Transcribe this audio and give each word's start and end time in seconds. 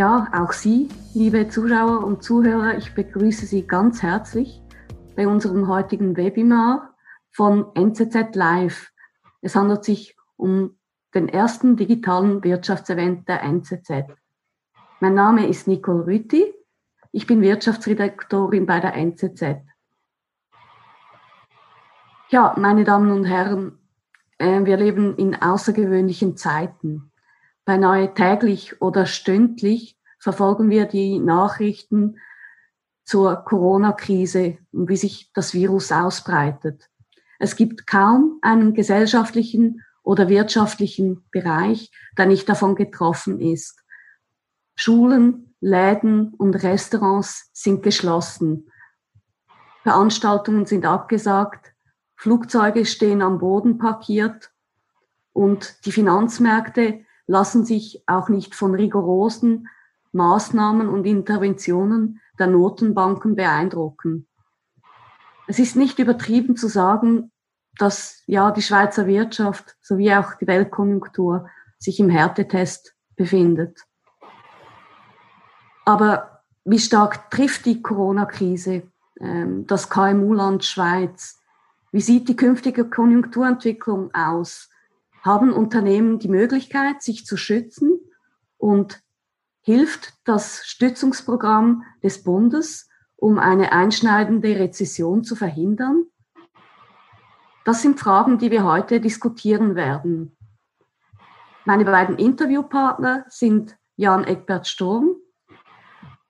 Ja, 0.00 0.28
auch 0.32 0.52
Sie, 0.52 0.88
liebe 1.12 1.48
Zuschauer 1.48 2.04
und 2.04 2.22
Zuhörer, 2.22 2.78
ich 2.78 2.94
begrüße 2.94 3.44
Sie 3.44 3.66
ganz 3.66 4.02
herzlich 4.02 4.62
bei 5.14 5.28
unserem 5.28 5.68
heutigen 5.68 6.16
Webinar 6.16 6.94
von 7.30 7.66
NZZ 7.74 8.34
Live. 8.34 8.92
Es 9.42 9.56
handelt 9.56 9.84
sich 9.84 10.16
um 10.36 10.78
den 11.14 11.28
ersten 11.28 11.76
digitalen 11.76 12.42
Wirtschaftsevent 12.42 13.28
der 13.28 13.42
NZZ. 13.42 14.04
Mein 15.00 15.12
Name 15.12 15.46
ist 15.46 15.68
Nicole 15.68 16.06
Rüthi. 16.06 16.54
Ich 17.12 17.26
bin 17.26 17.42
Wirtschaftsredaktorin 17.42 18.64
bei 18.64 18.80
der 18.80 18.94
NZZ. 18.94 19.56
Ja, 22.32 22.54
meine 22.56 22.84
Damen 22.84 23.10
und 23.10 23.24
Herren, 23.24 23.76
äh, 24.38 24.64
wir 24.64 24.76
leben 24.76 25.16
in 25.16 25.34
außergewöhnlichen 25.34 26.36
Zeiten. 26.36 27.10
Beinahe 27.64 28.14
täglich 28.14 28.80
oder 28.80 29.06
stündlich 29.06 29.98
verfolgen 30.20 30.70
wir 30.70 30.84
die 30.84 31.18
Nachrichten 31.18 32.20
zur 33.02 33.34
Corona-Krise 33.34 34.58
und 34.70 34.88
wie 34.88 34.96
sich 34.96 35.32
das 35.34 35.54
Virus 35.54 35.90
ausbreitet. 35.90 36.88
Es 37.40 37.56
gibt 37.56 37.88
kaum 37.88 38.38
einen 38.42 38.74
gesellschaftlichen 38.74 39.82
oder 40.04 40.28
wirtschaftlichen 40.28 41.24
Bereich, 41.32 41.90
der 42.16 42.26
nicht 42.26 42.48
davon 42.48 42.76
getroffen 42.76 43.40
ist. 43.40 43.82
Schulen, 44.76 45.56
Läden 45.58 46.32
und 46.34 46.54
Restaurants 46.54 47.50
sind 47.52 47.82
geschlossen. 47.82 48.70
Veranstaltungen 49.82 50.64
sind 50.64 50.86
abgesagt, 50.86 51.69
Flugzeuge 52.20 52.84
stehen 52.84 53.22
am 53.22 53.38
Boden 53.38 53.78
parkiert 53.78 54.52
und 55.32 55.86
die 55.86 55.90
Finanzmärkte 55.90 57.00
lassen 57.26 57.64
sich 57.64 58.02
auch 58.06 58.28
nicht 58.28 58.54
von 58.54 58.74
rigorosen 58.74 59.68
Maßnahmen 60.12 60.86
und 60.86 61.06
Interventionen 61.06 62.20
der 62.38 62.48
Notenbanken 62.48 63.36
beeindrucken. 63.36 64.28
Es 65.46 65.58
ist 65.58 65.76
nicht 65.76 65.98
übertrieben 65.98 66.56
zu 66.56 66.68
sagen, 66.68 67.32
dass 67.78 68.22
ja 68.26 68.50
die 68.50 68.60
Schweizer 68.60 69.06
Wirtschaft 69.06 69.78
sowie 69.80 70.12
auch 70.12 70.34
die 70.34 70.46
Weltkonjunktur 70.46 71.48
sich 71.78 72.00
im 72.00 72.10
Härtetest 72.10 72.94
befindet. 73.16 73.86
Aber 75.86 76.42
wie 76.66 76.78
stark 76.78 77.30
trifft 77.30 77.64
die 77.64 77.80
Corona-Krise 77.80 78.82
ähm, 79.18 79.66
das 79.66 79.88
KMU-Land 79.88 80.66
Schweiz? 80.66 81.39
Wie 81.92 82.00
sieht 82.00 82.28
die 82.28 82.36
künftige 82.36 82.88
Konjunkturentwicklung 82.88 84.14
aus? 84.14 84.70
haben 85.22 85.52
Unternehmen 85.52 86.18
die 86.18 86.28
Möglichkeit, 86.28 87.02
sich 87.02 87.26
zu 87.26 87.36
schützen 87.36 88.00
und 88.56 89.02
hilft 89.60 90.14
das 90.24 90.64
Stützungsprogramm 90.64 91.84
des 92.02 92.22
Bundes, 92.22 92.88
um 93.16 93.38
eine 93.38 93.72
einschneidende 93.72 94.58
Rezession 94.58 95.24
zu 95.24 95.36
verhindern? 95.36 96.06
Das 97.64 97.82
sind 97.82 98.00
Fragen, 98.00 98.38
die 98.38 98.50
wir 98.50 98.64
heute 98.64 99.00
diskutieren 99.00 99.74
werden. 99.74 100.36
Meine 101.66 101.84
beiden 101.84 102.16
Interviewpartner 102.16 103.26
sind 103.28 103.76
Jan 103.96 104.24
Eckbert 104.24 104.66
Sturm. 104.66 105.16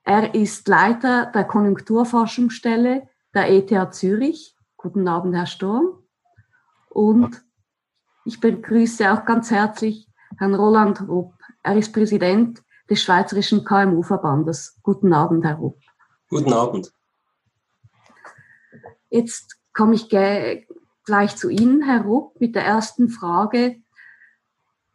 Er 0.03 0.35
ist 0.35 0.67
Leiter 0.67 1.27
der 1.27 1.45
Konjunkturforschungsstelle 1.45 3.07
der 3.33 3.49
ETH 3.49 3.93
Zürich. 3.93 4.57
Guten 4.81 5.07
Abend, 5.07 5.35
Herr 5.35 5.45
Sturm. 5.45 6.03
Und 6.89 7.43
ich 8.25 8.39
begrüße 8.39 9.13
auch 9.13 9.25
ganz 9.25 9.51
herzlich 9.51 10.07
Herrn 10.39 10.55
Roland 10.55 11.07
Rupp. 11.07 11.35
Er 11.61 11.77
ist 11.77 11.93
Präsident 11.93 12.63
des 12.89 13.03
Schweizerischen 13.03 13.63
KMU-Verbandes. 13.63 14.79
Guten 14.81 15.13
Abend, 15.13 15.45
Herr 15.45 15.57
Rupp. 15.57 15.79
Guten 16.29 16.51
Abend. 16.51 16.91
Jetzt 19.11 19.59
komme 19.71 19.93
ich 19.93 20.09
gleich 20.09 21.35
zu 21.35 21.49
Ihnen, 21.49 21.83
Herr 21.83 22.01
Rupp, 22.01 22.41
mit 22.41 22.55
der 22.55 22.65
ersten 22.65 23.09
Frage. 23.09 23.83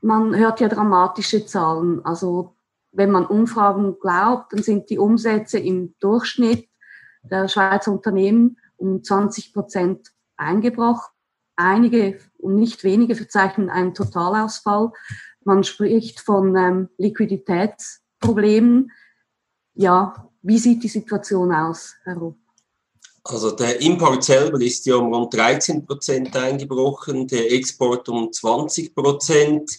Man 0.00 0.34
hört 0.34 0.58
ja 0.58 0.66
dramatische 0.66 1.46
Zahlen. 1.46 2.04
Also 2.04 2.56
wenn 2.90 3.12
man 3.12 3.24
Umfragen 3.24 4.00
glaubt, 4.00 4.52
dann 4.52 4.64
sind 4.64 4.90
die 4.90 4.98
Umsätze 4.98 5.60
im 5.60 5.94
Durchschnitt 6.00 6.68
der 7.22 7.46
Schweizer 7.46 7.92
Unternehmen 7.92 8.58
um 8.76 9.02
20 9.02 9.52
Prozent 9.52 10.12
eingebrochen. 10.36 11.12
Einige 11.56 12.18
und 12.38 12.56
nicht 12.56 12.84
wenige 12.84 13.14
verzeichnen 13.14 13.70
einen 13.70 13.94
Totalausfall. 13.94 14.92
Man 15.44 15.64
spricht 15.64 16.20
von 16.20 16.54
ähm, 16.56 16.88
Liquiditätsproblemen. 16.98 18.90
Ja, 19.74 20.30
wie 20.42 20.58
sieht 20.58 20.82
die 20.82 20.88
Situation 20.88 21.52
aus, 21.52 21.94
Herr 22.04 22.16
Rupp? 22.16 22.36
Also 23.24 23.50
der 23.50 23.80
Import 23.80 24.22
selber 24.22 24.60
ist 24.60 24.86
ja 24.86 24.96
um 24.96 25.12
rund 25.12 25.34
13 25.34 25.84
Prozent 25.84 26.36
eingebrochen, 26.36 27.26
der 27.26 27.52
Export 27.52 28.08
um 28.08 28.32
20 28.32 28.94
Prozent. 28.94 29.78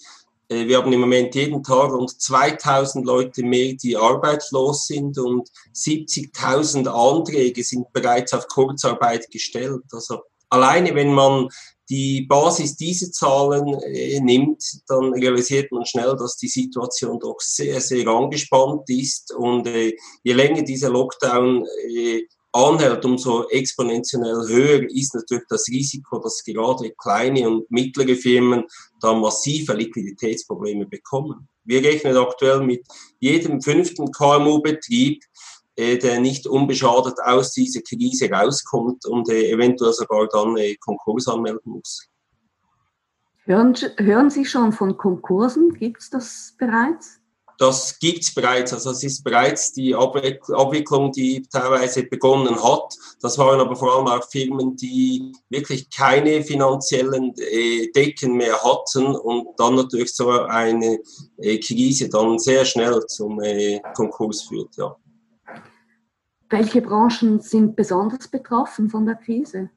Äh, 0.49 0.67
wir 0.67 0.77
haben 0.77 0.93
im 0.93 1.01
Moment 1.01 1.35
jeden 1.35 1.63
Tag 1.63 1.91
rund 1.91 2.09
2000 2.21 3.05
Leute 3.05 3.43
mehr, 3.43 3.73
die 3.73 3.97
arbeitslos 3.97 4.87
sind 4.87 5.17
und 5.17 5.49
70.000 5.73 6.87
Anträge 6.87 7.63
sind 7.63 7.91
bereits 7.93 8.33
auf 8.33 8.47
Kurzarbeit 8.47 9.29
gestellt. 9.31 9.83
Also 9.91 10.21
alleine 10.49 10.95
wenn 10.95 11.13
man 11.13 11.49
die 11.89 12.23
Basis 12.23 12.75
dieser 12.75 13.11
Zahlen 13.11 13.73
äh, 13.81 14.19
nimmt, 14.19 14.63
dann 14.87 15.13
realisiert 15.13 15.71
man 15.71 15.85
schnell, 15.85 16.15
dass 16.17 16.35
die 16.35 16.49
Situation 16.49 17.19
doch 17.19 17.39
sehr, 17.39 17.79
sehr 17.79 18.07
angespannt 18.07 18.89
ist. 18.89 19.33
Und 19.33 19.67
äh, 19.67 19.95
je 20.23 20.33
länger 20.33 20.63
dieser 20.63 20.89
Lockdown 20.89 21.65
anhält, 22.51 23.05
umso 23.05 23.47
exponentiell 23.49 24.47
höher 24.47 24.89
ist 24.89 25.13
natürlich 25.13 25.45
das 25.49 25.67
Risiko, 25.67 26.19
dass 26.19 26.43
gerade 26.43 26.91
kleine 26.91 27.47
und 27.49 27.69
mittlere 27.71 28.15
Firmen 28.15 28.63
da 28.99 29.13
massive 29.13 29.73
Liquiditätsprobleme 29.73 30.85
bekommen. 30.85 31.47
Wir 31.63 31.83
rechnen 31.83 32.17
aktuell 32.17 32.61
mit 32.61 32.85
jedem 33.19 33.61
fünften 33.61 34.11
KMU-Betrieb 34.11 35.21
äh, 35.79 35.99
der 35.99 36.19
nicht 36.19 36.47
unbeschadet 36.47 37.19
aus 37.23 37.53
dieser 37.53 37.81
Krise 37.81 38.31
rauskommt 38.31 39.05
und 39.05 39.29
äh, 39.29 39.51
eventuell 39.51 39.93
sogar 39.93 40.27
dann 40.27 40.57
äh, 40.57 40.75
Konkurs 40.77 41.27
anmelden 41.27 41.71
muss. 41.71 42.07
Hören, 43.43 43.75
hören 43.97 44.31
Sie 44.31 44.43
schon 44.43 44.73
von 44.73 44.97
Konkursen? 44.97 45.75
Gibt 45.75 46.01
es 46.01 46.09
das 46.09 46.55
bereits? 46.57 47.16
Das 47.57 47.97
gibt 47.97 48.21
es 48.21 48.33
bereits. 48.33 48.71
Also 48.71 48.91
es 48.91 49.03
ist 49.03 49.23
bereits 49.23 49.73
die 49.73 49.95
Abwicklung, 49.95 51.11
die 51.11 51.41
teilweise 51.41 52.03
begonnen 52.03 52.61
hat. 52.63 52.95
Das 53.19 53.37
waren 53.39 53.59
aber 53.59 53.75
vor 53.75 53.95
allem 53.95 54.07
auch 54.07 54.29
Firmen, 54.29 54.75
die 54.75 55.31
wirklich 55.49 55.89
keine 55.89 56.43
finanziellen 56.43 57.33
äh, 57.37 57.91
Decken 57.91 58.33
mehr 58.33 58.61
hatten 58.63 59.07
und 59.15 59.47
dann 59.57 59.75
natürlich 59.75 60.13
so 60.13 60.29
eine 60.29 60.99
äh, 61.37 61.57
Krise 61.57 62.09
dann 62.09 62.37
sehr 62.37 62.63
schnell 62.63 63.03
zum 63.07 63.41
äh, 63.41 63.81
Konkurs 63.95 64.43
führt. 64.43 64.75
Ja. 64.77 64.95
Welche 66.49 66.81
Branchen 66.81 67.41
sind 67.41 67.75
besonders 67.75 68.27
betroffen 68.27 68.89
von 68.89 69.05
der 69.05 69.15
Krise? 69.15 69.69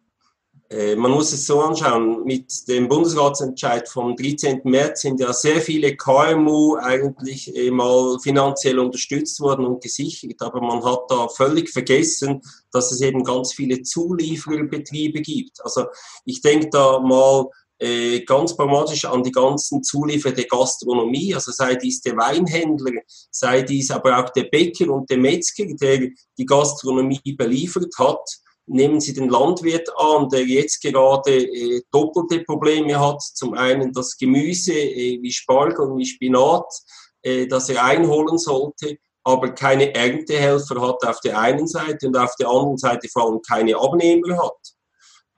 Äh, 0.71 0.95
man 0.95 1.11
muss 1.11 1.33
es 1.33 1.47
so 1.47 1.61
anschauen, 1.61 2.25
mit 2.25 2.69
dem 2.69 2.87
Bundesratsentscheid 2.89 3.89
vom 3.89 4.15
13. 4.15 4.61
März 4.65 5.01
sind 5.01 5.19
ja 5.19 5.33
sehr 5.33 5.61
viele 5.61 5.97
KMU 5.97 6.77
eigentlich 6.77 7.53
mal 7.73 8.19
finanziell 8.21 8.79
unterstützt 8.79 9.41
worden 9.41 9.67
und 9.67 9.83
gesichert, 9.83 10.41
aber 10.41 10.61
man 10.61 10.85
hat 10.85 11.03
da 11.09 11.29
völlig 11.29 11.71
vergessen, 11.71 12.41
dass 12.71 12.93
es 12.93 13.01
eben 13.01 13.25
ganz 13.25 13.53
viele 13.53 13.83
Zuliefererbetriebe 13.83 15.21
gibt. 15.23 15.63
Also 15.65 15.87
ich 16.25 16.41
denke 16.41 16.69
da 16.71 17.01
mal 17.01 17.47
äh, 17.81 18.21
ganz 18.21 18.55
pragmatisch 18.55 19.07
an 19.07 19.23
die 19.23 19.33
ganzen 19.33 19.83
Zulieferer 19.83 20.35
der 20.35 20.45
Gastronomie, 20.45 21.35
also 21.35 21.51
sei 21.51 21.75
dies 21.75 22.03
der 22.03 22.17
Weinhändler, 22.17 23.01
sei 23.31 23.63
dies 23.63 23.91
aber 23.91 24.19
auch 24.19 24.29
der 24.31 24.45
Bäcker 24.45 24.91
und 24.91 25.09
der 25.09 25.17
Metzger, 25.17 25.65
der 25.81 26.11
die 26.39 26.47
Gastronomie 26.47 27.21
beliefert 27.37 27.95
hat. 27.99 28.41
Nehmen 28.67 29.01
Sie 29.01 29.13
den 29.13 29.29
Landwirt 29.29 29.89
an, 29.97 30.29
der 30.29 30.45
jetzt 30.45 30.81
gerade 30.81 31.43
äh, 31.43 31.83
doppelte 31.91 32.45
Probleme 32.45 32.99
hat. 33.01 33.21
Zum 33.23 33.55
einen 33.55 33.93
das 33.93 34.17
Gemüse 34.17 34.73
äh, 34.73 35.19
wie 35.21 35.33
Spargel 35.33 35.91
und 35.91 35.99
wie 35.99 36.07
Spinat, 36.07 36.67
äh, 37.23 37.47
das 37.47 37.69
er 37.69 37.85
einholen 37.85 38.39
sollte, 38.39 38.99
aber 39.25 39.53
keine 39.53 39.95
Erntehelfer 39.95 40.81
hat 40.81 41.05
auf 41.05 41.21
der 41.21 41.39
einen 41.39 41.67
Seite 41.67 42.07
und 42.07 42.17
auf 42.17 42.35
der 42.37 42.49
anderen 42.49 42.79
Seite 42.79 43.09
vor 43.09 43.27
allem 43.27 43.41
keine 43.43 43.77
Abnehmer 43.77 44.39
hat. 44.39 44.75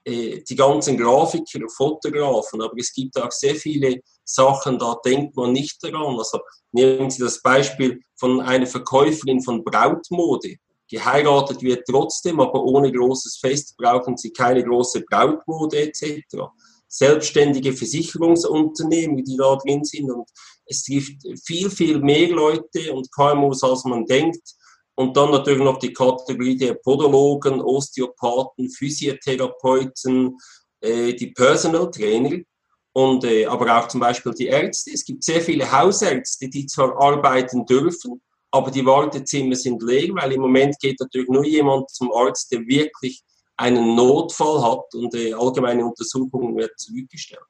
Äh, 0.05 0.43
die 0.43 0.57
ganzen 0.57 0.97
Grafiker, 0.97 1.69
Fotografen, 1.69 2.61
aber 2.61 2.75
es 2.77 2.93
gibt 2.93 3.17
auch 3.17 3.31
sehr 3.31 3.55
viele 3.55 4.01
Sachen, 4.25 4.79
da 4.79 4.97
denkt 5.05 5.37
man 5.37 5.53
nicht 5.53 5.83
daran. 5.83 6.19
Also 6.19 6.41
nehmen 6.73 7.11
Sie 7.11 7.23
das 7.23 7.41
Beispiel 7.41 8.01
von 8.17 8.41
einer 8.41 8.67
Verkäuferin 8.67 9.43
von 9.43 9.63
Brautmode. 9.63 10.57
Geheiratet 10.93 11.63
wird 11.63 11.87
trotzdem, 11.89 12.39
aber 12.39 12.63
ohne 12.63 12.93
großes 12.93 13.39
Fest 13.39 13.75
brauchen 13.79 14.19
Sie 14.19 14.31
keine 14.31 14.63
große 14.63 15.01
Brautmode 15.09 15.81
etc. 15.81 16.23
Selbstständige 16.87 17.73
Versicherungsunternehmen, 17.73 19.25
die 19.25 19.39
da 19.39 19.57
drin 19.57 19.85
sind 19.85 20.11
und 20.11 20.29
es 20.67 20.83
trifft 20.85 21.17
viel, 21.47 21.71
viel 21.71 21.99
mehr 22.01 22.29
Leute 22.29 22.93
und 22.93 23.11
KMUs, 23.11 23.63
als 23.63 23.85
man 23.85 24.05
denkt. 24.05 24.43
Und 24.95 25.17
dann 25.17 25.31
natürlich 25.31 25.65
noch 25.65 25.79
die 25.79 25.95
Kategorie 25.95 26.59
der 26.59 26.75
Podologen, 26.75 27.63
Osteopathen, 27.63 28.69
Physiotherapeuten, 28.69 30.37
äh, 30.83 31.15
die 31.15 31.29
Personal 31.29 31.91
Trainer 31.91 32.39
und 32.93 33.25
äh, 33.25 33.47
aber 33.47 33.79
auch 33.79 33.89
zum 33.89 34.01
Beispiel 34.01 34.35
die 34.35 34.49
Ärzte. 34.49 34.91
Es 34.93 35.07
gibt 35.07 35.25
sehr 35.25 35.41
viele 35.41 35.73
Hausärzte, 35.73 36.51
die 36.51 36.67
zwar 36.67 36.95
arbeiten 37.01 37.65
dürfen, 37.65 38.21
aber 38.53 38.71
die 38.71 38.85
Wartezimmer 38.85 39.57
sind 39.57 39.83
leer, 39.83 40.15
weil 40.15 40.33
im 40.33 40.43
Moment 40.43 40.79
geht 40.79 41.01
natürlich 41.01 41.29
nur 41.29 41.45
jemand 41.45 41.91
zum 41.91 42.13
Arzt, 42.13 42.53
der 42.53 42.61
wirklich 42.67 43.25
einen 43.57 43.95
Notfall 43.95 44.63
hat 44.63 44.95
und 44.95 45.13
die 45.15 45.35
allgemeine 45.35 45.85
Untersuchung 45.85 46.57
wird 46.57 46.79
zurückgestellt. 46.79 47.41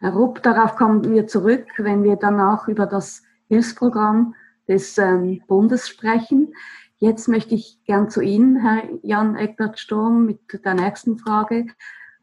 Herr 0.00 0.14
Rupp, 0.14 0.42
darauf 0.42 0.74
kommen 0.74 1.08
wir 1.12 1.28
zurück, 1.28 1.66
wenn 1.78 2.02
wir 2.02 2.16
danach 2.16 2.66
über 2.66 2.86
das 2.86 3.22
Hilfsprogramm 3.48 4.34
des 4.66 4.98
ähm, 4.98 5.40
Bundes 5.46 5.88
sprechen. 5.88 6.54
Jetzt 6.98 7.28
möchte 7.28 7.54
ich 7.54 7.78
gern 7.84 8.10
zu 8.10 8.20
Ihnen, 8.20 8.60
Herr 8.60 8.82
Jan 9.02 9.36
Eckbert 9.36 9.78
Sturm, 9.78 10.26
mit 10.26 10.40
der 10.64 10.74
nächsten 10.74 11.18
Frage. 11.18 11.66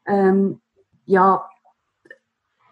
Ähm, 0.06 0.60
ja, 1.06 1.50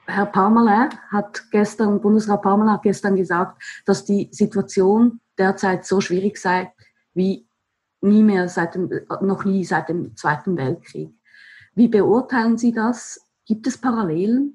Herr 0.07 0.25
Parmelin 0.25 0.89
hat 1.09 1.51
gestern, 1.51 2.01
Bundesrat 2.01 2.41
Parmelin 2.41 2.73
hat 2.73 2.83
gestern 2.83 3.15
gesagt, 3.15 3.61
dass 3.85 4.05
die 4.05 4.29
Situation 4.31 5.19
derzeit 5.37 5.85
so 5.85 5.99
schwierig 6.01 6.37
sei 6.37 6.71
wie 7.13 7.47
nie 8.01 8.23
mehr 8.23 8.47
seit 8.47 8.75
dem, 8.75 8.89
noch 9.21 9.43
nie 9.43 9.65
seit 9.65 9.89
dem 9.89 10.15
Zweiten 10.15 10.55
Weltkrieg. 10.55 11.09
Wie 11.75 11.87
beurteilen 11.87 12.57
Sie 12.57 12.71
das? 12.71 13.19
Gibt 13.45 13.67
es 13.67 13.77
Parallelen? 13.77 14.53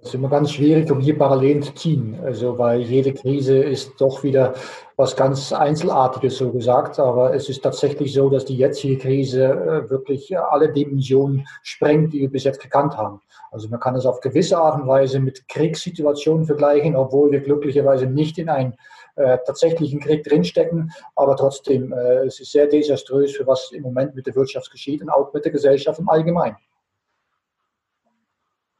Es 0.00 0.08
ist 0.08 0.14
immer 0.14 0.28
ganz 0.28 0.52
schwierig, 0.52 0.90
um 0.90 1.00
hier 1.00 1.16
Parallelen 1.16 1.62
zu 1.62 1.74
ziehen. 1.74 2.18
Also, 2.22 2.58
weil 2.58 2.82
jede 2.82 3.14
Krise 3.14 3.56
ist 3.56 3.92
doch 3.98 4.22
wieder 4.22 4.54
was 4.96 5.16
ganz 5.16 5.50
Einzelartiges, 5.52 6.36
so 6.36 6.52
gesagt. 6.52 6.98
Aber 6.98 7.34
es 7.34 7.48
ist 7.48 7.62
tatsächlich 7.62 8.12
so, 8.12 8.28
dass 8.28 8.44
die 8.44 8.56
jetzige 8.56 8.98
Krise 8.98 9.44
äh, 9.44 9.90
wirklich 9.90 10.38
alle 10.38 10.72
Dimensionen 10.72 11.46
sprengt, 11.62 12.12
die 12.12 12.20
wir 12.20 12.30
bis 12.30 12.44
jetzt 12.44 12.60
gekannt 12.60 12.96
haben. 12.98 13.20
Also 13.54 13.68
man 13.68 13.78
kann 13.78 13.94
es 13.94 14.04
auf 14.04 14.20
gewisse 14.20 14.58
Art 14.58 14.80
und 14.80 14.88
Weise 14.88 15.20
mit 15.20 15.46
Kriegssituationen 15.46 16.44
vergleichen, 16.44 16.96
obwohl 16.96 17.30
wir 17.30 17.40
glücklicherweise 17.40 18.06
nicht 18.06 18.36
in 18.36 18.48
einen 18.48 18.74
äh, 19.14 19.38
tatsächlichen 19.46 20.00
Krieg 20.00 20.24
drinstecken. 20.24 20.90
Aber 21.14 21.36
trotzdem, 21.36 21.92
äh, 21.92 22.24
es 22.26 22.40
ist 22.40 22.50
sehr 22.50 22.66
desaströs, 22.66 23.36
für 23.36 23.46
was 23.46 23.70
im 23.70 23.84
Moment 23.84 24.16
mit 24.16 24.26
der 24.26 24.34
Wirtschaft 24.34 24.72
geschieht 24.72 25.02
und 25.02 25.08
auch 25.08 25.32
mit 25.32 25.44
der 25.44 25.52
Gesellschaft 25.52 26.00
im 26.00 26.08
Allgemeinen. 26.08 26.56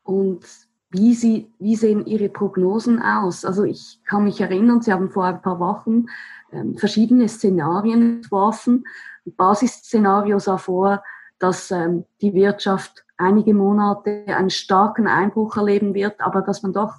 Und 0.02 0.44
wie, 0.90 1.14
Sie, 1.14 1.52
wie 1.60 1.76
sehen 1.76 2.04
Ihre 2.04 2.28
Prognosen 2.28 3.00
aus? 3.00 3.44
Also 3.44 3.62
ich 3.62 4.00
kann 4.04 4.24
mich 4.24 4.40
erinnern, 4.40 4.82
Sie 4.82 4.92
haben 4.92 5.08
vor 5.08 5.26
ein 5.26 5.40
paar 5.40 5.60
Wochen 5.60 6.06
ähm, 6.52 6.76
verschiedene 6.76 7.28
Szenarien 7.28 8.16
entworfen. 8.16 8.82
Basisszenario 9.24 10.40
sah 10.40 10.58
vor, 10.58 11.04
dass 11.38 11.70
ähm, 11.70 12.06
die 12.20 12.34
Wirtschaft 12.34 13.04
einige 13.16 13.54
Monate 13.54 14.24
einen 14.28 14.50
starken 14.50 15.06
Einbruch 15.06 15.56
erleben 15.56 15.94
wird, 15.94 16.20
aber 16.20 16.42
dass 16.42 16.62
man 16.62 16.72
doch 16.72 16.94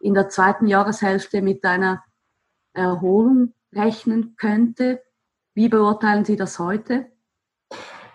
in 0.00 0.14
der 0.14 0.28
zweiten 0.28 0.66
Jahreshälfte 0.66 1.42
mit 1.42 1.64
einer 1.64 2.02
Erholung 2.72 3.52
rechnen 3.74 4.34
könnte. 4.36 5.02
Wie 5.54 5.68
beurteilen 5.68 6.24
Sie 6.24 6.36
das 6.36 6.58
heute? 6.58 7.06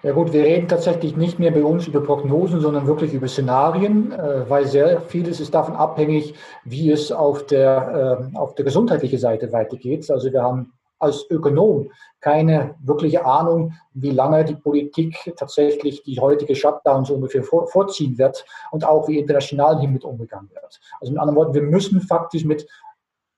Ja 0.03 0.11
gut, 0.11 0.33
wir 0.33 0.43
reden 0.43 0.67
tatsächlich 0.67 1.17
nicht 1.17 1.39
mehr 1.39 1.49
bei 1.49 1.63
uns 1.63 1.87
über 1.87 1.99
Prognosen, 1.99 2.61
sondern 2.61 2.85
wirklich 2.85 3.13
über 3.13 3.27
Szenarien, 3.27 4.11
äh, 4.11 4.47
weil 4.47 4.67
sehr 4.67 5.01
vieles 5.01 5.39
ist 5.39 5.53
davon 5.53 5.75
abhängig, 5.75 6.35
wie 6.63 6.91
es 6.91 7.11
auf 7.11 7.47
der, 7.47 8.29
äh, 8.33 8.37
auf 8.37 8.53
der 8.53 8.65
gesundheitlichen 8.65 9.17
Seite 9.17 9.51
weitergeht. 9.51 10.09
Also 10.11 10.31
wir 10.31 10.43
haben 10.43 10.73
als 10.99 11.29
Ökonom 11.29 11.91
keine 12.21 12.75
wirkliche 12.83 13.25
Ahnung, 13.25 13.73
wie 13.93 14.11
lange 14.11 14.45
die 14.45 14.55
Politik 14.55 15.33
tatsächlich 15.37 16.03
die 16.03 16.19
heutige 16.19 16.55
Shutdowns 16.55 17.09
ungefähr 17.09 17.43
vorziehen 17.43 18.17
wird 18.17 18.45
und 18.71 18.85
auch 18.85 19.07
wie 19.07 19.19
international 19.19 19.79
hiermit 19.79 20.03
umgegangen 20.03 20.49
wird. 20.49 20.79
Also 20.99 21.13
mit 21.13 21.21
anderen 21.21 21.37
Worten, 21.37 21.53
wir 21.53 21.61
müssen 21.61 22.01
faktisch 22.01 22.45
mit 22.45 22.67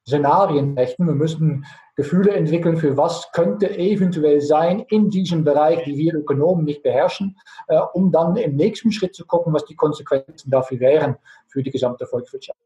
Szenarien 0.07 0.77
rechnen, 0.77 1.09
wir 1.09 1.15
müssen 1.15 1.65
Gefühle 1.97 2.31
entwickeln 2.31 2.77
für 2.77 2.95
was 2.95 3.31
könnte 3.33 3.77
eventuell 3.77 4.39
sein 4.39 4.85
in 4.89 5.09
diesem 5.09 5.43
Bereich, 5.43 5.83
die 5.83 5.97
wir 5.97 6.13
Ökonomen 6.13 6.63
nicht 6.63 6.83
beherrschen, 6.83 7.35
äh, 7.67 7.79
um 7.93 8.11
dann 8.11 8.37
im 8.37 8.55
nächsten 8.55 8.91
Schritt 8.91 9.15
zu 9.15 9.25
gucken, 9.25 9.51
was 9.51 9.65
die 9.65 9.75
Konsequenzen 9.75 10.49
dafür 10.49 10.79
wären 10.79 11.17
für 11.47 11.61
die 11.61 11.71
gesamte 11.71 12.05
Volkswirtschaft. 12.05 12.59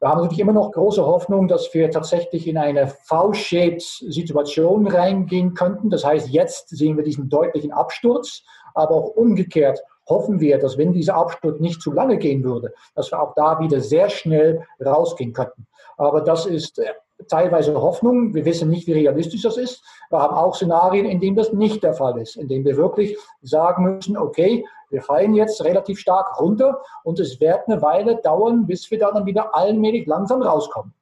Wir 0.00 0.08
haben 0.08 0.18
natürlich 0.18 0.40
immer 0.40 0.52
noch 0.52 0.70
große 0.70 1.04
Hoffnung, 1.04 1.48
dass 1.48 1.74
wir 1.74 1.90
tatsächlich 1.90 2.46
in 2.46 2.56
eine 2.56 2.86
V-shaped-Situation 2.86 4.86
reingehen 4.86 5.54
könnten. 5.54 5.90
Das 5.90 6.04
heißt, 6.04 6.28
jetzt 6.28 6.68
sehen 6.68 6.96
wir 6.96 7.02
diesen 7.02 7.28
deutlichen 7.28 7.72
Absturz, 7.72 8.44
aber 8.74 8.94
auch 8.94 9.16
umgekehrt 9.16 9.82
hoffen 10.08 10.40
wir, 10.40 10.58
dass 10.58 10.78
wenn 10.78 10.92
dieser 10.92 11.16
Absturz 11.16 11.60
nicht 11.60 11.82
zu 11.82 11.92
lange 11.92 12.16
gehen 12.16 12.44
würde, 12.44 12.72
dass 12.94 13.10
wir 13.10 13.20
auch 13.20 13.34
da 13.34 13.58
wieder 13.60 13.80
sehr 13.80 14.08
schnell 14.08 14.64
rausgehen 14.84 15.32
könnten. 15.32 15.66
Aber 15.96 16.20
das 16.20 16.46
ist 16.46 16.78
äh, 16.78 16.92
teilweise 17.28 17.74
Hoffnung. 17.74 18.34
Wir 18.34 18.44
wissen 18.44 18.70
nicht, 18.70 18.86
wie 18.86 18.92
realistisch 18.92 19.42
das 19.42 19.56
ist. 19.56 19.82
Wir 20.10 20.20
haben 20.20 20.34
auch 20.34 20.54
Szenarien, 20.54 21.06
in 21.06 21.20
denen 21.20 21.36
das 21.36 21.52
nicht 21.52 21.82
der 21.82 21.94
Fall 21.94 22.18
ist, 22.18 22.36
in 22.36 22.48
denen 22.48 22.64
wir 22.64 22.76
wirklich 22.76 23.16
sagen 23.42 23.96
müssen, 23.96 24.16
okay, 24.16 24.64
wir 24.90 25.02
fallen 25.02 25.34
jetzt 25.34 25.62
relativ 25.64 25.98
stark 25.98 26.40
runter 26.40 26.80
und 27.04 27.20
es 27.20 27.40
wird 27.40 27.68
eine 27.68 27.82
Weile 27.82 28.16
dauern, 28.22 28.66
bis 28.66 28.90
wir 28.90 28.98
dann 28.98 29.26
wieder 29.26 29.54
allmählich 29.54 30.06
langsam 30.06 30.42
rauskommen. 30.42 30.94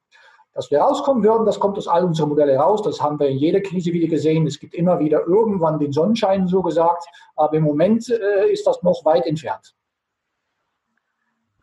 Dass 0.53 0.71
wir 0.71 0.79
rauskommen 0.79 1.23
würden, 1.23 1.45
das 1.45 1.59
kommt 1.59 1.77
aus 1.77 1.87
all 1.87 2.03
unseren 2.03 2.29
Modellen 2.29 2.59
raus. 2.59 2.81
Das 2.81 2.99
haben 2.99 3.19
wir 3.19 3.27
in 3.27 3.37
jeder 3.37 3.61
Krise 3.61 3.93
wieder 3.93 4.07
gesehen. 4.07 4.47
Es 4.47 4.59
gibt 4.59 4.73
immer 4.73 4.99
wieder 4.99 5.27
irgendwann 5.27 5.77
den 5.77 5.91
Sonnenschein, 5.91 6.47
so 6.47 6.63
gesagt. 6.63 7.07
Aber 7.35 7.53
im 7.53 7.63
Moment 7.63 8.09
äh, 8.09 8.51
ist 8.51 8.65
das 8.65 8.81
noch 8.81 9.05
weit 9.05 9.27
entfernt. 9.27 9.75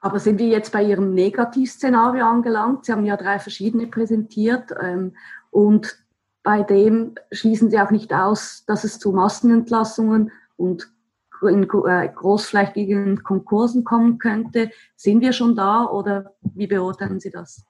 Aber 0.00 0.20
sind 0.20 0.38
wir 0.38 0.46
jetzt 0.46 0.70
bei 0.70 0.82
Ihrem 0.84 1.12
Negativszenario 1.12 2.24
angelangt? 2.24 2.84
Sie 2.84 2.92
haben 2.92 3.04
ja 3.04 3.16
drei 3.16 3.40
verschiedene 3.40 3.88
präsentiert. 3.88 4.70
Ähm, 4.80 5.16
und 5.50 5.98
bei 6.44 6.62
dem 6.62 7.16
schließen 7.32 7.70
Sie 7.70 7.80
auch 7.80 7.90
nicht 7.90 8.14
aus, 8.14 8.64
dass 8.66 8.84
es 8.84 9.00
zu 9.00 9.10
Massenentlassungen 9.10 10.30
und 10.56 10.93
in 11.42 11.64
äh, 11.64 12.08
großflächigen 12.08 13.22
Konkursen 13.22 13.84
kommen 13.84 14.18
könnte. 14.18 14.70
Sind 14.96 15.20
wir 15.20 15.32
schon 15.32 15.54
da 15.56 15.86
oder 15.86 16.32
wie 16.54 16.66
beurteilen 16.66 17.20
Sie 17.20 17.30
das? 17.30 17.64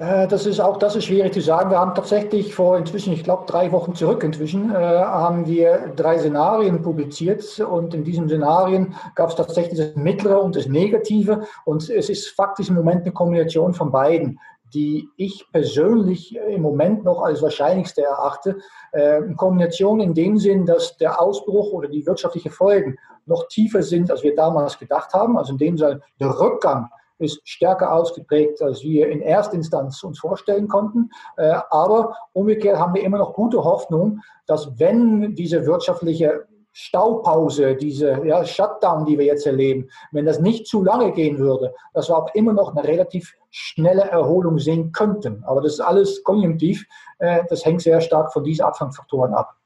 Äh, 0.00 0.26
das 0.28 0.46
ist 0.46 0.60
auch 0.60 0.78
das 0.78 0.96
ist 0.96 1.04
schwierig 1.04 1.34
zu 1.34 1.42
sagen. 1.42 1.70
Wir 1.70 1.78
haben 1.78 1.94
tatsächlich 1.94 2.54
vor 2.54 2.78
inzwischen, 2.78 3.12
ich 3.12 3.22
glaube 3.22 3.44
drei 3.46 3.70
Wochen 3.70 3.94
zurück 3.94 4.24
inzwischen, 4.24 4.70
äh, 4.70 4.74
haben 4.74 5.46
wir 5.46 5.92
drei 5.94 6.18
Szenarien 6.18 6.80
publiziert 6.80 7.60
und 7.60 7.92
in 7.92 8.02
diesen 8.02 8.26
Szenarien 8.26 8.94
gab 9.14 9.28
es 9.28 9.36
tatsächlich 9.36 9.78
das 9.78 9.96
Mittlere 9.96 10.40
und 10.40 10.56
das 10.56 10.66
Negative 10.66 11.42
und 11.66 11.90
es 11.90 12.08
ist 12.08 12.28
faktisch 12.28 12.70
im 12.70 12.76
Moment 12.76 13.02
eine 13.02 13.12
Kombination 13.12 13.74
von 13.74 13.92
beiden 13.92 14.40
die 14.72 15.08
ich 15.16 15.46
persönlich 15.52 16.36
im 16.36 16.62
Moment 16.62 17.04
noch 17.04 17.22
als 17.22 17.42
wahrscheinlichste 17.42 18.02
erachte. 18.02 18.58
Äh, 18.92 19.20
Kombination 19.36 20.00
in 20.00 20.14
dem 20.14 20.38
Sinn, 20.38 20.66
dass 20.66 20.96
der 20.96 21.20
Ausbruch 21.20 21.72
oder 21.72 21.88
die 21.88 22.06
wirtschaftlichen 22.06 22.50
Folgen 22.50 22.96
noch 23.26 23.48
tiefer 23.48 23.82
sind, 23.82 24.10
als 24.10 24.22
wir 24.22 24.34
damals 24.34 24.78
gedacht 24.78 25.12
haben. 25.12 25.36
Also 25.36 25.52
in 25.52 25.58
dem 25.58 25.78
Sinne, 25.78 26.00
der 26.18 26.38
Rückgang 26.38 26.88
ist 27.18 27.40
stärker 27.44 27.92
ausgeprägt, 27.92 28.62
als 28.62 28.82
wir 28.82 29.08
in 29.10 29.20
Erstinstanz 29.20 30.02
uns 30.02 30.18
vorstellen 30.18 30.68
konnten. 30.68 31.10
Äh, 31.36 31.54
aber 31.70 32.16
umgekehrt 32.32 32.78
haben 32.78 32.94
wir 32.94 33.02
immer 33.02 33.18
noch 33.18 33.34
gute 33.34 33.62
Hoffnung, 33.62 34.20
dass 34.46 34.78
wenn 34.78 35.34
diese 35.34 35.66
wirtschaftliche 35.66 36.46
Staupause, 36.72 37.74
diese 37.74 38.24
ja, 38.24 38.44
Shutdown, 38.44 39.04
die 39.04 39.18
wir 39.18 39.26
jetzt 39.26 39.46
erleben, 39.46 39.88
wenn 40.12 40.24
das 40.24 40.40
nicht 40.40 40.66
zu 40.66 40.84
lange 40.84 41.12
gehen 41.12 41.38
würde, 41.38 41.74
dass 41.94 42.08
wir 42.08 42.16
auch 42.16 42.34
immer 42.34 42.52
noch 42.52 42.74
eine 42.74 42.86
relativ 42.86 43.34
schnelle 43.50 44.02
Erholung 44.02 44.58
sehen 44.58 44.92
könnten. 44.92 45.42
Aber 45.44 45.60
das 45.60 45.74
ist 45.74 45.80
alles 45.80 46.22
konjunktiv. 46.22 46.86
Äh, 47.18 47.42
das 47.48 47.64
hängt 47.64 47.82
sehr 47.82 48.00
stark 48.00 48.32
von 48.32 48.44
diesen 48.44 48.64
Art 48.64 48.78
von 48.78 48.92
Faktoren 48.92 49.34
ab. 49.34 49.56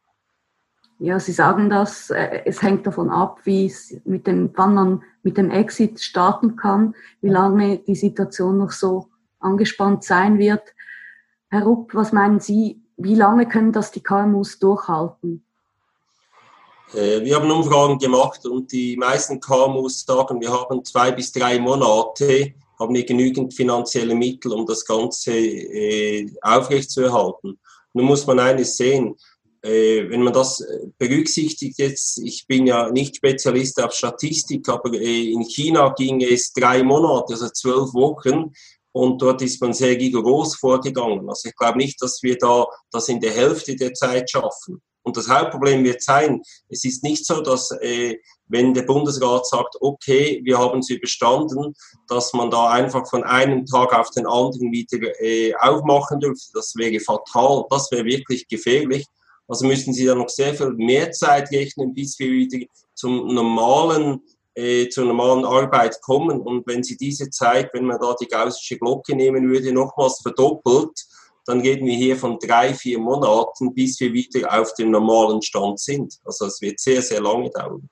Ja, 0.98 1.18
Sie 1.18 1.32
sagen 1.32 1.68
das, 1.68 2.10
äh, 2.10 2.42
es 2.46 2.62
hängt 2.62 2.86
davon 2.86 3.10
ab, 3.10 3.40
wie 3.44 3.66
es 3.66 4.00
mit 4.04 4.26
dem, 4.26 4.50
wann 4.54 4.74
man 4.74 5.02
mit 5.22 5.36
dem 5.36 5.50
Exit 5.50 6.00
starten 6.00 6.56
kann, 6.56 6.94
wie 7.20 7.28
lange 7.28 7.78
die 7.78 7.96
Situation 7.96 8.58
noch 8.58 8.70
so 8.70 9.08
angespannt 9.40 10.04
sein 10.04 10.38
wird. 10.38 10.62
Herr 11.48 11.64
Rupp, 11.64 11.94
was 11.94 12.12
meinen 12.12 12.40
Sie, 12.40 12.82
wie 12.96 13.16
lange 13.16 13.46
können 13.46 13.72
das 13.72 13.90
die 13.90 14.02
KMUs 14.02 14.58
durchhalten? 14.60 15.43
Äh, 16.94 17.24
wir 17.24 17.36
haben 17.36 17.50
Umfragen 17.50 17.98
gemacht 17.98 18.46
und 18.46 18.70
die 18.70 18.96
meisten 18.96 19.40
KMUs 19.40 20.04
sagen, 20.06 20.40
wir 20.40 20.52
haben 20.52 20.84
zwei 20.84 21.10
bis 21.10 21.32
drei 21.32 21.58
Monate, 21.58 22.54
haben 22.78 22.94
wir 22.94 23.04
genügend 23.04 23.54
finanzielle 23.54 24.14
Mittel, 24.14 24.52
um 24.52 24.64
das 24.66 24.84
Ganze 24.84 25.32
äh, 25.32 26.30
aufrechtzuerhalten. 26.42 27.58
Nun 27.92 28.06
muss 28.06 28.26
man 28.26 28.38
eines 28.38 28.76
sehen, 28.76 29.16
äh, 29.62 30.08
wenn 30.08 30.22
man 30.22 30.32
das 30.32 30.64
berücksichtigt, 30.98 31.78
jetzt, 31.78 32.18
ich 32.18 32.46
bin 32.46 32.66
ja 32.66 32.90
nicht 32.90 33.16
Spezialist 33.16 33.82
auf 33.82 33.92
Statistik, 33.92 34.68
aber 34.68 34.92
in 34.92 35.42
China 35.42 35.94
ging 35.96 36.20
es 36.20 36.52
drei 36.52 36.82
Monate, 36.82 37.32
also 37.32 37.48
zwölf 37.48 37.92
Wochen, 37.94 38.52
und 38.92 39.20
dort 39.20 39.42
ist 39.42 39.60
man 39.60 39.72
sehr 39.72 39.96
rigoros 39.96 40.54
vorgegangen. 40.54 41.28
Also 41.28 41.48
ich 41.48 41.56
glaube 41.56 41.78
nicht, 41.78 42.00
dass 42.00 42.22
wir 42.22 42.38
da 42.38 42.66
das 42.92 43.08
in 43.08 43.20
der 43.20 43.32
Hälfte 43.32 43.74
der 43.74 43.92
Zeit 43.92 44.30
schaffen. 44.30 44.80
Und 45.04 45.16
das 45.16 45.28
Hauptproblem 45.28 45.84
wird 45.84 46.02
sein, 46.02 46.42
es 46.68 46.84
ist 46.84 47.04
nicht 47.04 47.24
so, 47.26 47.42
dass 47.42 47.70
äh, 47.82 48.16
wenn 48.48 48.74
der 48.74 48.82
Bundesrat 48.82 49.46
sagt, 49.46 49.76
okay, 49.80 50.40
wir 50.44 50.58
haben 50.58 50.80
es 50.80 50.90
überstanden, 50.90 51.74
dass 52.08 52.32
man 52.32 52.50
da 52.50 52.70
einfach 52.70 53.08
von 53.08 53.22
einem 53.22 53.66
Tag 53.66 53.92
auf 53.92 54.10
den 54.10 54.26
anderen 54.26 54.72
wieder 54.72 54.98
äh, 55.20 55.54
aufmachen 55.56 56.20
dürfte. 56.20 56.50
Das 56.54 56.74
wäre 56.76 57.00
fatal, 57.00 57.64
das 57.70 57.90
wäre 57.90 58.04
wirklich 58.04 58.48
gefährlich. 58.48 59.06
Also 59.46 59.66
müssen 59.66 59.92
Sie 59.92 60.06
da 60.06 60.14
noch 60.14 60.30
sehr 60.30 60.54
viel 60.54 60.70
mehr 60.70 61.12
Zeit 61.12 61.50
rechnen, 61.50 61.92
bis 61.92 62.18
wir 62.18 62.30
wieder 62.30 62.64
zum 62.94 63.34
normalen, 63.34 64.22
äh, 64.54 64.88
zur 64.88 65.04
normalen 65.04 65.44
Arbeit 65.44 66.00
kommen. 66.00 66.40
Und 66.40 66.66
wenn 66.66 66.82
Sie 66.82 66.96
diese 66.96 67.28
Zeit, 67.28 67.68
wenn 67.74 67.84
man 67.84 68.00
da 68.00 68.14
die 68.18 68.26
gaussische 68.26 68.78
Glocke 68.78 69.14
nehmen 69.14 69.50
würde, 69.50 69.72
nochmals 69.72 70.20
verdoppelt, 70.22 70.98
dann 71.46 71.60
reden 71.60 71.86
wir 71.86 71.94
hier 71.94 72.16
von 72.16 72.38
drei, 72.38 72.72
vier 72.74 72.98
Monaten, 72.98 73.74
bis 73.74 74.00
wir 74.00 74.12
wieder 74.12 74.60
auf 74.60 74.74
dem 74.74 74.90
normalen 74.90 75.42
Stand 75.42 75.78
sind. 75.78 76.18
Also 76.24 76.46
es 76.46 76.60
wird 76.60 76.80
sehr, 76.80 77.02
sehr 77.02 77.20
lange 77.20 77.50
dauern. 77.50 77.88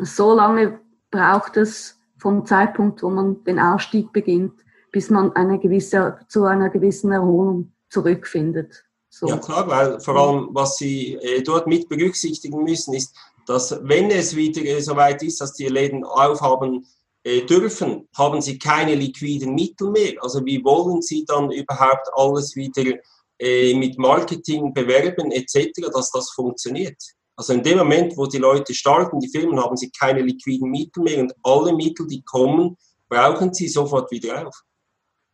So 0.00 0.34
lange 0.34 0.80
braucht 1.10 1.56
es 1.56 1.98
vom 2.18 2.46
Zeitpunkt, 2.46 3.02
wo 3.02 3.10
man 3.10 3.42
den 3.44 3.58
Ausstieg 3.58 4.12
beginnt, 4.12 4.54
bis 4.90 5.10
man 5.10 5.32
eine 5.36 5.58
gewisse, 5.58 6.18
zu 6.28 6.44
einer 6.44 6.70
gewissen 6.70 7.12
Erholung 7.12 7.72
zurückfindet. 7.90 8.84
So. 9.10 9.26
Ja 9.26 9.36
klar, 9.36 9.68
weil 9.68 10.00
vor 10.00 10.16
allem, 10.16 10.48
was 10.52 10.78
Sie 10.78 11.14
äh, 11.14 11.42
dort 11.42 11.66
mit 11.66 11.88
berücksichtigen 11.88 12.64
müssen, 12.64 12.94
ist, 12.94 13.14
dass 13.46 13.78
wenn 13.82 14.10
es 14.10 14.34
wieder 14.34 14.62
äh, 14.62 14.80
soweit 14.80 15.22
ist, 15.22 15.40
dass 15.40 15.52
die 15.52 15.66
Läden 15.66 16.04
aufhaben 16.04 16.86
dürfen, 17.24 18.08
haben 18.16 18.40
Sie 18.40 18.58
keine 18.58 18.94
liquiden 18.94 19.54
Mittel 19.54 19.90
mehr. 19.90 20.14
Also 20.20 20.44
wie 20.44 20.62
wollen 20.64 21.02
Sie 21.02 21.24
dann 21.24 21.50
überhaupt 21.50 22.08
alles 22.14 22.56
wieder 22.56 22.98
äh, 23.38 23.74
mit 23.74 23.98
Marketing 23.98 24.74
bewerben 24.74 25.30
etc., 25.30 25.70
dass 25.92 26.10
das 26.10 26.30
funktioniert? 26.30 27.00
Also 27.36 27.54
in 27.54 27.62
dem 27.62 27.78
Moment, 27.78 28.16
wo 28.16 28.26
die 28.26 28.38
Leute 28.38 28.74
starten, 28.74 29.18
die 29.18 29.28
Firmen, 29.28 29.58
haben 29.58 29.76
sie 29.76 29.90
keine 29.90 30.20
liquiden 30.20 30.70
Mittel 30.70 31.02
mehr 31.02 31.20
und 31.20 31.34
alle 31.42 31.74
Mittel, 31.74 32.06
die 32.06 32.22
kommen, 32.22 32.76
brauchen 33.08 33.52
sie 33.52 33.68
sofort 33.68 34.10
wieder 34.10 34.46
auf. 34.46 34.62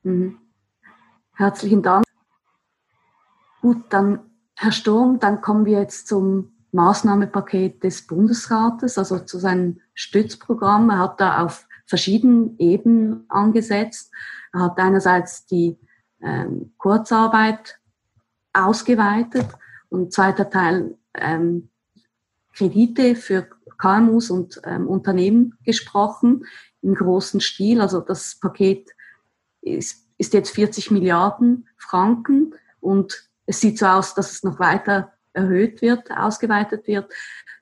Mhm. 0.02 0.38
Herzlichen 1.35 1.83
Dank. 1.83 2.04
Gut, 3.61 3.85
dann 3.90 4.30
Herr 4.54 4.73
Sturm, 4.73 5.21
dann 5.21 5.40
kommen 5.40 5.66
wir 5.66 5.80
jetzt 5.80 6.09
zum 6.09 6.52
Maßnahmenpaket 6.73 7.85
des 7.85 8.07
Bundesrates, 8.07 8.99
also 8.99 9.21
zu 9.21 9.38
seinem 9.38 9.80
Stützprogramm. 9.95 10.90
Er 10.90 10.99
hat 10.99 11.21
da 11.21 11.45
auf 11.45 11.68
verschiedenen 11.88 12.59
Ebenen 12.59 13.25
angesetzt. 13.28 14.12
Er 14.52 14.61
hat 14.61 14.78
einerseits 14.78 15.47
die 15.47 15.78
ähm, 16.23 16.73
Kurzarbeit 16.78 17.80
ausgeweitet 18.52 19.47
und 19.88 20.12
zweiter 20.12 20.49
Teil 20.50 20.97
ähm, 21.14 21.71
Kredite 22.54 23.14
für 23.16 23.49
KMUs 23.78 24.30
und 24.30 24.61
ähm, 24.64 24.87
Unternehmen 24.87 25.57
gesprochen 25.64 26.45
im 26.83 26.95
großen 26.95 27.40
Stil. 27.40 27.80
Also 27.80 28.00
das 28.00 28.38
Paket 28.40 28.90
ist, 29.61 30.07
ist 30.18 30.35
jetzt 30.35 30.50
40 30.50 30.90
Milliarden 30.90 31.68
Franken 31.76 32.54
und 32.80 33.28
es 33.47 33.61
sieht 33.61 33.78
so 33.78 33.87
aus, 33.87 34.14
dass 34.14 34.33
es 34.33 34.42
noch 34.42 34.59
weiter 34.59 35.12
erhöht 35.33 35.80
wird, 35.80 36.11
ausgeweitet 36.11 36.87
wird. 36.87 37.12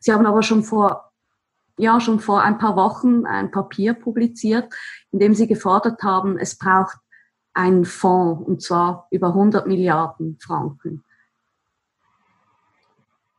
Sie 0.01 0.13
haben 0.13 0.27
aber 0.27 0.43
schon 0.43 0.65
vor, 0.65 1.06
ja, 1.79 2.01
schon 2.01 2.21
vor 2.21 2.43
ein 2.43 2.59
paar 2.59 2.77
Wochen 2.77 3.27
ein 3.27 3.51
Papier 3.51 3.95
publiziert, 3.95 4.73
in 5.13 5.19
dem 5.19 5.35
Sie 5.35 5.47
gefordert 5.47 6.03
haben, 6.03 6.39
es 6.39 6.57
braucht 6.59 6.97
einen 7.53 7.85
Fonds, 7.85 8.47
und 8.47 8.63
zwar 8.63 9.07
über 9.11 9.29
100 9.29 9.67
Milliarden 9.67 10.39
Franken. 10.41 11.05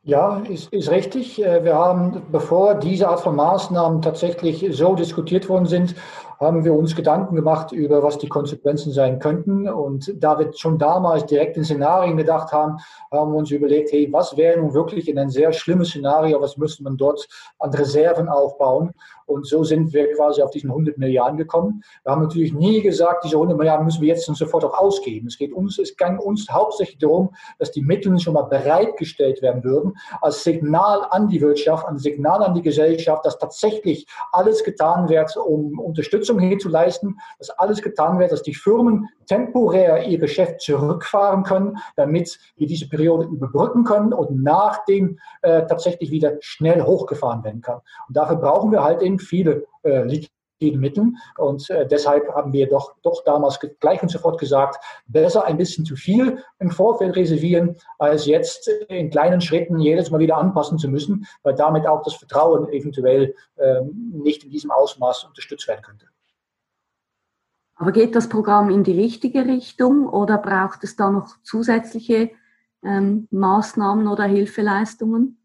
Ja, 0.07 0.37
ist, 0.39 0.71
ist 0.71 0.89
richtig. 0.89 1.43
Äh, 1.43 1.65
wir 1.65 1.75
haben, 1.75 2.21
bevor 2.31 2.75
diese 2.75 3.09
Art 3.09 3.19
von 3.19 3.35
Maßnahmen 3.35 4.01
tatsächlich 4.01 4.65
so 4.71 4.95
diskutiert 4.95 5.49
worden 5.49 5.65
sind, 5.65 5.95
haben 6.39 6.63
wir 6.63 6.73
uns 6.73 6.95
Gedanken 6.95 7.35
gemacht 7.35 7.71
über, 7.71 8.03
was 8.03 8.17
die 8.17 8.29
Konsequenzen 8.29 8.91
sein 8.91 9.19
könnten. 9.19 9.67
Und 9.67 10.13
da 10.21 10.37
wir 10.39 10.53
schon 10.53 10.77
damals 10.77 11.25
direkt 11.25 11.57
in 11.57 11.63
Szenarien 11.63 12.17
gedacht 12.17 12.51
haben, 12.51 12.77
haben 13.11 13.31
wir 13.31 13.37
uns 13.37 13.51
überlegt, 13.51 13.91
hey, 13.91 14.07
was 14.11 14.37
wäre 14.37 14.59
nun 14.59 14.73
wirklich 14.73 15.09
in 15.09 15.17
ein 15.17 15.29
sehr 15.29 15.51
schlimmes 15.53 15.89
Szenario, 15.89 16.39
was 16.41 16.57
müsste 16.57 16.83
man 16.83 16.97
dort 16.97 17.27
an 17.59 17.73
Reserven 17.73 18.29
aufbauen? 18.29 18.91
Und 19.25 19.45
so 19.45 19.63
sind 19.65 19.91
wir 19.93 20.13
quasi 20.15 20.41
auf 20.41 20.51
diesen 20.51 20.69
100 20.69 20.97
Milliarden 20.97 21.37
gekommen. 21.37 21.83
Wir 22.03 22.13
haben 22.13 22.21
natürlich 22.21 22.53
nie 22.53 22.81
gesagt, 22.81 23.25
diese 23.25 23.35
100 23.35 23.57
Milliarden 23.57 23.85
müssen 23.85 24.01
wir 24.01 24.07
jetzt 24.07 24.29
und 24.29 24.35
sofort 24.35 24.63
auch 24.63 24.73
ausgeben. 24.73 25.27
Es 25.27 25.37
geht 25.37 25.51
uns, 25.51 25.77
es 25.79 25.97
ging 25.97 26.17
uns 26.17 26.47
hauptsächlich 26.49 26.97
darum, 26.99 27.35
dass 27.59 27.71
die 27.71 27.81
Mittel 27.81 28.17
schon 28.19 28.35
mal 28.35 28.43
bereitgestellt 28.43 29.41
werden 29.41 29.65
würden, 29.65 29.95
als 30.21 30.43
Signal 30.43 31.07
an 31.09 31.27
die 31.27 31.41
Wirtschaft, 31.41 31.85
ein 31.87 31.97
Signal 31.97 32.41
an 32.41 32.53
die 32.53 32.61
Gesellschaft, 32.61 33.25
dass 33.25 33.37
tatsächlich 33.37 34.07
alles 34.31 34.63
getan 34.63 35.09
wird, 35.09 35.35
um 35.35 35.77
Unterstützung 35.77 36.26
hinzuleisten, 36.35 37.19
dass 37.39 37.49
alles 37.51 37.81
getan 37.81 38.19
wird, 38.19 38.31
dass 38.31 38.43
die 38.43 38.53
Firmen 38.53 39.07
temporär 39.27 40.05
ihr 40.05 40.17
Geschäft 40.17 40.61
zurückfahren 40.61 41.43
können, 41.43 41.77
damit 41.95 42.39
wir 42.55 42.67
diese 42.67 42.89
Periode 42.89 43.25
überbrücken 43.25 43.83
können 43.83 44.13
und 44.13 44.43
nachdem 44.43 45.19
äh, 45.41 45.65
tatsächlich 45.65 46.11
wieder 46.11 46.37
schnell 46.39 46.83
hochgefahren 46.83 47.43
werden 47.43 47.61
kann. 47.61 47.79
Und 48.07 48.17
dafür 48.17 48.37
brauchen 48.37 48.71
wir 48.71 48.83
halt 48.83 49.01
eben 49.01 49.19
viele 49.19 49.65
äh, 49.83 50.03
liquide 50.03 50.77
Mittel. 50.77 51.13
Und 51.37 51.69
äh, 51.69 51.87
deshalb 51.87 52.27
haben 52.33 52.53
wir 52.53 52.67
doch, 52.67 52.95
doch 53.03 53.23
damals 53.23 53.59
gleich 53.79 54.01
und 54.01 54.09
sofort 54.09 54.39
gesagt, 54.39 54.83
besser 55.07 55.45
ein 55.45 55.57
bisschen 55.57 55.85
zu 55.85 55.95
viel 55.95 56.43
im 56.59 56.71
Vorfeld 56.71 57.15
reservieren, 57.15 57.75
als 57.99 58.25
jetzt 58.25 58.67
in 58.89 59.09
kleinen 59.09 59.41
Schritten 59.41 59.79
jedes 59.79 60.09
Mal 60.09 60.19
wieder 60.19 60.37
anpassen 60.37 60.77
zu 60.77 60.89
müssen, 60.89 61.25
weil 61.43 61.55
damit 61.55 61.85
auch 61.87 62.01
das 62.03 62.15
Vertrauen 62.15 62.67
eventuell 62.69 63.35
ähm, 63.57 64.11
nicht 64.23 64.43
in 64.43 64.49
diesem 64.49 64.71
Ausmaß 64.71 65.25
unterstützt 65.25 65.67
werden 65.67 65.81
könnte. 65.83 66.07
Aber 67.77 67.91
geht 67.91 68.15
das 68.15 68.27
Programm 68.27 68.69
in 68.69 68.83
die 68.83 68.99
richtige 68.99 69.45
Richtung 69.45 70.07
oder 70.07 70.37
braucht 70.37 70.83
es 70.83 70.95
da 70.95 71.11
noch 71.11 71.37
zusätzliche 71.43 72.31
ähm, 72.83 73.27
Maßnahmen 73.31 74.07
oder 74.07 74.23
Hilfeleistungen? 74.25 75.36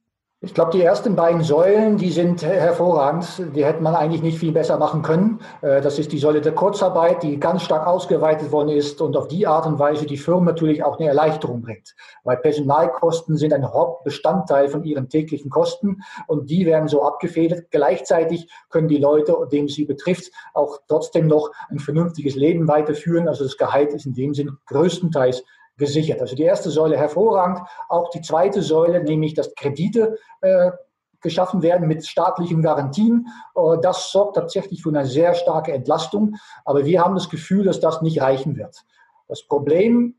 Ich 0.45 0.55
glaube, 0.55 0.73
die 0.73 0.83
ersten 0.83 1.15
beiden 1.15 1.45
Säulen, 1.45 1.99
die 1.99 2.11
sind 2.11 2.43
hervorragend. 2.43 3.55
Die 3.55 3.65
hätte 3.65 3.81
man 3.81 3.95
eigentlich 3.95 4.23
nicht 4.23 4.41
viel 4.41 4.51
besser 4.51 4.77
machen 4.77 5.03
können. 5.03 5.39
Äh, 5.61 5.81
das 5.81 6.01
ist 6.01 6.11
die 6.11 6.19
Säule 6.19 6.41
der 6.41 6.51
Kurzarbeit, 6.51 7.23
die 7.23 7.39
ganz 7.39 7.63
stark 7.63 7.87
ausgeweitet 7.87 8.51
worden 8.51 8.71
ist 8.71 9.01
und 9.01 9.17
auf 9.17 9.29
die 9.29 9.47
Art 9.47 9.67
und 9.67 9.79
Weise 9.79 10.05
die 10.05 10.17
Firmen 10.17 10.47
natürlich 10.47 10.83
auch 10.83 10.99
eine 10.99 11.07
Erleichterung 11.07 11.63
bringt. 11.63 11.95
Weil 12.25 12.39
Personalkosten 12.39 13.37
sind 13.37 13.53
ein 13.53 13.73
Hauptbestandteil 13.73 14.67
von 14.67 14.83
ihren 14.83 15.09
täglichen 15.09 15.49
Kosten 15.49 16.03
und 16.27 16.51
die 16.51 16.67
werden 16.67 16.89
so 16.89 17.05
abgefedert. 17.05 17.71
Gleichzeitig 17.71 18.51
können 18.69 18.89
die 18.89 18.99
Leute, 18.99 19.37
denen 19.53 19.69
sie 19.69 19.85
betrifft, 19.85 20.33
auch 20.55 20.81
trotzdem 20.89 21.29
noch 21.29 21.53
ein 21.71 21.79
vernünftiges 21.79 22.35
Leben 22.35 22.67
weiterführen. 22.67 23.29
Also 23.29 23.45
das 23.45 23.57
Gehalt 23.57 23.93
ist 23.93 24.07
in 24.07 24.15
dem 24.15 24.35
Sinn 24.35 24.51
größtenteils 24.67 25.45
gesichert. 25.77 26.21
Also 26.21 26.37
die 26.37 26.43
erste 26.43 26.71
Säule 26.71 26.97
hervorragend, 26.97 27.61
auch 27.89 28.11
die 28.11 28.21
zweite 28.21 28.63
Säule, 28.63 29.03
nämlich 29.03 29.35
dass 29.35 29.55
Kredite 29.55 30.19
äh, 30.41 30.71
geschaffen 31.21 31.63
werden 31.63 31.89
mit 31.89 32.07
staatlichen 32.07 32.63
Garantien. 32.63 33.27
Äh, 33.55 33.79
das 33.81 34.11
sorgt 34.11 34.37
tatsächlich 34.37 34.83
für 34.83 34.91
eine 34.91 35.07
sehr 35.07 35.35
starke 35.35 35.73
Entlastung. 35.73 36.37
Aber 36.65 36.85
wir 36.85 37.03
haben 37.03 37.15
das 37.15 37.31
Gefühl, 37.31 37.65
dass 37.65 37.81
das 37.81 38.03
nicht 38.03 38.21
reichen 38.21 38.57
wird. 38.57 38.85
Das 39.29 39.47
Problem 39.47 40.17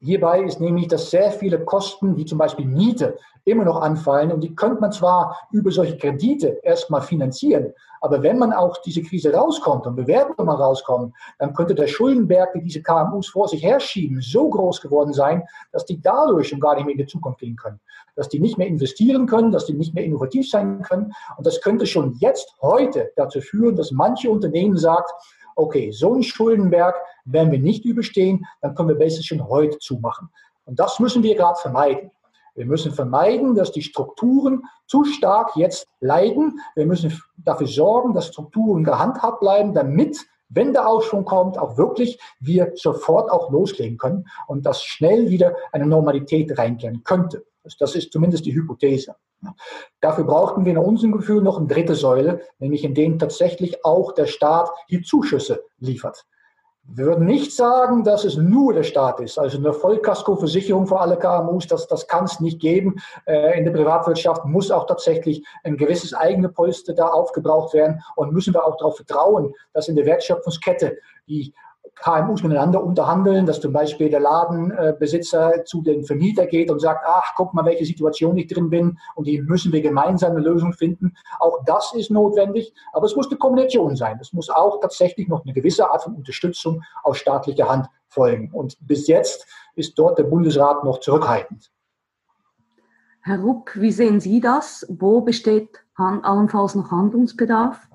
hierbei 0.00 0.42
ist 0.42 0.60
nämlich, 0.60 0.88
dass 0.88 1.10
sehr 1.10 1.30
viele 1.30 1.64
Kosten, 1.64 2.16
wie 2.16 2.24
zum 2.24 2.38
Beispiel 2.38 2.66
Miete, 2.66 3.16
immer 3.44 3.64
noch 3.64 3.80
anfallen. 3.80 4.32
Und 4.32 4.42
die 4.42 4.54
könnte 4.54 4.80
man 4.80 4.92
zwar 4.92 5.38
über 5.50 5.70
solche 5.70 5.96
Kredite 5.96 6.60
erstmal 6.62 7.02
finanzieren, 7.02 7.72
aber 8.00 8.22
wenn 8.22 8.38
man 8.38 8.52
auch 8.52 8.78
diese 8.78 9.02
Krise 9.02 9.32
rauskommt 9.32 9.86
und 9.86 9.94
Bewertungen 9.94 10.46
mal 10.46 10.54
rauskommen, 10.54 11.14
dann 11.38 11.52
könnte 11.52 11.74
der 11.74 11.86
Schuldenberg, 11.86 12.52
die 12.54 12.62
diese 12.62 12.82
KMUs 12.82 13.28
vor 13.28 13.48
sich 13.48 13.62
herschieben, 13.62 14.20
so 14.22 14.48
groß 14.48 14.80
geworden 14.80 15.12
sein, 15.12 15.42
dass 15.72 15.84
die 15.84 16.00
dadurch 16.00 16.48
schon 16.48 16.60
gar 16.60 16.74
nicht 16.74 16.86
mehr 16.86 16.94
in 16.94 16.98
die 16.98 17.06
Zukunft 17.06 17.40
gehen 17.40 17.56
können. 17.56 17.78
Dass 18.16 18.28
die 18.28 18.40
nicht 18.40 18.56
mehr 18.56 18.66
investieren 18.66 19.26
können, 19.26 19.52
dass 19.52 19.66
die 19.66 19.74
nicht 19.74 19.94
mehr 19.94 20.04
innovativ 20.04 20.48
sein 20.48 20.80
können. 20.82 21.12
Und 21.36 21.46
das 21.46 21.60
könnte 21.60 21.86
schon 21.86 22.14
jetzt, 22.20 22.54
heute 22.62 23.12
dazu 23.16 23.40
führen, 23.40 23.76
dass 23.76 23.92
manche 23.92 24.30
Unternehmen 24.30 24.78
sagt, 24.78 25.12
okay, 25.60 25.90
so 25.90 26.12
einen 26.14 26.22
Schuldenberg 26.22 26.94
werden 27.24 27.52
wir 27.52 27.58
nicht 27.58 27.84
überstehen, 27.84 28.46
dann 28.60 28.74
können 28.74 28.88
wir 28.88 28.96
besser 28.96 29.22
schon 29.22 29.46
heute 29.48 29.78
zumachen. 29.78 30.28
Und 30.64 30.78
das 30.78 31.00
müssen 31.00 31.22
wir 31.22 31.34
gerade 31.34 31.58
vermeiden. 31.60 32.10
Wir 32.54 32.66
müssen 32.66 32.92
vermeiden, 32.92 33.54
dass 33.54 33.72
die 33.72 33.82
Strukturen 33.82 34.62
zu 34.86 35.04
stark 35.04 35.56
jetzt 35.56 35.86
leiden. 36.00 36.60
Wir 36.74 36.86
müssen 36.86 37.16
dafür 37.36 37.66
sorgen, 37.66 38.12
dass 38.12 38.26
Strukturen 38.28 38.84
gehandhabt 38.84 39.40
bleiben, 39.40 39.72
damit 39.72 40.18
wenn 40.50 40.72
der 40.72 40.88
Aufschwung 40.88 41.24
kommt, 41.24 41.58
auch 41.58 41.78
wirklich 41.78 42.18
wir 42.40 42.72
sofort 42.74 43.30
auch 43.30 43.50
loslegen 43.50 43.98
können 43.98 44.26
und 44.48 44.66
dass 44.66 44.82
schnell 44.82 45.30
wieder 45.30 45.54
eine 45.72 45.86
Normalität 45.86 46.58
reinkehren 46.58 47.04
könnte. 47.04 47.44
Das 47.78 47.94
ist 47.94 48.12
zumindest 48.12 48.46
die 48.46 48.54
Hypothese. 48.54 49.14
Dafür 50.00 50.24
brauchten 50.24 50.64
wir 50.64 50.74
nach 50.74 50.82
unserem 50.82 51.12
Gefühl 51.12 51.42
noch 51.42 51.58
eine 51.58 51.66
dritte 51.66 51.94
Säule, 51.94 52.42
nämlich 52.58 52.84
in 52.84 52.94
denen 52.94 53.18
tatsächlich 53.18 53.84
auch 53.84 54.12
der 54.12 54.26
Staat 54.26 54.70
die 54.90 55.02
Zuschüsse 55.02 55.64
liefert. 55.78 56.26
Wir 56.92 57.06
würden 57.06 57.26
nicht 57.26 57.54
sagen, 57.54 58.02
dass 58.02 58.24
es 58.24 58.36
nur 58.36 58.72
der 58.72 58.82
Staat 58.82 59.20
ist. 59.20 59.38
Also 59.38 59.58
eine 59.58 59.72
Vollkaskoversicherung 59.72 60.88
für 60.88 60.98
alle 60.98 61.16
KMUs, 61.16 61.68
das, 61.68 61.86
das 61.86 62.08
kann 62.08 62.24
es 62.24 62.40
nicht 62.40 62.58
geben. 62.58 62.96
Äh, 63.26 63.58
in 63.58 63.64
der 63.64 63.72
Privatwirtschaft 63.72 64.44
muss 64.44 64.72
auch 64.72 64.86
tatsächlich 64.86 65.46
ein 65.62 65.76
gewisses 65.76 66.14
eigene 66.14 66.48
Polster 66.48 66.92
da 66.94 67.06
aufgebraucht 67.06 67.74
werden 67.74 68.02
und 68.16 68.32
müssen 68.32 68.54
wir 68.54 68.64
auch 68.66 68.76
darauf 68.76 68.96
vertrauen, 68.96 69.54
dass 69.72 69.88
in 69.88 69.94
der 69.94 70.06
Wertschöpfungskette 70.06 70.98
die 71.28 71.54
KMUs 72.02 72.42
miteinander 72.42 72.82
unterhandeln, 72.82 73.46
dass 73.46 73.60
zum 73.60 73.72
Beispiel 73.72 74.08
der 74.08 74.20
Ladenbesitzer 74.20 75.64
zu 75.64 75.82
den 75.82 76.04
Vermieter 76.04 76.46
geht 76.46 76.70
und 76.70 76.80
sagt, 76.80 77.04
ach, 77.06 77.32
guck 77.36 77.52
mal, 77.54 77.64
welche 77.64 77.84
Situation 77.84 78.36
ich 78.36 78.46
drin 78.46 78.70
bin 78.70 78.98
und 79.14 79.26
die 79.26 79.40
müssen 79.42 79.72
wir 79.72 79.82
gemeinsam 79.82 80.32
eine 80.32 80.40
Lösung 80.40 80.72
finden. 80.72 81.14
Auch 81.38 81.62
das 81.64 81.92
ist 81.94 82.10
notwendig, 82.10 82.72
aber 82.92 83.06
es 83.06 83.16
muss 83.16 83.28
eine 83.28 83.38
Kombination 83.38 83.96
sein. 83.96 84.18
Es 84.20 84.32
muss 84.32 84.48
auch 84.48 84.80
tatsächlich 84.80 85.28
noch 85.28 85.44
eine 85.44 85.52
gewisse 85.52 85.90
Art 85.90 86.02
von 86.02 86.14
Unterstützung 86.14 86.82
aus 87.02 87.18
staatlicher 87.18 87.68
Hand 87.68 87.86
folgen. 88.08 88.50
Und 88.52 88.76
bis 88.80 89.06
jetzt 89.06 89.46
ist 89.74 89.98
dort 89.98 90.18
der 90.18 90.24
Bundesrat 90.24 90.84
noch 90.84 91.00
zurückhaltend. 91.00 91.70
Herr 93.22 93.40
Ruck, 93.40 93.78
wie 93.78 93.92
sehen 93.92 94.18
Sie 94.20 94.40
das? 94.40 94.86
Wo 94.88 95.20
besteht 95.20 95.84
allenfalls 95.96 96.74
noch 96.74 96.90
Handlungsbedarf? 96.90 97.88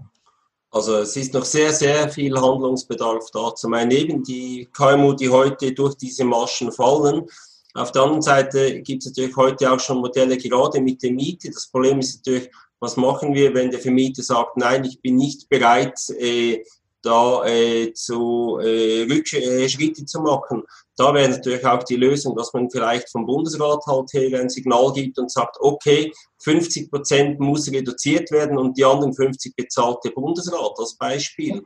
Also 0.75 0.97
es 0.97 1.15
ist 1.15 1.33
noch 1.33 1.45
sehr, 1.45 1.71
sehr 1.71 2.09
viel 2.09 2.35
Handlungsbedarf 2.37 3.31
da. 3.31 3.55
Zum 3.55 3.73
einen 3.75 3.91
eben 3.91 4.23
die 4.23 4.67
KMU, 4.73 5.13
die 5.13 5.29
heute 5.29 5.71
durch 5.71 5.95
diese 5.95 6.25
Marschen 6.25 6.69
fallen. 6.69 7.25
Auf 7.73 7.93
der 7.93 8.01
anderen 8.01 8.21
Seite 8.21 8.81
gibt 8.81 9.03
es 9.03 9.11
natürlich 9.11 9.37
heute 9.37 9.71
auch 9.71 9.79
schon 9.79 9.99
Modelle 9.99 10.35
gerade 10.35 10.81
mit 10.81 11.01
der 11.01 11.13
Miete. 11.13 11.49
Das 11.49 11.67
Problem 11.67 11.99
ist 11.99 12.17
natürlich, 12.17 12.51
was 12.81 12.97
machen 12.97 13.33
wir, 13.33 13.53
wenn 13.53 13.71
der 13.71 13.79
Vermieter 13.79 14.21
sagt, 14.21 14.57
nein, 14.57 14.83
ich 14.83 15.01
bin 15.01 15.15
nicht 15.15 15.47
bereit, 15.47 15.97
äh, 16.19 16.61
da 17.05 17.45
äh, 17.45 17.93
zu 17.93 18.59
äh, 18.61 19.03
Rückschritte 19.03 20.05
zu 20.05 20.21
machen. 20.21 20.63
Da 20.97 21.13
wäre 21.13 21.29
natürlich 21.29 21.65
auch 21.65 21.83
die 21.83 21.97
Lösung, 21.97 22.35
dass 22.35 22.53
man 22.53 22.69
vielleicht 22.69 23.09
vom 23.09 23.25
Bundesrat 23.25 23.85
halt 23.85 24.11
her 24.13 24.39
ein 24.39 24.49
Signal 24.49 24.91
gibt 24.93 25.19
und 25.19 25.31
sagt, 25.31 25.57
okay, 25.59 26.11
50 26.43 26.89
Prozent 26.89 27.39
muss 27.39 27.71
reduziert 27.71 28.31
werden 28.31 28.57
und 28.57 28.77
die 28.77 28.85
anderen 28.85 29.13
50 29.13 29.55
bezahlt 29.55 29.97
der 30.03 30.11
Bundesrat 30.11 30.73
als 30.77 30.97
Beispiel. 30.97 31.61